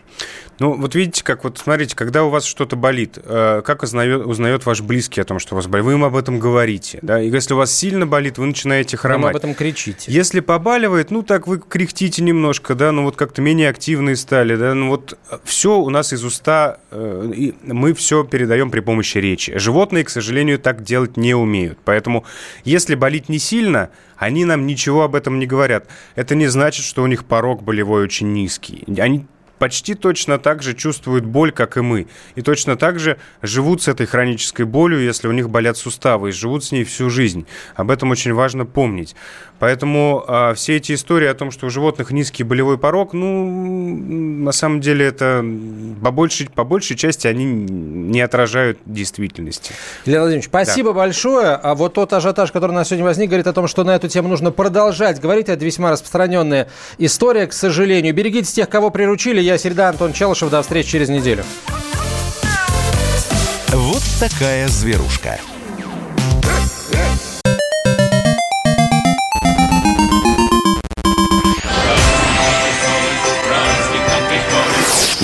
Ну, 0.58 0.74
вот 0.74 0.94
видите, 0.94 1.22
как 1.22 1.44
вот, 1.44 1.58
смотрите, 1.58 1.94
когда 1.94 2.24
у 2.24 2.30
вас 2.30 2.44
что-то 2.44 2.76
болит, 2.76 3.18
э, 3.22 3.62
как 3.64 3.82
узнает, 3.82 4.24
узнает 4.24 4.64
ваш 4.64 4.80
близкий 4.80 5.20
о 5.20 5.24
том, 5.24 5.38
что 5.38 5.54
у 5.54 5.56
вас 5.56 5.66
болит? 5.66 5.84
Вы 5.84 5.92
им 5.94 6.04
об 6.04 6.16
этом 6.16 6.38
говорите, 6.38 6.98
да? 7.02 7.20
И 7.20 7.30
если 7.30 7.54
у 7.54 7.58
вас 7.58 7.72
сильно 7.72 8.06
болит, 8.06 8.38
вы 8.38 8.46
начинаете 8.46 8.96
хромать. 8.96 9.24
Вы 9.24 9.30
об 9.30 9.36
этом 9.36 9.54
кричите. 9.54 10.10
Если 10.10 10.40
побаливает, 10.40 11.10
ну, 11.10 11.22
так 11.22 11.46
вы 11.46 11.58
кряхтите 11.58 12.22
немножко, 12.22 12.74
да, 12.74 12.92
ну, 12.92 13.04
вот 13.04 13.16
как-то 13.16 13.42
менее 13.42 13.68
активные 13.68 14.16
стали, 14.16 14.56
да, 14.56 14.74
ну, 14.74 14.88
вот 14.88 15.18
все 15.44 15.78
у 15.78 15.90
нас 15.90 16.12
из 16.12 16.24
уста, 16.24 16.78
э, 16.90 17.32
и 17.34 17.54
мы 17.62 17.92
все 17.92 18.24
передаем 18.24 18.70
при 18.70 18.80
помощи 18.80 19.18
речи. 19.18 19.58
Животные, 19.58 20.04
к 20.04 20.10
сожалению, 20.10 20.58
так 20.58 20.82
делать 20.82 21.16
не 21.16 21.34
умеют. 21.34 21.78
Поэтому, 21.84 22.24
если 22.64 22.94
болит 22.94 23.28
не 23.28 23.38
сильно, 23.38 23.90
они 24.16 24.44
нам 24.46 24.66
ничего 24.66 25.02
об 25.02 25.14
этом 25.14 25.38
не 25.38 25.46
говорят. 25.46 25.86
Это 26.14 26.34
не 26.34 26.46
значит, 26.46 26.84
что 26.84 27.02
у 27.02 27.06
них 27.06 27.26
порог 27.26 27.62
болевой 27.62 28.02
очень 28.02 28.32
низкий. 28.32 28.84
Они 28.98 29.26
почти 29.58 29.94
точно 29.94 30.38
так 30.38 30.62
же 30.62 30.74
чувствуют 30.74 31.24
боль, 31.24 31.52
как 31.52 31.76
и 31.76 31.80
мы. 31.80 32.06
И 32.34 32.42
точно 32.42 32.76
так 32.76 32.98
же 32.98 33.18
живут 33.42 33.82
с 33.82 33.88
этой 33.88 34.06
хронической 34.06 34.64
болью, 34.64 35.02
если 35.02 35.28
у 35.28 35.32
них 35.32 35.50
болят 35.50 35.76
суставы, 35.76 36.28
и 36.28 36.32
живут 36.32 36.64
с 36.64 36.72
ней 36.72 36.84
всю 36.84 37.10
жизнь. 37.10 37.46
Об 37.74 37.90
этом 37.90 38.10
очень 38.10 38.32
важно 38.32 38.66
помнить. 38.66 39.14
Поэтому 39.58 40.24
а, 40.26 40.54
все 40.54 40.76
эти 40.76 40.92
истории 40.92 41.28
о 41.28 41.34
том, 41.34 41.50
что 41.50 41.66
у 41.66 41.70
животных 41.70 42.10
низкий 42.10 42.44
болевой 42.44 42.78
порог, 42.78 43.12
ну, 43.12 43.46
на 43.46 44.52
самом 44.52 44.80
деле 44.80 45.06
это 45.06 45.44
по 46.02 46.10
большей, 46.10 46.48
по 46.48 46.64
большей 46.64 46.96
части 46.96 47.26
они 47.26 47.44
не 47.44 48.20
отражают 48.20 48.78
действительности. 48.84 49.72
Илья 50.04 50.20
Владимирович, 50.20 50.48
спасибо 50.48 50.90
да. 50.90 50.96
большое. 50.96 51.50
А 51.50 51.74
вот 51.74 51.94
тот 51.94 52.12
ажиотаж, 52.12 52.52
который 52.52 52.72
у 52.72 52.74
нас 52.74 52.88
сегодня 52.88 53.04
возник, 53.04 53.28
говорит 53.28 53.46
о 53.46 53.52
том, 53.52 53.66
что 53.66 53.84
на 53.84 53.94
эту 53.94 54.08
тему 54.08 54.28
нужно 54.28 54.50
продолжать 54.50 55.20
говорить. 55.20 55.48
Это 55.48 55.64
весьма 55.64 55.90
распространенная 55.90 56.68
история, 56.98 57.46
к 57.46 57.52
сожалению. 57.52 58.14
Берегите 58.14 58.52
тех, 58.52 58.68
кого 58.68 58.90
приручили. 58.90 59.40
Я 59.40 59.58
Середа 59.58 59.88
Антон 59.88 60.12
Челышев. 60.12 60.50
До 60.50 60.62
встречи 60.62 60.90
через 60.90 61.08
неделю. 61.08 61.44
Вот 63.68 64.02
такая 64.20 64.68
зверушка. 64.68 65.38